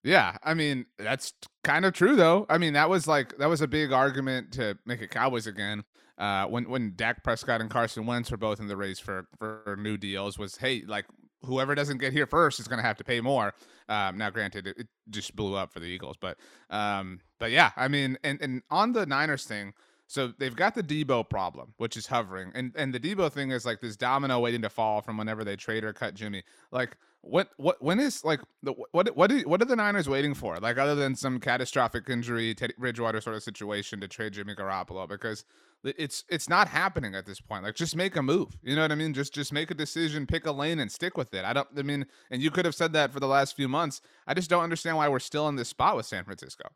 Yeah, 0.04 0.38
I 0.44 0.54
mean 0.54 0.86
that's 0.98 1.34
kind 1.64 1.86
of 1.86 1.94
true 1.94 2.16
though. 2.16 2.46
I 2.50 2.58
mean 2.58 2.74
that 2.74 2.90
was 2.90 3.08
like 3.08 3.38
that 3.38 3.50
was 3.50 3.62
a 3.62 3.68
big 3.68 3.92
argument 3.92 4.52
to 4.54 4.78
make 4.86 5.02
it 5.02 5.12
Cowboys 5.12 5.48
again. 5.48 5.84
Uh, 6.18 6.46
when 6.46 6.70
when 6.70 6.94
Dak 6.96 7.24
Prescott 7.24 7.62
and 7.62 7.70
Carson 7.70 8.06
Wentz 8.06 8.30
were 8.30 8.38
both 8.38 8.60
in 8.60 8.68
the 8.68 8.78
race 8.78 9.00
for 9.00 9.28
for 9.40 9.78
new 9.80 9.98
deals, 9.98 10.38
was 10.38 10.58
hey 10.58 10.84
like 10.86 11.06
whoever 11.44 11.76
doesn't 11.76 11.98
get 11.98 12.14
here 12.14 12.26
first 12.26 12.60
is 12.60 12.68
going 12.68 12.80
to 12.80 12.86
have 12.86 12.98
to 12.98 13.04
pay 13.04 13.22
more. 13.22 13.54
Um, 13.90 14.18
now, 14.18 14.30
granted, 14.30 14.68
it, 14.68 14.78
it, 14.78 14.88
just 15.10 15.36
blew 15.36 15.56
up 15.56 15.74
for 15.74 15.80
the 15.80 15.86
Eagles, 15.86 16.16
but 16.20 16.38
um, 16.70 17.20
but 17.40 17.52
yeah, 17.52 17.72
I 17.76 17.88
mean, 17.88 18.18
and 18.24 18.42
and 18.42 18.62
on 18.70 18.94
the 18.94 19.06
Niners 19.06 19.44
thing, 19.44 19.74
so 20.14 20.32
they've 20.38 20.56
got 20.56 20.76
the 20.76 20.84
Deebo 20.84 21.28
problem, 21.28 21.74
which 21.78 21.98
is 21.98 22.06
hovering, 22.06 22.52
and 22.54 22.72
and 22.76 22.94
the 22.94 23.00
Deebo 23.00 23.32
thing 23.32 23.50
is 23.50 23.66
like 23.66 23.82
this 23.82 23.96
domino 23.96 24.40
waiting 24.40 24.62
to 24.62 24.70
fall 24.70 25.02
from 25.02 25.18
whenever 25.18 25.44
they 25.44 25.56
trade 25.56 25.84
or 25.84 25.92
cut 25.92 26.14
Jimmy. 26.14 26.44
Like 26.72 26.98
what 27.22 27.50
what 27.58 27.82
when 27.82 28.00
is 28.00 28.24
like 28.24 28.40
the 28.62 28.74
what 28.92 29.16
what 29.18 29.32
what 29.48 29.60
are 29.60 29.66
the 29.66 29.76
Niners 29.76 30.08
waiting 30.08 30.36
for? 30.36 30.58
Like 30.58 30.78
other 30.78 30.94
than 30.94 31.16
some 31.16 31.40
catastrophic 31.40 32.08
injury, 32.10 32.54
Teddy 32.54 32.76
Bridgewater 32.78 33.22
sort 33.22 33.36
of 33.36 33.42
situation 33.42 34.02
to 34.02 34.08
trade 34.08 34.34
Jimmy 34.34 34.54
Garoppolo 34.54 35.10
because 35.10 35.46
it's 35.84 36.26
it's 36.30 36.48
not 36.48 36.68
happening 36.68 37.16
at 37.16 37.26
this 37.26 37.42
point. 37.42 37.64
Like 37.64 37.74
just 37.74 37.96
make 37.96 38.16
a 38.16 38.22
move. 38.22 38.56
You 38.62 38.76
know 38.76 38.84
what 38.84 38.92
I 38.92 38.96
mean? 38.96 39.16
Just 39.16 39.34
just 39.34 39.52
make 39.52 39.72
a 39.72 39.74
decision, 39.74 40.28
pick 40.28 40.46
a 40.46 40.52
lane 40.52 40.80
and 40.80 40.92
stick 40.92 41.18
with 41.18 41.34
it. 41.34 41.44
I 41.44 41.54
don't 41.54 41.68
I 41.76 41.82
mean, 41.82 42.06
and 42.30 42.40
you 42.40 42.52
could 42.52 42.66
have 42.66 42.76
said 42.76 42.94
that 42.94 43.12
for 43.12 43.20
the 43.20 43.28
last 43.28 43.56
few 43.56 43.68
months. 43.68 44.00
I 44.28 44.36
just 44.36 44.52
don't 44.52 44.64
understand 44.64 44.98
why 44.98 45.10
we're 45.10 45.18
still 45.18 45.48
in 45.48 45.56
this 45.56 45.70
spot 45.70 45.96
with 45.96 46.06
San 46.06 46.24
Francisco. 46.24 46.70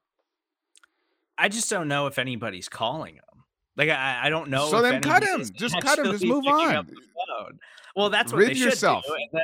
I 1.37 1.49
just 1.49 1.69
don't 1.69 1.87
know 1.87 2.07
if 2.07 2.17
anybody's 2.17 2.67
calling 2.67 3.15
him. 3.15 3.23
Like 3.77 3.89
I, 3.89 4.21
I 4.23 4.29
don't 4.29 4.49
know. 4.49 4.69
So 4.69 4.81
then 4.81 5.01
cut 5.01 5.23
him. 5.23 5.43
Just 5.53 5.79
cut 5.81 5.99
him. 5.99 6.11
Just 6.11 6.25
move 6.25 6.45
on. 6.47 6.89
Well, 7.95 8.09
that's 8.09 8.33
what 8.33 8.39
Rid 8.39 8.49
they 8.49 8.59
yourself. 8.59 9.05
should 9.05 9.13
do. 9.31 9.39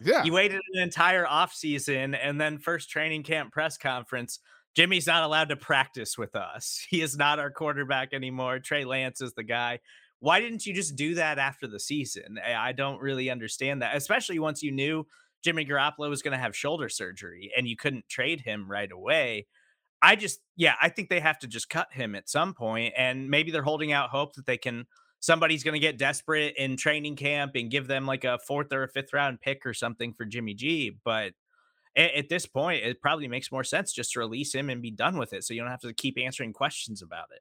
Yeah. 0.00 0.24
You 0.24 0.32
waited 0.32 0.60
an 0.74 0.82
entire 0.82 1.24
offseason 1.24 2.16
and 2.20 2.40
then 2.40 2.58
first 2.58 2.90
training 2.90 3.24
camp 3.24 3.52
press 3.52 3.76
conference. 3.76 4.38
Jimmy's 4.74 5.06
not 5.06 5.24
allowed 5.24 5.48
to 5.48 5.56
practice 5.56 6.16
with 6.16 6.36
us. 6.36 6.86
He 6.90 7.00
is 7.00 7.16
not 7.16 7.38
our 7.38 7.50
quarterback 7.50 8.12
anymore. 8.12 8.60
Trey 8.60 8.84
Lance 8.84 9.20
is 9.20 9.32
the 9.34 9.42
guy. 9.42 9.80
Why 10.20 10.40
didn't 10.40 10.66
you 10.66 10.74
just 10.74 10.96
do 10.96 11.14
that 11.16 11.38
after 11.38 11.66
the 11.66 11.80
season? 11.80 12.38
I 12.44 12.72
don't 12.72 13.00
really 13.00 13.30
understand 13.30 13.82
that, 13.82 13.96
especially 13.96 14.38
once 14.38 14.62
you 14.62 14.72
knew 14.72 15.06
Jimmy 15.44 15.64
Garoppolo 15.64 16.08
was 16.10 16.22
going 16.22 16.32
to 16.32 16.38
have 16.42 16.56
shoulder 16.56 16.88
surgery 16.88 17.52
and 17.56 17.68
you 17.68 17.76
couldn't 17.76 18.08
trade 18.08 18.40
him 18.40 18.70
right 18.70 18.90
away. 18.90 19.46
I 20.00 20.16
just, 20.16 20.40
yeah, 20.56 20.74
I 20.80 20.88
think 20.88 21.08
they 21.08 21.20
have 21.20 21.38
to 21.40 21.46
just 21.46 21.68
cut 21.68 21.92
him 21.92 22.14
at 22.14 22.28
some 22.28 22.54
point, 22.54 22.94
and 22.96 23.28
maybe 23.28 23.50
they're 23.50 23.62
holding 23.62 23.92
out 23.92 24.10
hope 24.10 24.34
that 24.36 24.46
they 24.46 24.56
can 24.56 24.86
somebody's 25.20 25.64
going 25.64 25.74
to 25.74 25.80
get 25.80 25.98
desperate 25.98 26.54
in 26.56 26.76
training 26.76 27.16
camp 27.16 27.52
and 27.56 27.70
give 27.70 27.88
them 27.88 28.06
like 28.06 28.24
a 28.24 28.38
fourth 28.46 28.72
or 28.72 28.84
a 28.84 28.88
fifth 28.88 29.12
round 29.12 29.40
pick 29.40 29.66
or 29.66 29.74
something 29.74 30.12
for 30.12 30.24
Jimmy 30.24 30.54
G. 30.54 30.96
But 31.04 31.32
at, 31.96 32.14
at, 32.14 32.28
this 32.28 32.46
point, 32.46 32.84
it 32.84 33.00
probably 33.00 33.28
makes 33.28 33.50
more 33.50 33.64
sense 33.64 33.92
just 33.92 34.12
to 34.12 34.20
release 34.20 34.54
him 34.54 34.70
and 34.70 34.80
be 34.80 34.90
done 34.90 35.18
with 35.18 35.32
it, 35.32 35.44
so 35.44 35.54
you 35.54 35.60
don't 35.60 35.70
have 35.70 35.80
to 35.80 35.92
keep 35.92 36.18
answering 36.18 36.52
questions 36.52 37.02
about 37.02 37.26
it. 37.34 37.40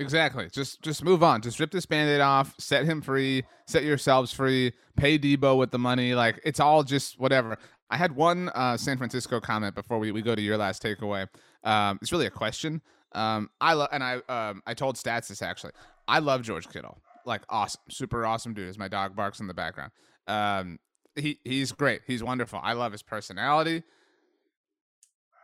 Exactly. 0.00 0.48
Just 0.52 0.80
just 0.80 1.02
move 1.02 1.24
on. 1.24 1.42
Just 1.42 1.58
rip 1.58 1.72
this 1.72 1.84
band-aid 1.84 2.20
off, 2.20 2.54
set 2.60 2.84
him 2.84 3.02
free, 3.02 3.42
set 3.66 3.82
yourselves 3.82 4.32
free, 4.32 4.72
pay 4.96 5.18
Deebo 5.18 5.58
with 5.58 5.72
the 5.72 5.78
money. 5.78 6.14
Like 6.14 6.40
it's 6.44 6.60
all 6.60 6.84
just 6.84 7.18
whatever. 7.18 7.58
I 7.90 7.96
had 7.96 8.14
one 8.14 8.50
uh, 8.50 8.76
San 8.76 8.98
Francisco 8.98 9.40
comment 9.40 9.74
before 9.74 9.98
we, 9.98 10.12
we 10.12 10.22
go 10.22 10.34
to 10.34 10.42
your 10.42 10.56
last 10.56 10.82
takeaway. 10.82 11.26
Um, 11.64 11.98
it's 12.02 12.12
really 12.12 12.26
a 12.26 12.30
question. 12.30 12.82
Um, 13.12 13.50
I 13.60 13.72
love 13.72 13.88
and 13.92 14.04
I 14.04 14.20
um, 14.28 14.62
I 14.66 14.74
told 14.74 14.96
Stats 14.96 15.28
this 15.28 15.40
actually. 15.42 15.72
I 16.06 16.18
love 16.18 16.42
George 16.42 16.68
Kittle. 16.68 16.98
Like 17.24 17.42
awesome, 17.48 17.80
super 17.88 18.26
awesome 18.26 18.54
dude. 18.54 18.68
As 18.68 18.78
my 18.78 18.88
dog 18.88 19.16
barks 19.16 19.40
in 19.40 19.46
the 19.46 19.54
background. 19.54 19.92
Um, 20.26 20.78
he 21.16 21.38
he's 21.44 21.72
great. 21.72 22.02
He's 22.06 22.22
wonderful. 22.22 22.60
I 22.62 22.74
love 22.74 22.92
his 22.92 23.02
personality. 23.02 23.82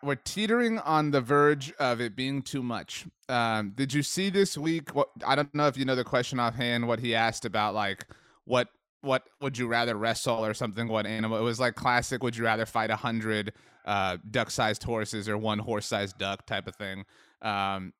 We're 0.03 0.17
teetering 0.17 0.79
on 0.81 1.13
the 1.13 1.23
verge 1.23 1.73
of 1.79 2.03
it 2.03 2.15
being 2.15 2.43
too 2.43 2.63
much. 2.63 3.07
Um, 3.31 3.73
did 3.75 3.95
you 3.95 4.03
see 4.03 4.29
this 4.29 4.59
week? 4.59 4.95
What 4.95 5.09
I 5.27 5.35
don't 5.35 5.55
know 5.55 5.67
if 5.67 5.79
you 5.79 5.87
know 5.87 5.97
the 5.97 6.05
question 6.05 6.39
offhand. 6.39 6.87
What 6.87 6.99
he 7.01 7.15
asked 7.15 7.47
about 7.47 7.75
like 7.75 8.07
what 8.45 8.69
what 9.05 9.29
would 9.41 9.59
you 9.59 9.67
rather 9.67 9.95
wrestle 9.97 10.45
or 10.45 10.55
something? 10.55 10.89
What 10.89 11.07
animal? 11.07 11.39
It 11.39 11.43
was 11.43 11.61
like 11.61 11.75
classic. 11.75 12.23
Would 12.23 12.37
you 12.37 12.45
rather 12.45 12.67
fight 12.67 12.91
a 12.91 12.97
hundred 12.97 13.53
uh, 13.85 14.19
duck-sized 14.31 14.83
horses 14.83 15.29
or 15.29 15.37
one 15.39 15.59
horse-sized 15.59 16.19
duck 16.19 16.47
type 16.47 16.67
of 16.67 16.77
thing? 16.77 17.05
Um, 17.43 17.93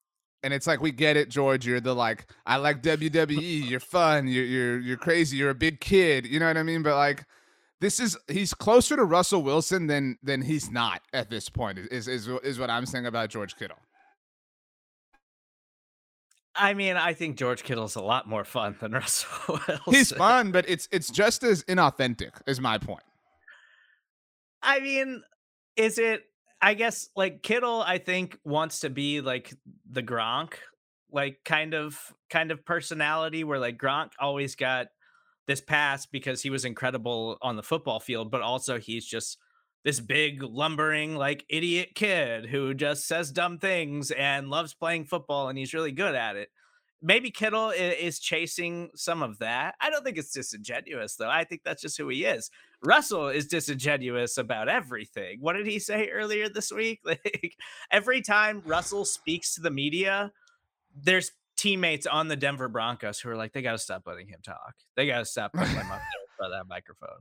and 0.43 0.53
it's 0.53 0.67
like 0.67 0.81
we 0.81 0.93
get 0.93 1.17
it, 1.17 1.31
George. 1.31 1.67
You're 1.67 1.81
the 1.81 1.95
like 1.95 2.27
I 2.47 2.57
like 2.57 2.83
WWE. 2.83 3.69
You're 3.71 3.81
fun. 3.81 4.29
You're 4.29 4.45
you're 4.45 4.79
you're 4.81 4.97
crazy. 4.97 5.37
You're 5.37 5.51
a 5.51 5.55
big 5.55 5.81
kid. 5.81 6.27
You 6.27 6.39
know 6.39 6.47
what 6.47 6.57
I 6.57 6.63
mean? 6.63 6.83
But 6.83 6.97
like 6.97 7.25
this 7.81 7.99
is 7.99 8.17
he's 8.29 8.55
closer 8.55 8.97
to 8.97 9.05
Russell 9.05 9.43
Wilson 9.43 9.87
than 9.87 10.19
than 10.23 10.43
he's 10.43 10.71
not 10.71 11.03
at 11.13 11.31
this 11.31 11.49
point. 11.49 11.79
Is 11.79 12.09
is 12.09 12.29
is 12.43 12.59
what 12.59 12.71
I'm 12.71 12.87
saying 12.87 13.07
about 13.07 13.31
George 13.31 13.57
Kittle. 13.57 13.79
I 16.57 16.75
mean, 16.75 16.97
I 16.97 17.15
think 17.15 17.37
George 17.37 17.65
Kittle's 17.65 17.97
a 17.97 18.03
lot 18.03 18.29
more 18.29 18.45
fun 18.45 18.77
than 18.81 18.93
Russell 18.93 19.29
Wilson. 19.49 19.81
He's 19.87 20.13
fun, 20.13 20.53
but 20.53 20.69
it's 20.69 20.89
it's 20.93 21.11
just 21.11 21.43
as 21.43 21.65
inauthentic. 21.65 22.31
Is 22.47 22.61
my 22.61 22.79
point. 22.79 23.03
I 24.63 24.81
mean, 24.81 25.23
is 25.77 25.99
it 25.99 26.23
I 26.65 26.75
guess 26.75 27.11
like 27.15 27.43
Kittle, 27.43 27.83
I 27.83 27.99
think 27.99 28.39
wants 28.45 28.81
to 28.81 28.91
be 28.91 29.21
like 29.21 29.53
the 29.91 30.03
Gronk, 30.03 30.55
like 31.13 31.41
kind 31.45 31.75
of 31.75 32.15
kind 32.31 32.51
of 32.51 32.65
personality 32.65 33.45
where 33.45 33.59
like 33.59 33.77
Gronk 33.77 34.13
always 34.19 34.55
got 34.55 34.87
this 35.47 35.61
pass 35.61 36.07
because 36.07 36.43
he 36.43 36.51
was 36.51 36.65
incredible 36.65 37.37
on 37.43 37.57
the 37.57 37.63
football 37.63 38.01
field, 38.01 38.31
but 38.31 38.41
also 38.41 38.79
he's 38.79 39.05
just 39.05 39.37
this 39.85 40.01
big 40.01 40.43
lumbering 40.43 41.15
like 41.15 41.45
idiot 41.49 41.91
kid 41.95 42.47
who 42.47 42.75
just 42.75 43.07
says 43.07 43.31
dumb 43.31 43.59
things 43.59 44.11
and 44.11 44.49
loves 44.49 44.75
playing 44.75 45.05
football 45.05 45.49
and 45.49 45.59
he's 45.59 45.75
really 45.75 45.93
good 45.93 46.15
at 46.15 46.37
it 46.37 46.49
maybe 47.05 47.31
Kittle 47.31 47.71
is 47.71 48.19
chasing 48.19 48.89
some 48.97 49.23
of 49.23 49.39
that. 49.39 49.75
I 49.81 49.91
don't 49.91 50.03
think 50.03 50.17
it's 50.17 50.33
disingenuous 50.33 51.17
though. 51.17 51.29
I 51.29 51.45
think 51.45 51.61
that's 51.63 51.83
just 51.83 51.99
who 51.99 52.09
he 52.09 52.25
is. 52.25 52.51
Russell 52.83 53.29
is 53.29 53.47
disingenuous 53.47 54.39
about 54.39 54.69
everything. 54.69 55.39
What 55.41 55.53
did 55.53 55.67
he 55.67 55.79
say 55.79 56.09
earlier 56.09 56.49
this 56.49 56.73
week? 56.73 57.01
Like 57.15 57.57
every 57.91 58.23
time 58.23 58.63
Russell 58.65 59.05
speaks 59.05 59.55
to 59.55 59.61
the 59.61 59.71
media, 59.71 60.33
there's 60.97 61.31
teammates 61.57 62.07
on 62.07 62.29
the 62.29 62.37
Denver 62.37 62.69
Broncos 62.69 63.21
who 63.21 63.29
are 63.29 63.37
like, 63.37 63.53
they 63.53 63.63
got 63.63 63.73
to 63.73 63.79
stop 63.79 64.03
letting 64.07 64.29
him 64.29 64.41
talk. 64.43 64.75
They 64.97 65.07
got 65.07 65.19
to 65.19 65.25
stop 65.25 65.53
putting 65.53 65.75
him 65.75 65.87
up 65.93 66.01
there 66.01 66.37
for 66.39 66.51
that 66.51 66.67
microphone. 66.67 67.19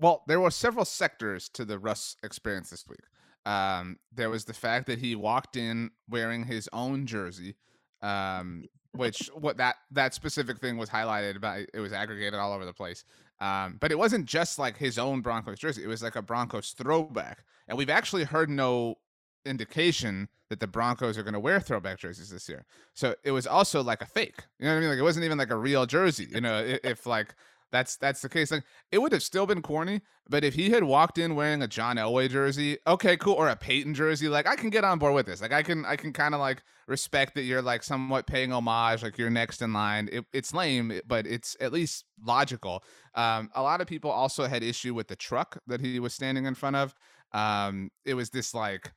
Well, 0.00 0.22
there 0.26 0.40
were 0.40 0.50
several 0.50 0.84
sectors 0.84 1.48
to 1.50 1.64
the 1.64 1.78
Russ 1.78 2.16
experience 2.22 2.70
this 2.70 2.86
week. 2.88 3.00
Um, 3.44 3.98
there 4.12 4.30
was 4.30 4.44
the 4.44 4.52
fact 4.52 4.86
that 4.86 4.98
he 4.98 5.14
walked 5.14 5.56
in 5.56 5.90
wearing 6.08 6.44
his 6.44 6.68
own 6.72 7.06
jersey, 7.06 7.56
um, 8.02 8.64
which 8.92 9.30
what 9.34 9.56
that 9.56 9.76
that 9.90 10.14
specific 10.14 10.58
thing 10.58 10.76
was 10.76 10.90
highlighted 10.90 11.40
by 11.40 11.66
it 11.72 11.80
was 11.80 11.92
aggregated 11.92 12.38
all 12.38 12.52
over 12.52 12.64
the 12.64 12.72
place. 12.72 13.04
Um, 13.40 13.76
but 13.80 13.92
it 13.92 13.98
wasn't 13.98 14.26
just 14.26 14.58
like 14.58 14.76
his 14.76 14.98
own 14.98 15.20
Broncos 15.20 15.58
jersey; 15.58 15.82
it 15.82 15.88
was 15.88 16.02
like 16.02 16.16
a 16.16 16.22
Broncos 16.22 16.72
throwback. 16.72 17.44
And 17.68 17.76
we've 17.76 17.90
actually 17.90 18.24
heard 18.24 18.50
no 18.50 18.96
indication 19.44 20.28
that 20.50 20.60
the 20.60 20.66
Broncos 20.66 21.18
are 21.18 21.22
going 21.22 21.34
to 21.34 21.40
wear 21.40 21.60
throwback 21.60 21.98
jerseys 21.98 22.30
this 22.30 22.48
year. 22.48 22.64
So 22.94 23.14
it 23.24 23.30
was 23.32 23.46
also 23.46 23.82
like 23.82 24.02
a 24.02 24.06
fake. 24.06 24.44
You 24.58 24.66
know 24.66 24.72
what 24.72 24.78
I 24.78 24.80
mean? 24.80 24.88
Like 24.90 24.98
it 24.98 25.02
wasn't 25.02 25.24
even 25.24 25.38
like 25.38 25.50
a 25.50 25.56
real 25.56 25.86
jersey. 25.86 26.26
You 26.30 26.40
know, 26.40 26.58
if, 26.58 26.80
if 26.84 27.06
like 27.06 27.34
that's 27.70 27.96
that's 27.96 28.20
the 28.20 28.28
case. 28.28 28.50
Like 28.50 28.64
it 28.90 28.98
would 28.98 29.12
have 29.12 29.22
still 29.22 29.46
been 29.46 29.62
corny, 29.62 30.00
but 30.28 30.44
if 30.44 30.54
he 30.54 30.70
had 30.70 30.84
walked 30.84 31.18
in 31.18 31.34
wearing 31.34 31.62
a 31.62 31.68
John 31.68 31.96
Elway 31.96 32.30
jersey, 32.30 32.78
okay, 32.86 33.16
cool, 33.16 33.34
or 33.34 33.48
a 33.48 33.56
Peyton 33.56 33.94
jersey, 33.94 34.28
like 34.28 34.46
I 34.46 34.56
can 34.56 34.70
get 34.70 34.84
on 34.84 34.98
board 34.98 35.14
with 35.14 35.26
this. 35.26 35.42
Like 35.42 35.52
I 35.52 35.62
can 35.62 35.84
I 35.84 35.96
can 35.96 36.12
kind 36.12 36.34
of 36.34 36.40
like 36.40 36.62
respect 36.86 37.34
that 37.34 37.42
you're 37.42 37.62
like 37.62 37.82
somewhat 37.82 38.26
paying 38.26 38.52
homage, 38.52 39.02
like 39.02 39.18
you're 39.18 39.30
next 39.30 39.62
in 39.62 39.72
line. 39.72 40.08
It, 40.10 40.24
it's 40.32 40.54
lame, 40.54 41.00
but 41.06 41.26
it's 41.26 41.56
at 41.60 41.72
least 41.72 42.04
logical. 42.24 42.82
Um, 43.14 43.50
a 43.54 43.62
lot 43.62 43.80
of 43.80 43.86
people 43.86 44.10
also 44.10 44.46
had 44.46 44.62
issue 44.62 44.94
with 44.94 45.08
the 45.08 45.16
truck 45.16 45.58
that 45.66 45.80
he 45.80 46.00
was 46.00 46.14
standing 46.14 46.46
in 46.46 46.54
front 46.54 46.76
of. 46.76 46.94
Um, 47.32 47.90
it 48.04 48.14
was 48.14 48.30
this 48.30 48.54
like 48.54 48.90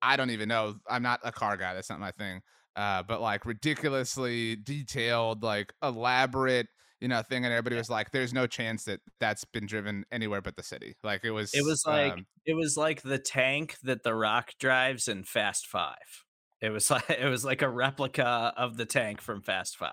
I 0.00 0.16
don't 0.16 0.30
even 0.30 0.48
know. 0.48 0.74
I'm 0.88 1.02
not 1.02 1.20
a 1.24 1.32
car 1.32 1.56
guy. 1.56 1.74
That's 1.74 1.90
not 1.90 2.00
my 2.00 2.10
thing. 2.12 2.42
Uh, 2.74 3.02
but 3.02 3.20
like 3.20 3.44
ridiculously 3.44 4.56
detailed, 4.56 5.42
like 5.42 5.72
elaborate 5.82 6.66
you 7.02 7.08
know 7.08 7.20
thing 7.20 7.44
and 7.44 7.52
everybody 7.52 7.74
was 7.74 7.90
like 7.90 8.12
there's 8.12 8.32
no 8.32 8.46
chance 8.46 8.84
that 8.84 9.00
that's 9.18 9.44
been 9.44 9.66
driven 9.66 10.04
anywhere 10.12 10.40
but 10.40 10.54
the 10.54 10.62
city. 10.62 10.94
Like 11.02 11.24
it 11.24 11.32
was 11.32 11.52
it 11.52 11.64
was 11.64 11.82
like 11.84 12.12
um, 12.12 12.26
it 12.46 12.54
was 12.54 12.76
like 12.76 13.02
the 13.02 13.18
tank 13.18 13.76
that 13.82 14.04
the 14.04 14.14
rock 14.14 14.52
drives 14.60 15.08
in 15.08 15.24
fast 15.24 15.66
five. 15.66 16.24
It 16.60 16.70
was 16.70 16.90
like 16.92 17.10
it 17.10 17.28
was 17.28 17.44
like 17.44 17.60
a 17.60 17.68
replica 17.68 18.54
of 18.56 18.76
the 18.76 18.86
tank 18.86 19.20
from 19.20 19.42
fast 19.42 19.76
five. 19.76 19.92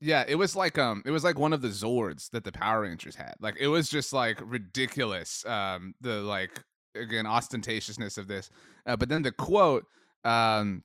Yeah 0.00 0.24
it 0.26 0.36
was 0.36 0.56
like 0.56 0.78
um 0.78 1.02
it 1.04 1.10
was 1.10 1.22
like 1.22 1.38
one 1.38 1.52
of 1.52 1.60
the 1.60 1.68
zords 1.68 2.30
that 2.30 2.44
the 2.44 2.52
power 2.52 2.80
rangers 2.80 3.14
had. 3.14 3.34
Like 3.40 3.56
it 3.60 3.68
was 3.68 3.90
just 3.90 4.14
like 4.14 4.40
ridiculous 4.42 5.44
um 5.44 5.94
the 6.00 6.22
like 6.22 6.64
again 6.94 7.26
ostentatiousness 7.26 8.16
of 8.16 8.26
this 8.26 8.48
uh, 8.86 8.96
but 8.96 9.10
then 9.10 9.20
the 9.20 9.30
quote 9.30 9.84
um 10.24 10.82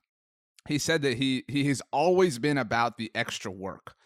he 0.68 0.76
said 0.76 1.00
that 1.02 1.16
he 1.16 1.42
he 1.48 1.64
has 1.68 1.80
always 1.90 2.38
been 2.38 2.58
about 2.58 2.98
the 2.98 3.10
extra 3.14 3.50
work 3.50 3.96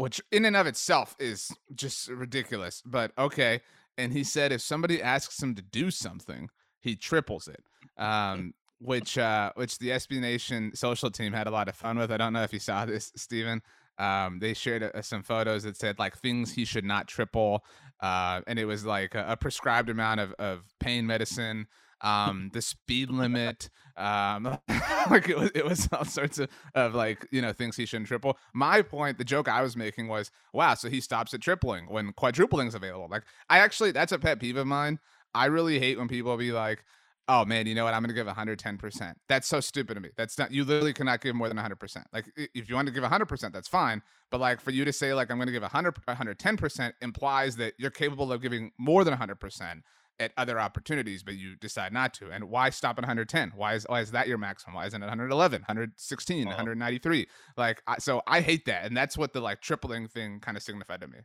which 0.00 0.18
in 0.32 0.46
and 0.46 0.56
of 0.56 0.66
itself 0.66 1.14
is 1.18 1.52
just 1.74 2.08
ridiculous. 2.08 2.82
But 2.86 3.12
okay. 3.18 3.60
And 3.98 4.14
he 4.14 4.24
said 4.24 4.50
if 4.50 4.62
somebody 4.62 5.02
asks 5.02 5.42
him 5.42 5.54
to 5.56 5.62
do 5.62 5.90
something, 5.90 6.48
he 6.80 6.96
triples 6.96 7.46
it. 7.46 7.62
Um, 8.02 8.54
which 8.78 9.18
uh, 9.18 9.52
which 9.56 9.78
the 9.78 9.90
SB 9.90 10.20
Nation 10.20 10.74
social 10.74 11.10
team 11.10 11.34
had 11.34 11.46
a 11.46 11.50
lot 11.50 11.68
of 11.68 11.76
fun 11.76 11.98
with. 11.98 12.10
I 12.10 12.16
don't 12.16 12.32
know 12.32 12.42
if 12.42 12.52
you 12.54 12.58
saw 12.58 12.86
this, 12.86 13.12
Stephen. 13.14 13.60
Um, 13.98 14.38
they 14.38 14.54
shared 14.54 14.82
uh, 14.82 15.02
some 15.02 15.22
photos 15.22 15.64
that 15.64 15.76
said 15.76 15.98
like 15.98 16.16
things 16.16 16.52
he 16.52 16.64
should 16.64 16.86
not 16.86 17.06
triple, 17.06 17.62
uh, 18.00 18.40
and 18.46 18.58
it 18.58 18.64
was 18.64 18.86
like 18.86 19.14
a, 19.14 19.26
a 19.28 19.36
prescribed 19.36 19.90
amount 19.90 20.20
of, 20.20 20.32
of 20.38 20.62
pain 20.80 21.06
medicine, 21.06 21.66
um, 22.00 22.48
the 22.54 22.62
speed 22.62 23.10
limit, 23.10 23.68
um, 24.00 24.44
like 25.10 25.28
it 25.28 25.38
was, 25.38 25.50
it 25.54 25.64
was 25.64 25.88
all 25.92 26.04
sorts 26.04 26.38
of, 26.38 26.48
of 26.74 26.94
like 26.94 27.26
you 27.30 27.42
know 27.42 27.52
things 27.52 27.76
he 27.76 27.86
shouldn't 27.86 28.08
triple. 28.08 28.38
My 28.54 28.82
point, 28.82 29.18
the 29.18 29.24
joke 29.24 29.48
I 29.48 29.62
was 29.62 29.76
making 29.76 30.08
was, 30.08 30.30
wow, 30.52 30.74
so 30.74 30.88
he 30.88 31.00
stops 31.00 31.34
at 31.34 31.40
tripling 31.40 31.86
when 31.88 32.12
quadrupling 32.12 32.68
is 32.68 32.74
available. 32.74 33.08
Like 33.10 33.24
I 33.48 33.58
actually, 33.58 33.92
that's 33.92 34.12
a 34.12 34.18
pet 34.18 34.40
peeve 34.40 34.56
of 34.56 34.66
mine. 34.66 34.98
I 35.34 35.46
really 35.46 35.78
hate 35.78 35.98
when 35.98 36.08
people 36.08 36.36
be 36.36 36.52
like, 36.52 36.84
oh 37.30 37.44
man, 37.44 37.66
you 37.66 37.74
know 37.76 37.84
what? 37.84 37.94
I'm 37.94 38.02
going 38.02 38.08
to 38.08 38.14
give 38.14 38.26
110%. 38.26 39.14
That's 39.28 39.46
so 39.46 39.60
stupid 39.60 39.94
to 39.94 40.00
me. 40.00 40.08
That's 40.16 40.36
not, 40.36 40.50
you 40.50 40.64
literally 40.64 40.92
cannot 40.92 41.20
give 41.20 41.36
more 41.36 41.48
than 41.48 41.56
100%. 41.56 42.04
Like, 42.12 42.26
if 42.36 42.68
you 42.68 42.74
want 42.74 42.86
to 42.86 42.92
give 42.92 43.04
100%, 43.04 43.52
that's 43.52 43.68
fine. 43.68 44.02
But 44.30 44.40
like, 44.40 44.60
for 44.60 44.72
you 44.72 44.84
to 44.84 44.92
say, 44.92 45.14
like, 45.14 45.30
I'm 45.30 45.36
going 45.36 45.46
to 45.46 45.52
give 45.52 45.62
100, 45.62 45.94
110% 46.08 46.92
implies 47.00 47.54
that 47.56 47.74
you're 47.78 47.92
capable 47.92 48.32
of 48.32 48.42
giving 48.42 48.72
more 48.78 49.04
than 49.04 49.14
100% 49.14 49.82
at 50.20 50.32
other 50.36 50.60
opportunities, 50.60 51.22
but 51.22 51.34
you 51.34 51.56
decide 51.56 51.92
not 51.92 52.14
to. 52.14 52.30
And 52.30 52.44
why 52.44 52.70
stop 52.70 52.98
at 52.98 53.02
110? 53.02 53.52
Why 53.56 53.74
is, 53.74 53.86
why 53.88 54.00
is 54.00 54.12
that 54.12 54.28
your 54.28 54.38
maximum? 54.38 54.74
Why 54.74 54.86
isn't 54.86 55.02
it 55.02 55.06
111, 55.06 55.62
116, 55.62 56.46
193? 56.46 57.26
Like, 57.56 57.82
I, 57.86 57.98
so 57.98 58.22
I 58.26 58.40
hate 58.42 58.66
that. 58.66 58.84
And 58.84 58.96
that's 58.96 59.18
what 59.18 59.32
the 59.32 59.40
like 59.40 59.60
tripling 59.60 60.06
thing 60.06 60.38
kind 60.40 60.56
of 60.56 60.62
signified 60.62 61.00
to 61.00 61.08
me. 61.08 61.18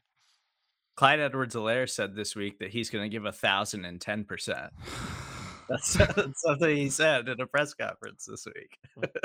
Clyde 0.95 1.19
Edwards 1.19 1.55
Helaire 1.55 1.89
said 1.89 2.15
this 2.15 2.35
week 2.35 2.59
that 2.59 2.71
he's 2.71 2.89
going 2.89 3.03
to 3.03 3.09
give 3.09 3.25
a 3.25 3.31
thousand 3.31 3.85
and 3.85 3.99
ten 3.99 4.23
percent. 4.23 4.71
That's, 5.67 5.93
that's 5.95 6.43
something 6.43 6.77
he 6.77 6.91
said 6.91 7.27
in 7.27 7.41
a 7.41 7.47
press 7.47 7.73
conference 7.73 8.27
this 8.29 8.45
week. 8.45 8.77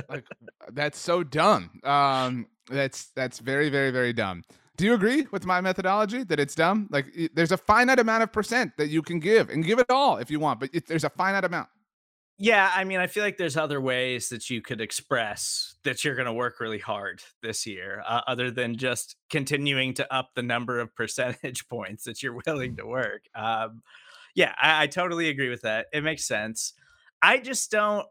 like 0.08 0.24
that's 0.72 0.98
so 0.98 1.22
dumb. 1.22 1.68
Um, 1.84 2.46
that's 2.66 3.10
that's 3.14 3.40
very 3.40 3.68
very 3.68 3.90
very 3.90 4.14
dumb. 4.14 4.44
Do 4.80 4.86
you 4.86 4.94
agree 4.94 5.26
with 5.30 5.44
my 5.44 5.60
methodology 5.60 6.24
that 6.24 6.40
it's 6.40 6.54
dumb? 6.54 6.88
Like 6.90 7.04
there's 7.34 7.52
a 7.52 7.58
finite 7.58 7.98
amount 7.98 8.22
of 8.22 8.32
percent 8.32 8.78
that 8.78 8.88
you 8.88 9.02
can 9.02 9.20
give, 9.20 9.50
and 9.50 9.62
give 9.62 9.78
it 9.78 9.90
all 9.90 10.16
if 10.16 10.30
you 10.30 10.40
want, 10.40 10.58
but 10.58 10.70
it, 10.72 10.86
there's 10.86 11.04
a 11.04 11.10
finite 11.10 11.44
amount. 11.44 11.68
Yeah, 12.38 12.72
I 12.74 12.84
mean, 12.84 12.98
I 12.98 13.06
feel 13.06 13.22
like 13.22 13.36
there's 13.36 13.58
other 13.58 13.78
ways 13.78 14.30
that 14.30 14.48
you 14.48 14.62
could 14.62 14.80
express 14.80 15.76
that 15.84 16.02
you're 16.02 16.14
going 16.14 16.24
to 16.24 16.32
work 16.32 16.60
really 16.60 16.78
hard 16.78 17.22
this 17.42 17.66
year, 17.66 18.02
uh, 18.08 18.22
other 18.26 18.50
than 18.50 18.78
just 18.78 19.16
continuing 19.28 19.92
to 19.92 20.10
up 20.10 20.30
the 20.34 20.42
number 20.42 20.80
of 20.80 20.94
percentage 20.96 21.68
points 21.68 22.04
that 22.04 22.22
you're 22.22 22.40
willing 22.46 22.76
to 22.76 22.86
work. 22.86 23.24
Um, 23.34 23.82
yeah, 24.34 24.54
I, 24.58 24.84
I 24.84 24.86
totally 24.86 25.28
agree 25.28 25.50
with 25.50 25.60
that. 25.60 25.88
It 25.92 26.02
makes 26.02 26.24
sense. 26.24 26.72
I 27.20 27.36
just 27.36 27.70
don't. 27.70 28.06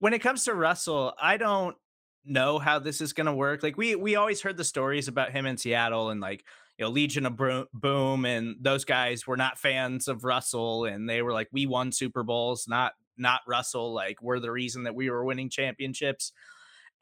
When 0.00 0.12
it 0.12 0.18
comes 0.18 0.42
to 0.46 0.54
Russell, 0.54 1.14
I 1.22 1.36
don't 1.36 1.76
know 2.24 2.58
how 2.58 2.78
this 2.78 3.00
is 3.00 3.12
going 3.12 3.26
to 3.26 3.34
work. 3.34 3.62
Like 3.62 3.76
we 3.76 3.94
we 3.94 4.16
always 4.16 4.40
heard 4.40 4.56
the 4.56 4.64
stories 4.64 5.08
about 5.08 5.32
him 5.32 5.46
in 5.46 5.56
Seattle 5.56 6.10
and 6.10 6.20
like 6.20 6.44
you 6.78 6.84
know 6.84 6.90
Legion 6.90 7.26
of 7.26 7.40
Boom 7.72 8.24
and 8.24 8.56
those 8.60 8.84
guys 8.84 9.26
were 9.26 9.36
not 9.36 9.58
fans 9.58 10.08
of 10.08 10.24
Russell 10.24 10.84
and 10.84 11.08
they 11.08 11.22
were 11.22 11.32
like 11.32 11.48
we 11.52 11.66
won 11.66 11.92
Super 11.92 12.22
Bowls, 12.22 12.66
not 12.68 12.92
not 13.16 13.40
Russell. 13.46 13.92
Like 13.92 14.22
we're 14.22 14.40
the 14.40 14.50
reason 14.50 14.84
that 14.84 14.94
we 14.94 15.10
were 15.10 15.24
winning 15.24 15.50
championships. 15.50 16.32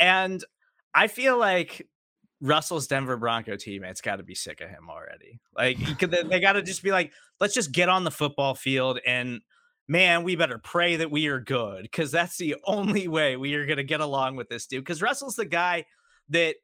And 0.00 0.44
I 0.94 1.08
feel 1.08 1.38
like 1.38 1.86
Russell's 2.40 2.86
Denver 2.86 3.16
Bronco 3.16 3.56
teammates 3.56 4.00
got 4.00 4.16
to 4.16 4.22
be 4.22 4.34
sick 4.34 4.60
of 4.60 4.68
him 4.68 4.88
already. 4.88 5.40
Like 5.56 5.78
they 6.00 6.40
got 6.40 6.52
to 6.52 6.62
just 6.62 6.82
be 6.82 6.92
like, 6.92 7.12
let's 7.40 7.54
just 7.54 7.72
get 7.72 7.88
on 7.88 8.04
the 8.04 8.10
football 8.10 8.54
field 8.54 9.00
and 9.06 9.40
man, 9.88 10.22
we 10.22 10.36
better 10.36 10.58
pray 10.58 10.96
that 10.96 11.10
we 11.10 11.26
are 11.26 11.40
good 11.40 11.82
because 11.82 12.10
that's 12.10 12.36
the 12.36 12.56
only 12.64 13.08
way 13.08 13.36
we 13.36 13.54
are 13.54 13.66
going 13.66 13.78
to 13.78 13.84
get 13.84 14.00
along 14.00 14.36
with 14.36 14.48
this 14.48 14.66
dude. 14.66 14.84
Because 14.84 15.02
Russell's 15.02 15.36
the 15.36 15.46
guy 15.46 15.86
that 16.28 16.56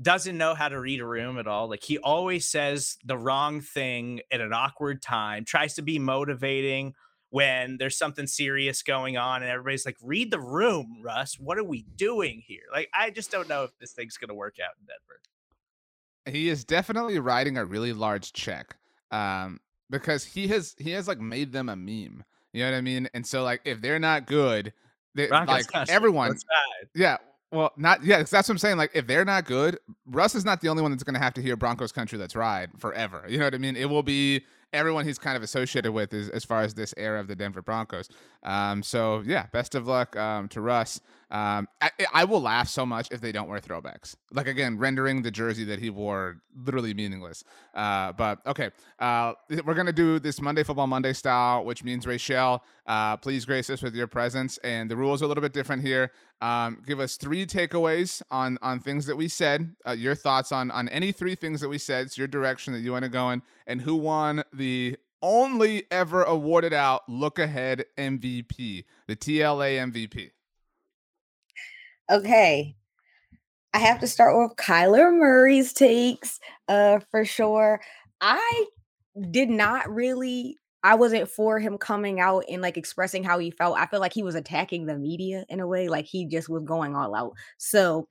doesn't 0.00 0.36
know 0.36 0.54
how 0.54 0.68
to 0.68 0.78
read 0.78 1.00
a 1.00 1.06
room 1.06 1.38
at 1.38 1.46
all. 1.46 1.68
Like 1.68 1.82
he 1.82 1.98
always 1.98 2.46
says 2.46 2.98
the 3.04 3.16
wrong 3.16 3.62
thing 3.62 4.20
at 4.30 4.42
an 4.42 4.52
awkward 4.52 5.00
time, 5.00 5.44
tries 5.44 5.74
to 5.74 5.82
be 5.82 5.98
motivating 5.98 6.94
when 7.30 7.76
there's 7.78 7.98
something 7.98 8.26
serious 8.26 8.82
going 8.82 9.16
on 9.16 9.42
and 9.42 9.50
everybody's 9.50 9.86
like, 9.86 9.96
read 10.02 10.30
the 10.30 10.40
room, 10.40 11.00
Russ. 11.02 11.38
What 11.38 11.58
are 11.58 11.64
we 11.64 11.82
doing 11.96 12.42
here? 12.46 12.62
Like, 12.72 12.88
I 12.94 13.10
just 13.10 13.30
don't 13.30 13.48
know 13.48 13.64
if 13.64 13.70
this 13.78 13.92
thing's 13.92 14.16
going 14.16 14.28
to 14.28 14.34
work 14.34 14.56
out 14.62 14.74
in 14.78 14.86
Denver. 14.86 15.20
He 16.38 16.48
is 16.48 16.64
definitely 16.64 17.18
writing 17.18 17.56
a 17.56 17.64
really 17.64 17.92
large 17.92 18.32
check 18.32 18.76
um, 19.10 19.60
because 19.90 20.24
he 20.24 20.48
has 20.48 20.74
he 20.76 20.90
has 20.90 21.06
like 21.06 21.20
made 21.20 21.52
them 21.52 21.68
a 21.68 21.76
meme. 21.76 22.24
You 22.56 22.64
know 22.64 22.70
what 22.70 22.78
I 22.78 22.80
mean? 22.80 23.06
And 23.12 23.26
so 23.26 23.42
like 23.42 23.60
if 23.66 23.82
they're 23.82 23.98
not 23.98 24.26
good, 24.26 24.72
they, 25.14 25.28
like 25.28 25.66
everyone, 25.90 26.38
yeah. 26.94 27.18
Well, 27.52 27.70
not 27.76 28.02
yeah. 28.02 28.18
That's 28.18 28.32
what 28.32 28.48
I'm 28.48 28.58
saying. 28.58 28.78
Like 28.78 28.92
if 28.94 29.06
they're 29.06 29.26
not 29.26 29.44
good, 29.44 29.78
Russ 30.06 30.34
is 30.34 30.46
not 30.46 30.62
the 30.62 30.68
only 30.68 30.82
one 30.82 30.90
that's 30.90 31.04
going 31.04 31.14
to 31.14 31.20
have 31.20 31.34
to 31.34 31.42
hear 31.42 31.54
Broncos 31.54 31.92
country. 31.92 32.18
Let's 32.18 32.34
ride 32.34 32.70
forever. 32.78 33.24
You 33.28 33.38
know 33.38 33.44
what 33.44 33.54
I 33.54 33.58
mean? 33.58 33.76
It 33.76 33.90
will 33.90 34.02
be 34.02 34.42
everyone 34.76 35.04
he's 35.06 35.18
kind 35.18 35.36
of 35.36 35.42
associated 35.42 35.92
with 35.92 36.12
is, 36.12 36.28
as 36.28 36.44
far 36.44 36.62
as 36.62 36.74
this 36.74 36.94
era 36.96 37.18
of 37.18 37.26
the 37.26 37.34
Denver 37.34 37.62
Broncos. 37.62 38.08
Um, 38.42 38.82
so 38.82 39.22
yeah, 39.26 39.46
best 39.52 39.74
of 39.74 39.86
luck 39.86 40.16
um, 40.16 40.48
to 40.48 40.60
Russ. 40.60 41.00
Um, 41.28 41.66
I, 41.80 41.90
I, 42.12 42.24
will 42.24 42.40
laugh 42.40 42.68
so 42.68 42.86
much 42.86 43.08
if 43.10 43.20
they 43.20 43.32
don't 43.32 43.48
wear 43.48 43.58
throwbacks. 43.58 44.14
Like 44.32 44.46
again, 44.46 44.78
rendering 44.78 45.22
the 45.22 45.30
jersey 45.32 45.64
that 45.64 45.80
he 45.80 45.90
wore 45.90 46.40
literally 46.64 46.94
meaningless. 46.94 47.42
Uh, 47.74 48.12
but 48.12 48.46
okay, 48.46 48.70
uh, 49.00 49.32
we're 49.64 49.74
gonna 49.74 49.92
do 49.92 50.20
this 50.20 50.40
Monday 50.40 50.62
Football 50.62 50.86
Monday 50.86 51.12
style, 51.12 51.64
which 51.64 51.82
means 51.82 52.06
Rachelle, 52.06 52.60
uh, 52.86 53.16
please 53.16 53.44
grace 53.44 53.68
us 53.70 53.82
with 53.82 53.96
your 53.96 54.06
presence. 54.06 54.58
And 54.58 54.88
the 54.88 54.96
rules 54.96 55.20
are 55.20 55.24
a 55.24 55.28
little 55.28 55.42
bit 55.42 55.52
different 55.52 55.82
here. 55.82 56.12
Um, 56.40 56.82
give 56.86 57.00
us 57.00 57.16
three 57.16 57.44
takeaways 57.44 58.22
on 58.30 58.58
on 58.62 58.78
things 58.78 59.06
that 59.06 59.16
we 59.16 59.26
said. 59.26 59.74
Uh, 59.84 59.92
your 59.92 60.14
thoughts 60.14 60.52
on 60.52 60.70
on 60.70 60.88
any 60.90 61.10
three 61.10 61.34
things 61.34 61.60
that 61.60 61.68
we 61.68 61.78
said. 61.78 62.06
It's 62.06 62.18
your 62.18 62.28
direction 62.28 62.72
that 62.74 62.80
you 62.80 62.92
want 62.92 63.04
to 63.04 63.08
go 63.08 63.30
in, 63.30 63.42
and 63.66 63.80
who 63.80 63.96
won 63.96 64.44
the 64.52 64.65
only 65.22 65.84
ever 65.90 66.22
awarded 66.22 66.72
out 66.72 67.08
look 67.08 67.38
ahead 67.38 67.84
MVP, 67.96 68.84
the 69.06 69.16
TLA 69.16 69.90
MVP. 69.92 70.30
Okay. 72.10 72.76
I 73.74 73.78
have 73.78 74.00
to 74.00 74.06
start 74.06 74.36
with 74.38 74.56
Kyler 74.56 75.12
Murray's 75.12 75.72
takes 75.72 76.40
uh 76.68 77.00
for 77.10 77.24
sure. 77.24 77.80
I 78.20 78.66
did 79.30 79.50
not 79.50 79.92
really 79.92 80.56
I 80.82 80.94
wasn't 80.94 81.28
for 81.28 81.58
him 81.58 81.78
coming 81.78 82.20
out 82.20 82.44
and 82.48 82.62
like 82.62 82.76
expressing 82.76 83.24
how 83.24 83.40
he 83.40 83.50
felt. 83.50 83.76
I 83.76 83.86
feel 83.86 83.98
like 83.98 84.12
he 84.12 84.22
was 84.22 84.36
attacking 84.36 84.86
the 84.86 84.96
media 84.96 85.44
in 85.48 85.58
a 85.58 85.66
way, 85.66 85.88
like 85.88 86.04
he 86.04 86.26
just 86.26 86.48
was 86.48 86.62
going 86.62 86.94
all 86.94 87.14
out. 87.14 87.32
So 87.58 88.06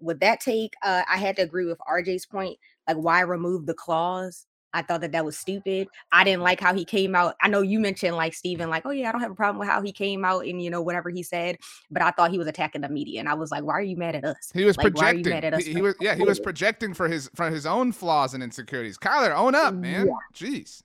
with 0.00 0.20
that 0.20 0.40
take, 0.40 0.74
uh, 0.82 1.02
I 1.10 1.16
had 1.16 1.36
to 1.36 1.42
agree 1.42 1.66
with 1.66 1.78
RJ's 1.80 2.26
point. 2.26 2.56
Like, 2.86 2.98
why 2.98 3.20
remove 3.22 3.66
the 3.66 3.74
clause? 3.74 4.46
I 4.72 4.82
thought 4.82 5.00
that 5.00 5.12
that 5.12 5.24
was 5.24 5.36
stupid. 5.36 5.88
I 6.12 6.24
didn't 6.24 6.42
like 6.42 6.60
how 6.60 6.74
he 6.74 6.84
came 6.84 7.14
out. 7.14 7.36
I 7.40 7.48
know 7.48 7.60
you 7.60 7.80
mentioned 7.80 8.16
like 8.16 8.34
Stephen, 8.34 8.70
like, 8.70 8.86
oh 8.86 8.90
yeah, 8.90 9.08
I 9.08 9.12
don't 9.12 9.20
have 9.20 9.32
a 9.32 9.36
problem 9.36 9.58
with 9.58 9.68
how 9.68 9.82
he 9.82 9.92
came 9.92 10.24
out 10.24 10.46
and 10.46 10.62
you 10.62 10.70
know 10.70 10.82
whatever 10.82 11.10
he 11.10 11.22
said, 11.22 11.58
but 11.90 12.02
I 12.02 12.10
thought 12.10 12.30
he 12.30 12.38
was 12.38 12.46
attacking 12.46 12.82
the 12.82 12.88
media, 12.88 13.20
and 13.20 13.28
I 13.28 13.34
was 13.34 13.50
like, 13.50 13.64
why 13.64 13.74
are 13.74 13.82
you 13.82 13.96
mad 13.96 14.14
at 14.14 14.24
us? 14.24 14.50
He 14.54 14.64
was 14.64 14.76
like, 14.76 14.94
projecting. 14.94 15.58
He, 15.60 15.74
he 15.74 15.82
was 15.82 15.94
yeah, 16.00 16.14
he 16.14 16.24
was 16.24 16.40
projecting 16.40 16.94
for 16.94 17.08
his 17.08 17.30
for 17.34 17.50
his 17.50 17.66
own 17.66 17.92
flaws 17.92 18.34
and 18.34 18.42
insecurities. 18.42 18.98
Kyler, 18.98 19.34
own 19.36 19.54
up, 19.54 19.74
man. 19.74 20.06
Yeah. 20.06 20.12
Jeez. 20.34 20.82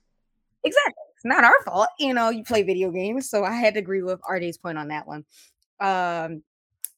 Exactly. 0.64 1.02
It's 1.14 1.24
not 1.24 1.44
our 1.44 1.62
fault. 1.64 1.88
You 1.98 2.12
know, 2.12 2.30
you 2.30 2.44
play 2.44 2.62
video 2.62 2.90
games, 2.90 3.30
so 3.30 3.44
I 3.44 3.52
had 3.52 3.74
to 3.74 3.80
agree 3.80 4.02
with 4.02 4.20
RJ's 4.22 4.58
point 4.58 4.78
on 4.78 4.88
that 4.88 5.06
one. 5.06 5.24
Um, 5.80 6.42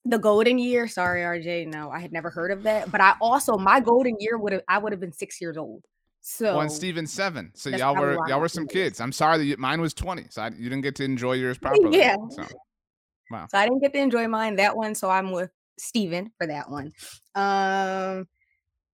the 0.05 0.19
golden 0.19 0.59
year. 0.59 0.89
Sorry, 0.89 1.21
RJ. 1.21 1.67
No, 1.69 1.91
I 1.91 2.01
had 2.01 2.13
never 2.13 2.31
heard 2.31 2.51
of 2.51 2.63
that. 2.65 2.91
But 2.91 3.01
I 3.01 3.15
also 3.21 3.57
my 3.57 3.81
golden 3.81 4.17
year 4.19 4.39
would 4.39 4.53
have 4.53 4.63
I 4.69 4.79
would 4.79 4.93
have 4.93 5.01
been 5.01 5.13
six 5.13 5.41
years 5.41 5.57
old. 5.57 5.85
So 6.31 6.55
one 6.55 6.69
Steven 6.69 7.07
seven. 7.07 7.51
So 7.55 7.71
y'all 7.71 7.97
were 7.97 8.19
y'all 8.29 8.39
were 8.39 8.51
some 8.51 8.67
kids. 8.67 9.01
I'm 9.01 9.13
sorry 9.13 9.39
that 9.39 9.45
you, 9.47 9.57
mine 9.57 9.81
was 9.81 9.95
20. 9.95 10.27
So 10.29 10.43
I, 10.43 10.49
you 10.49 10.69
didn't 10.69 10.83
get 10.83 10.95
to 10.97 11.05
enjoy 11.05 11.33
yours 11.33 11.57
properly. 11.63 11.97
Yeah. 11.97 12.17
So, 12.29 12.45
wow. 13.31 13.47
So 13.51 13.57
I 13.57 13.65
didn't 13.65 13.81
get 13.81 13.95
to 13.95 13.99
enjoy 13.99 14.29
mine 14.29 14.57
that 14.57 14.77
one. 14.77 14.95
So 14.95 15.09
I'm 15.09 15.33
with 15.33 15.51
Stephen 15.79 16.31
for 16.37 16.47
that 16.47 16.69
one. 16.69 16.93
Um 17.35 18.29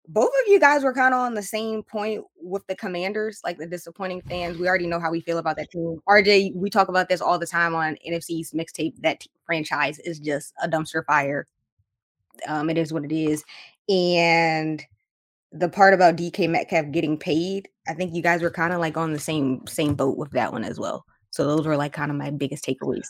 both 0.09 0.31
of 0.43 0.49
you 0.49 0.59
guys 0.59 0.83
were 0.83 0.93
kind 0.93 1.15
of 1.15 1.21
on 1.21 1.35
the 1.35 1.43
same 1.43 1.85
point 1.85 2.25
with 2.43 2.67
the 2.67 2.75
commanders, 2.75 3.41
like 3.45 3.59
the 3.59 3.67
disappointing 3.67 4.23
fans. 4.23 4.59
We 4.59 4.67
already 4.67 4.89
know 4.89 4.99
how 4.99 5.13
we 5.13 5.21
feel 5.21 5.39
about 5.39 5.55
that 5.59 5.71
team. 5.71 6.01
RJ, 6.09 6.57
we 6.57 6.69
talk 6.69 6.89
about 6.89 7.09
this 7.09 7.21
all 7.21 7.39
the 7.39 7.47
time 7.47 7.77
on 7.77 7.97
NFC's 8.07 8.51
mixtape. 8.51 8.95
That 9.03 9.21
t- 9.21 9.31
franchise 9.47 10.01
is 10.01 10.19
just 10.19 10.53
a 10.61 10.69
dumpster 10.69 11.05
fire. 11.05 11.47
Um, 12.49 12.71
it 12.71 12.77
is 12.77 12.93
what 12.93 13.05
it 13.05 13.13
is. 13.13 13.45
And 13.89 14.85
the 15.53 15.69
part 15.69 15.95
about 15.95 16.17
DK 16.17 16.49
Metcalf 16.49 16.91
getting 16.93 17.19
paid, 17.19 17.69
I 17.89 17.95
think 17.95 18.15
you 18.15 18.23
guys 18.23 18.43
were 18.43 18.51
kind 18.51 18.73
of 18.73 18.81
like 18.81 18.97
on 18.97 19.13
the 19.13 19.19
same 19.19 19.67
same 19.67 19.95
boat 19.95 20.17
with 20.17 20.31
that 20.33 20.53
one 20.53 20.65
as 20.65 20.79
well. 20.79 21.05
So 21.31 21.47
those 21.47 21.67
were 21.67 21.77
like 21.77 21.93
kind 21.93 22.11
of 22.11 22.17
my 22.17 22.31
biggest 22.31 22.65
takeaways. 22.65 23.07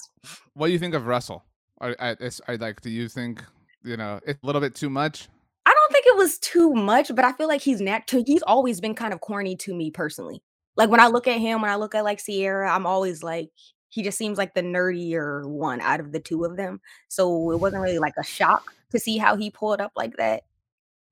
What 0.55 0.67
do 0.67 0.73
you 0.73 0.79
think 0.79 0.95
of 0.95 1.07
Russell? 1.07 1.45
I, 1.81 1.95
I, 1.99 2.17
I 2.49 2.55
like. 2.57 2.81
Do 2.81 2.91
you 2.91 3.09
think 3.09 3.43
you 3.83 3.97
know 3.97 4.21
it's 4.27 4.43
a 4.43 4.47
little 4.47 4.61
bit 4.61 4.75
too 4.75 4.91
much? 4.91 5.29
I 5.67 5.73
don't 5.73 5.93
think 5.93 6.07
it 6.07 6.17
was 6.17 6.39
too 6.39 6.73
much, 6.75 7.15
but 7.15 7.25
I 7.25 7.33
feel 7.33 7.49
like 7.49 7.61
he's 7.61 7.81
nat. 7.81 8.11
He's 8.27 8.43
always 8.43 8.81
been 8.81 8.95
kind 8.95 9.13
of 9.13 9.21
corny 9.21 9.57
to 9.57 9.75
me 9.75 9.91
personally. 9.91 10.43
Like 10.77 10.91
when 10.91 11.01
I 11.01 11.09
look 11.09 11.29
at 11.29 11.39
him, 11.39 11.61
when 11.61 11.71
I 11.71 11.77
look 11.77 11.95
at 11.95 12.05
like 12.05 12.25
Ciara, 12.25 12.71
I'm 12.71 12.87
always 12.87 13.23
like, 13.23 13.51
he 13.89 14.03
just 14.03 14.17
seems 14.17 14.39
like 14.39 14.55
the 14.55 14.63
nerdier 14.63 15.47
one 15.47 15.81
out 15.81 16.01
of 16.01 16.13
the 16.13 16.21
two 16.21 16.45
of 16.45 16.57
them. 16.57 16.81
So 17.09 17.51
it 17.51 17.61
wasn't 17.61 17.83
really 17.83 17.99
like 17.99 18.15
a 18.19 18.25
shock 18.25 18.73
to 18.91 18.99
see 18.99 19.19
how 19.19 19.37
he 19.37 19.51
pulled 19.51 19.81
up 19.81 19.93
like 19.97 20.17
that 20.17 20.45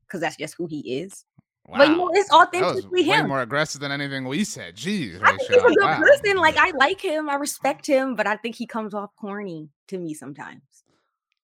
because 0.08 0.20
that's 0.20 0.36
just 0.36 0.54
who 0.56 0.66
he 0.66 1.00
is. 1.00 1.24
Wow. 1.66 1.78
But 1.78 1.88
you 1.88 1.96
know, 1.96 2.10
it's 2.14 2.28
that 2.30 2.74
was 2.74 2.86
way 2.86 3.02
him. 3.02 3.28
more 3.28 3.42
aggressive 3.42 3.80
than 3.82 3.92
anything 3.92 4.26
we 4.26 4.42
said. 4.44 4.74
Jeez, 4.74 5.20
I 5.22 5.36
think 5.36 5.42
he's 5.42 5.50
a 5.58 5.60
good 5.60 5.76
Wow. 5.80 5.98
person. 5.98 6.38
Like 6.38 6.56
I 6.56 6.70
like 6.70 7.00
him, 7.00 7.28
I 7.28 7.34
respect 7.34 7.86
him, 7.86 8.14
but 8.16 8.26
I 8.26 8.36
think 8.36 8.56
he 8.56 8.66
comes 8.66 8.94
off 8.94 9.10
corny 9.16 9.68
to 9.88 9.98
me 9.98 10.14
sometimes. 10.14 10.62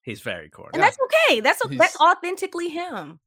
He's 0.00 0.22
very 0.22 0.48
corny. 0.48 0.70
And 0.74 0.80
Yeah. 0.80 0.86
that's 0.86 0.98
okay. 1.04 1.40
That's 1.40 1.62
that's 1.78 1.96
authentically 2.00 2.68
him. 2.70 3.20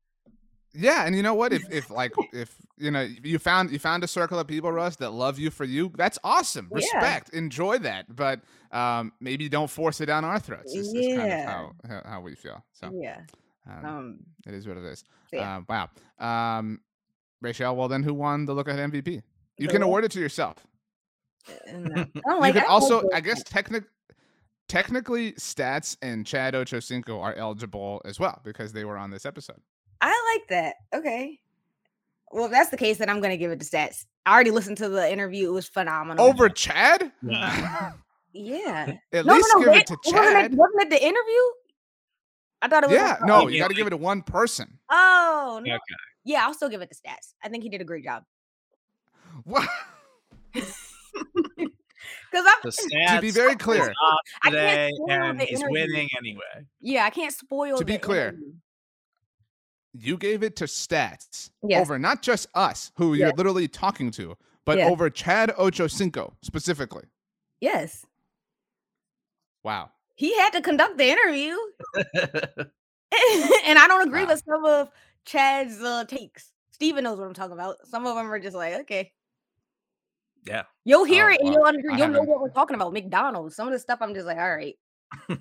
Yeah, 0.73 1.05
and 1.05 1.15
you 1.15 1.23
know 1.23 1.33
what? 1.33 1.53
If 1.53 1.63
if 1.71 1.89
like 1.91 2.13
if 2.33 2.55
you 2.77 2.89
know 2.91 3.01
you 3.23 3.37
found 3.39 3.69
you 3.71 3.77
found 3.79 4.03
a 4.03 4.07
circle 4.07 4.39
of 4.39 4.47
people, 4.47 4.71
Russ, 4.71 4.95
that 4.97 5.11
love 5.11 5.37
you 5.37 5.51
for 5.51 5.65
you, 5.65 5.91
that's 5.95 6.17
awesome. 6.23 6.67
Yeah. 6.71 6.77
Respect, 6.77 7.29
enjoy 7.29 7.77
that, 7.79 8.15
but 8.15 8.41
um, 8.71 9.11
maybe 9.19 9.49
don't 9.49 9.69
force 9.69 10.01
it 10.01 10.07
down 10.07 10.25
our 10.25 10.39
throats. 10.39 10.73
Is, 10.73 10.93
is 10.93 11.07
kind 11.15 11.21
of 11.21 11.27
Yeah. 11.27 11.45
how, 11.45 11.71
how 11.87 12.01
how 12.05 12.21
we 12.21 12.35
feel. 12.35 12.63
So 12.73 12.91
Yeah. 12.93 13.21
Um, 13.69 13.85
Um 13.85 14.19
it 14.45 14.53
is 14.53 14.67
what 14.67 14.77
it 14.77 14.83
is. 14.85 15.03
yeah. 15.33 15.57
Um, 15.57 15.65
wow. 15.67 15.89
Um, 16.19 16.79
Rachelle, 17.43 17.75
well 17.75 17.87
then, 17.87 18.03
who 18.03 18.13
won 18.13 18.45
the 18.45 18.53
look 18.53 18.67
ahead 18.67 18.91
MVP? 18.91 19.21
You 19.57 19.67
can 19.67 19.81
award 19.81 20.03
it 20.05 20.11
to 20.11 20.19
yourself. 20.19 20.65
and, 21.67 21.97
uh, 21.97 22.05
I 22.15 22.19
don't 22.29 22.39
like 22.41 22.55
you 22.55 22.61
I 22.61 22.65
also, 22.65 23.03
I 23.13 23.19
guess, 23.21 23.43
technic- 23.43 23.85
technically, 24.67 25.33
Stats 25.33 25.97
and 26.01 26.25
Chad 26.25 26.53
Ochocinco 26.53 27.21
are 27.21 27.33
eligible 27.35 28.01
as 28.05 28.19
well 28.19 28.39
because 28.43 28.73
they 28.73 28.85
were 28.85 28.97
on 28.97 29.11
this 29.11 29.25
episode. 29.25 29.59
I 30.01 30.35
like 30.37 30.47
that. 30.49 30.75
Okay. 30.93 31.39
Well, 32.31 32.45
if 32.45 32.51
that's 32.51 32.69
the 32.69 32.77
case, 32.77 32.97
then 32.97 33.09
I'm 33.09 33.21
gonna 33.21 33.37
give 33.37 33.51
it 33.51 33.59
to 33.61 33.65
stats. 33.65 34.05
I 34.25 34.33
already 34.33 34.51
listened 34.51 34.77
to 34.77 34.89
the 34.89 35.11
interview. 35.11 35.47
It 35.49 35.53
was 35.53 35.67
phenomenal. 35.67 36.25
Over 36.25 36.49
Chad? 36.49 37.11
Yeah. 37.21 37.93
Yeah. 38.33 38.93
At 39.13 39.25
No, 39.25 39.35
least 39.35 39.47
no, 39.55 39.59
no. 39.61 39.65
give 39.65 39.73
they- 39.73 39.79
it 39.79 39.87
to 39.87 39.97
Wasn't 40.05 40.25
it, 40.25 40.31
Chad. 40.33 40.53
wasn't 40.55 40.81
it 40.81 40.89
the 40.89 41.01
interview? 41.03 41.41
I 42.61 42.67
thought 42.67 42.83
it 42.83 42.89
was. 42.89 42.95
Yeah, 42.95 43.17
no, 43.23 43.47
you 43.47 43.59
got 43.59 43.67
to 43.69 43.73
give 43.75 43.87
it 43.87 43.91
to 43.91 43.97
one 43.97 44.21
person. 44.21 44.79
Oh 44.89 45.61
no. 45.63 45.73
Okay. 45.73 45.81
Yeah, 46.25 46.43
I'll 46.45 46.53
still 46.53 46.69
give 46.69 46.81
it 46.81 46.89
to 46.91 46.95
stats. 46.95 47.33
I 47.43 47.49
think 47.49 47.63
he 47.63 47.69
did 47.69 47.81
a 47.81 47.85
great 47.85 48.03
job. 48.03 48.23
What? 49.43 49.67
Because 50.53 50.73
I'm 52.35 52.43
The 52.63 52.71
To 53.15 53.21
be 53.21 53.29
stats 53.29 53.33
very 53.33 53.51
is 53.51 53.57
clear, 53.57 53.93
I 54.43 54.49
can't 54.49 54.53
today, 54.55 54.91
spoil 54.95 55.11
and 55.11 55.39
the 55.39 55.45
he's 55.45 55.59
interview. 55.61 55.71
winning 55.81 56.09
anyway. 56.17 56.65
yeah, 56.81 57.05
I 57.05 57.09
can't 57.11 57.33
spoil. 57.33 57.77
To 57.77 57.85
be 57.85 57.93
the 57.93 57.99
clear, 57.99 58.27
interview. 58.29 58.53
you 59.93 60.17
gave 60.17 60.43
it 60.43 60.55
to 60.57 60.65
Stats 60.65 61.51
Yes. 61.63 61.81
over 61.81 61.97
not 61.99 62.21
just 62.21 62.47
us, 62.55 62.91
who 62.95 63.13
you're 63.13 63.31
literally 63.33 63.67
talking 63.67 64.11
to, 64.11 64.35
but 64.65 64.77
Yeah. 64.79 64.87
over 64.89 65.09
Chad 65.09 65.49
Ochocinco 65.57 66.33
specifically. 66.41 67.03
Yes, 67.61 68.05
Wow. 69.63 69.91
He 70.17 70.37
had 70.37 70.49
to 70.51 70.61
conduct 70.61 70.97
the 70.97 71.05
interview, 71.05 71.55
and 71.95 73.77
I 73.79 73.85
don't 73.87 74.05
agree 74.07 74.23
Wow. 74.23 74.29
with 74.33 74.43
some 74.45 74.65
of 74.65 74.89
Chad's 75.25 75.81
uh, 75.81 76.03
takes. 76.05 76.51
Stephen 76.71 77.03
knows 77.05 77.17
what 77.19 77.27
I'm 77.27 77.33
talking 77.33 77.53
about. 77.53 77.75
Some 77.85 78.05
of 78.05 78.15
them 78.15 78.31
are 78.31 78.39
just 78.39 78.55
like, 78.55 78.73
okay, 78.81 79.11
yeah. 80.45 80.63
you'll 80.85 81.05
hear 81.05 81.27
Oh, 81.29 81.33
it 81.33 81.39
and 81.41 81.53
you'll 81.53 81.63
under- 81.65 81.91
you'll 81.91 82.07
know 82.09 82.21
what 82.23 82.41
we're 82.41 82.49
talking 82.49 82.75
about. 82.75 82.93
McDonald's. 82.93 83.55
Some 83.55 83.67
of 83.67 83.73
the 83.73 83.79
stuff 83.79 83.99
I'm 84.01 84.13
just 84.13 84.25
like, 84.27 84.37
all 84.37 84.55
right. 84.55 84.75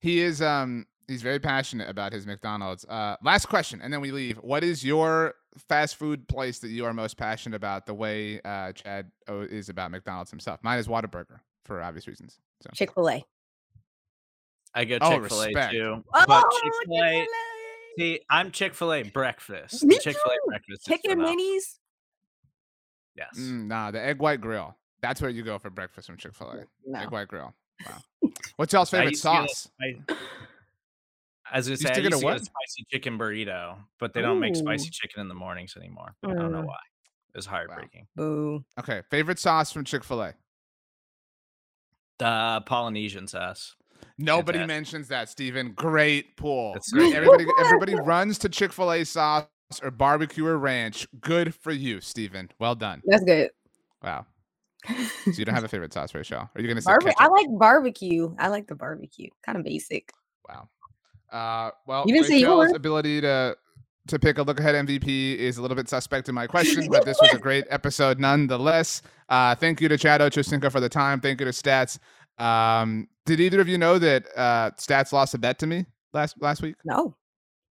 He 0.00 0.18
is 0.20 0.42
um 0.42 0.86
he's 1.06 1.22
very 1.22 1.38
passionate 1.38 1.88
about 1.88 2.12
his 2.12 2.26
McDonald's. 2.26 2.84
Uh 2.88 3.14
last 3.22 3.46
question 3.46 3.80
and 3.82 3.92
then 3.92 4.00
we 4.00 4.10
leave. 4.10 4.36
What 4.38 4.64
is 4.64 4.84
your 4.84 5.34
fast 5.68 5.94
food 5.96 6.26
place 6.26 6.58
that 6.58 6.68
you 6.70 6.84
are 6.86 6.92
most 6.92 7.16
passionate 7.16 7.54
about 7.54 7.86
the 7.86 7.94
way 7.94 8.40
uh 8.44 8.72
Chad 8.72 9.12
is 9.28 9.68
about 9.68 9.92
McDonald's 9.92 10.30
himself? 10.32 10.58
Mine 10.64 10.80
is 10.80 10.88
Whataburger 10.88 11.38
for 11.64 11.82
obvious 11.82 12.06
reasons. 12.06 12.38
So 12.62 12.70
Chick 12.74 12.92
Fil 12.94 13.08
A. 13.10 13.24
I 14.74 14.84
go 14.84 14.98
Oh, 15.00 15.10
Chick 15.20 15.28
Fil 15.28 15.40
A 15.42 15.46
respect. 15.46 15.72
too, 15.72 16.04
Oh, 16.14 16.24
but 16.26 16.44
Chick 16.50 16.72
Fil 16.86 16.94
A. 17.04 17.10
Chick-fil-A. 17.20 17.26
See, 17.98 18.20
I'm 18.30 18.50
Chick 18.50 18.74
Fil 18.74 18.92
A 18.94 19.02
breakfast. 19.02 19.80
Chick 19.88 20.02
Fil 20.02 20.32
A 20.32 20.48
breakfast. 20.48 20.86
Chicken 20.86 21.18
minis. 21.18 21.78
Yes. 23.16 23.38
mm, 23.38 23.66
nah, 23.66 23.90
the 23.90 24.00
egg 24.02 24.20
white 24.20 24.40
grill. 24.40 24.74
That's 25.02 25.20
where 25.20 25.30
you 25.30 25.42
go 25.42 25.58
for 25.58 25.68
breakfast 25.68 26.06
from 26.06 26.16
Chick-fil-A. 26.16 26.64
No. 26.86 26.98
Egg 27.00 27.10
white 27.10 27.28
grill. 27.28 27.52
Wow. 27.86 28.30
What's 28.56 28.72
y'all's 28.72 28.88
favorite 28.90 29.10
used 29.10 29.22
get 29.24 29.44
a 29.44 29.48
sauce? 29.48 29.68
spi- 29.78 30.02
I 31.52 31.58
was 31.58 31.66
gonna 31.66 31.76
say 31.76 31.90
I 31.90 31.94
get 31.96 32.04
used 32.04 32.14
a 32.14 32.16
to 32.20 32.22
get 32.22 32.36
a 32.36 32.38
spicy 32.44 32.86
chicken 32.90 33.18
burrito, 33.18 33.76
but 34.00 34.14
they 34.14 34.22
don't 34.22 34.40
make 34.40 34.56
spicy 34.56 34.88
chicken 34.90 35.20
in 35.20 35.28
the 35.28 35.34
mornings 35.34 35.74
anymore. 35.76 36.14
I 36.24 36.28
don't 36.28 36.52
know 36.52 36.62
Mm. 36.62 36.66
why. 36.66 36.78
It 37.34 37.36
was 37.38 37.44
heartbreaking. 37.46 38.06
Boo. 38.16 38.64
Okay, 38.78 39.02
favorite 39.10 39.38
sauce 39.38 39.70
from 39.72 39.84
Chick-fil-A. 39.84 40.32
The 42.22 42.62
Polynesian 42.66 43.26
sauce. 43.26 43.74
Nobody 44.18 44.58
Fantastic. 44.58 44.68
mentions 44.76 45.08
that, 45.08 45.28
Stephen. 45.28 45.72
Great 45.72 46.36
pool. 46.36 46.76
Great. 46.92 47.12
great. 47.12 47.14
Everybody 47.16 47.46
everybody 47.58 47.94
runs 47.96 48.38
to 48.38 48.48
Chick-fil-A 48.48 49.04
sauce 49.04 49.46
or 49.82 49.90
barbecue 49.90 50.46
or 50.46 50.56
ranch. 50.58 51.06
Good 51.20 51.52
for 51.54 51.72
you, 51.72 52.00
Stephen. 52.00 52.50
Well 52.60 52.74
done. 52.76 53.02
That's 53.06 53.24
good. 53.24 53.50
Wow. 54.02 54.26
So 55.24 55.30
you 55.38 55.44
don't 55.44 55.54
have 55.54 55.62
a 55.64 55.68
favorite 55.68 55.92
sauce, 55.92 56.10
Rachelle? 56.12 56.48
Are 56.54 56.60
you 56.60 56.66
gonna 56.66 56.82
say 56.82 56.90
Barbe- 56.90 57.14
I 57.18 57.28
like 57.28 57.46
barbecue. 57.56 58.34
I 58.38 58.48
like 58.48 58.66
the 58.66 58.74
barbecue. 58.74 59.28
Kind 59.46 59.56
of 59.56 59.64
basic. 59.64 60.12
Wow. 60.48 60.68
Uh, 61.32 61.70
well, 61.86 62.04
You 62.06 62.14
didn't 62.14 62.26
say 62.26 62.34
Rachelle's 62.42 62.66
yours. 62.68 62.72
ability 62.76 63.20
to 63.20 63.56
to 64.08 64.18
pick 64.18 64.38
a 64.38 64.42
look 64.42 64.58
ahead 64.58 64.74
MVP 64.86 65.36
is 65.36 65.58
a 65.58 65.62
little 65.62 65.76
bit 65.76 65.88
suspect 65.88 66.28
in 66.28 66.34
my 66.34 66.46
question, 66.46 66.88
but 66.90 67.04
this 67.04 67.18
was 67.20 67.32
a 67.32 67.38
great 67.38 67.64
episode 67.70 68.18
nonetheless. 68.18 69.02
Uh, 69.28 69.54
thank 69.54 69.80
you 69.80 69.88
to 69.88 69.96
Chad 69.96 70.20
Ochocinco 70.20 70.70
for 70.70 70.80
the 70.80 70.88
time. 70.88 71.20
Thank 71.20 71.40
you 71.40 71.46
to 71.46 71.52
Stats. 71.52 71.98
Um, 72.42 73.08
did 73.26 73.40
either 73.40 73.60
of 73.60 73.68
you 73.68 73.78
know 73.78 73.98
that 73.98 74.26
uh, 74.36 74.70
Stats 74.72 75.12
lost 75.12 75.34
a 75.34 75.38
bet 75.38 75.58
to 75.60 75.66
me 75.66 75.86
last 76.12 76.36
last 76.40 76.62
week? 76.62 76.74
No. 76.84 77.16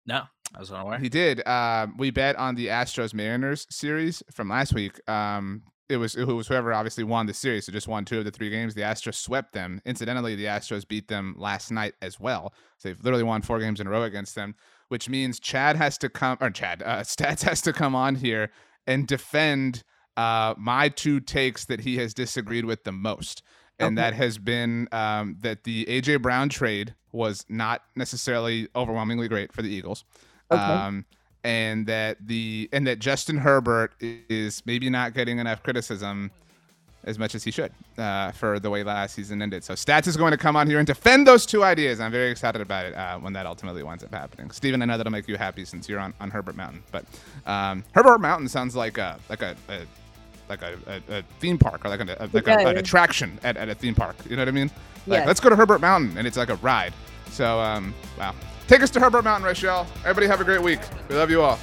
No, 0.06 0.22
I 0.54 0.60
was 0.60 0.70
unaware. 0.70 0.98
He 0.98 1.08
did. 1.08 1.46
Um, 1.46 1.96
we 1.98 2.10
bet 2.10 2.36
on 2.36 2.54
the 2.54 2.68
Astros 2.68 3.12
Mariners 3.12 3.66
series 3.70 4.22
from 4.30 4.48
last 4.48 4.72
week. 4.72 5.00
Um, 5.08 5.62
it 5.88 5.96
was 5.96 6.16
it 6.16 6.24
was 6.24 6.48
whoever 6.48 6.72
obviously 6.72 7.04
won 7.04 7.26
the 7.26 7.34
series. 7.34 7.66
So 7.66 7.72
just 7.72 7.88
won 7.88 8.04
two 8.04 8.18
of 8.18 8.24
the 8.24 8.30
three 8.30 8.50
games. 8.50 8.74
The 8.74 8.82
Astros 8.82 9.14
swept 9.14 9.52
them. 9.52 9.80
Incidentally, 9.84 10.34
the 10.34 10.46
Astros 10.46 10.86
beat 10.86 11.08
them 11.08 11.34
last 11.38 11.70
night 11.70 11.94
as 12.02 12.18
well. 12.18 12.52
So 12.78 12.88
they've 12.88 13.04
literally 13.04 13.24
won 13.24 13.42
four 13.42 13.58
games 13.58 13.80
in 13.80 13.86
a 13.86 13.90
row 13.90 14.02
against 14.02 14.34
them, 14.34 14.54
which 14.88 15.08
means 15.08 15.40
Chad 15.40 15.76
has 15.76 15.98
to 15.98 16.08
come 16.08 16.38
or 16.40 16.50
Chad 16.50 16.82
uh, 16.82 16.98
Stats 17.02 17.42
has 17.42 17.60
to 17.62 17.72
come 17.72 17.94
on 17.94 18.14
here 18.16 18.50
and 18.86 19.06
defend 19.06 19.82
uh, 20.16 20.54
my 20.56 20.88
two 20.88 21.20
takes 21.20 21.64
that 21.66 21.80
he 21.80 21.96
has 21.98 22.14
disagreed 22.14 22.64
with 22.64 22.84
the 22.84 22.92
most. 22.92 23.42
And 23.78 23.88
Okay. 23.88 23.94
that 23.96 24.14
has 24.14 24.38
been 24.38 24.88
um, 24.92 25.36
that 25.40 25.64
the 25.64 25.84
AJ 25.84 26.22
Brown 26.22 26.48
trade 26.48 26.94
was 27.12 27.44
not 27.48 27.82
necessarily 27.94 28.68
overwhelmingly 28.74 29.28
great 29.28 29.52
for 29.52 29.60
the 29.62 29.68
Eagles 29.68 30.04
Okay. 30.50 30.62
um, 30.62 31.04
and 31.44 31.86
that 31.86 32.26
the 32.26 32.68
and 32.72 32.86
that 32.86 32.98
Justin 32.98 33.36
Herbert 33.38 33.94
is 34.00 34.62
maybe 34.66 34.88
not 34.90 35.14
getting 35.14 35.38
enough 35.38 35.62
criticism 35.62 36.30
as 37.06 37.18
much 37.18 37.34
as 37.34 37.44
he 37.44 37.50
should 37.50 37.72
uh, 37.98 38.32
for 38.32 38.58
the 38.58 38.68
way 38.68 38.82
last 38.82 39.14
season 39.14 39.40
ended. 39.40 39.62
So 39.64 39.74
Stats 39.74 40.06
is 40.08 40.16
going 40.16 40.32
to 40.32 40.36
come 40.36 40.56
on 40.56 40.66
here 40.66 40.78
and 40.78 40.86
defend 40.86 41.26
those 41.26 41.46
two 41.46 41.62
ideas. 41.64 42.00
I'm 42.00 42.10
very 42.12 42.30
excited 42.30 42.60
about 42.60 42.86
it 42.86 42.94
uh, 42.94 43.18
when 43.18 43.32
that 43.34 43.46
ultimately 43.46 43.82
winds 43.82 44.02
up 44.04 44.12
happening. 44.12 44.50
Stephen, 44.50 44.82
I 44.82 44.86
know 44.86 44.96
that'll 44.96 45.12
make 45.12 45.28
you 45.28 45.36
happy 45.36 45.64
since 45.64 45.88
you're 45.88 46.00
on, 46.00 46.12
on 46.20 46.30
Herbert 46.30 46.56
Mountain, 46.56 46.82
but 46.90 47.04
um, 47.46 47.84
Herbert 47.92 48.18
Mountain 48.20 48.48
sounds 48.48 48.74
like 48.74 48.98
a 48.98 49.18
like 49.30 49.40
a, 49.42 49.56
a 49.68 49.80
like 50.48 50.62
a, 50.62 50.76
a, 51.08 51.18
a 51.18 51.22
theme 51.40 51.58
park 51.58 51.84
or 51.84 51.88
like, 51.88 52.00
an, 52.00 52.08
a, 52.10 52.28
like 52.32 52.46
a, 52.46 52.58
an 52.58 52.76
attraction 52.76 53.38
at, 53.42 53.56
at 53.56 53.68
a 53.68 53.74
theme 53.74 53.94
park. 53.94 54.16
You 54.28 54.36
know 54.36 54.42
what 54.42 54.48
I 54.48 54.52
mean? 54.52 54.70
Like, 55.06 55.18
Yes. 55.20 55.26
let's 55.26 55.40
go 55.40 55.48
to 55.48 55.56
Herbert 55.56 55.80
Mountain, 55.80 56.18
and 56.18 56.26
it's 56.26 56.36
like 56.36 56.50
a 56.50 56.56
ride. 56.56 56.92
So, 57.30 57.58
um, 57.60 57.94
wow. 58.18 58.34
Take 58.68 58.82
us 58.82 58.90
to 58.90 59.00
Herbert 59.00 59.22
Mountain, 59.22 59.48
Rachelle. 59.48 59.86
Everybody 60.00 60.26
have 60.26 60.40
a 60.40 60.44
great 60.44 60.62
week. 60.62 60.80
We 61.08 61.14
love 61.14 61.30
you 61.30 61.42
all. 61.42 61.58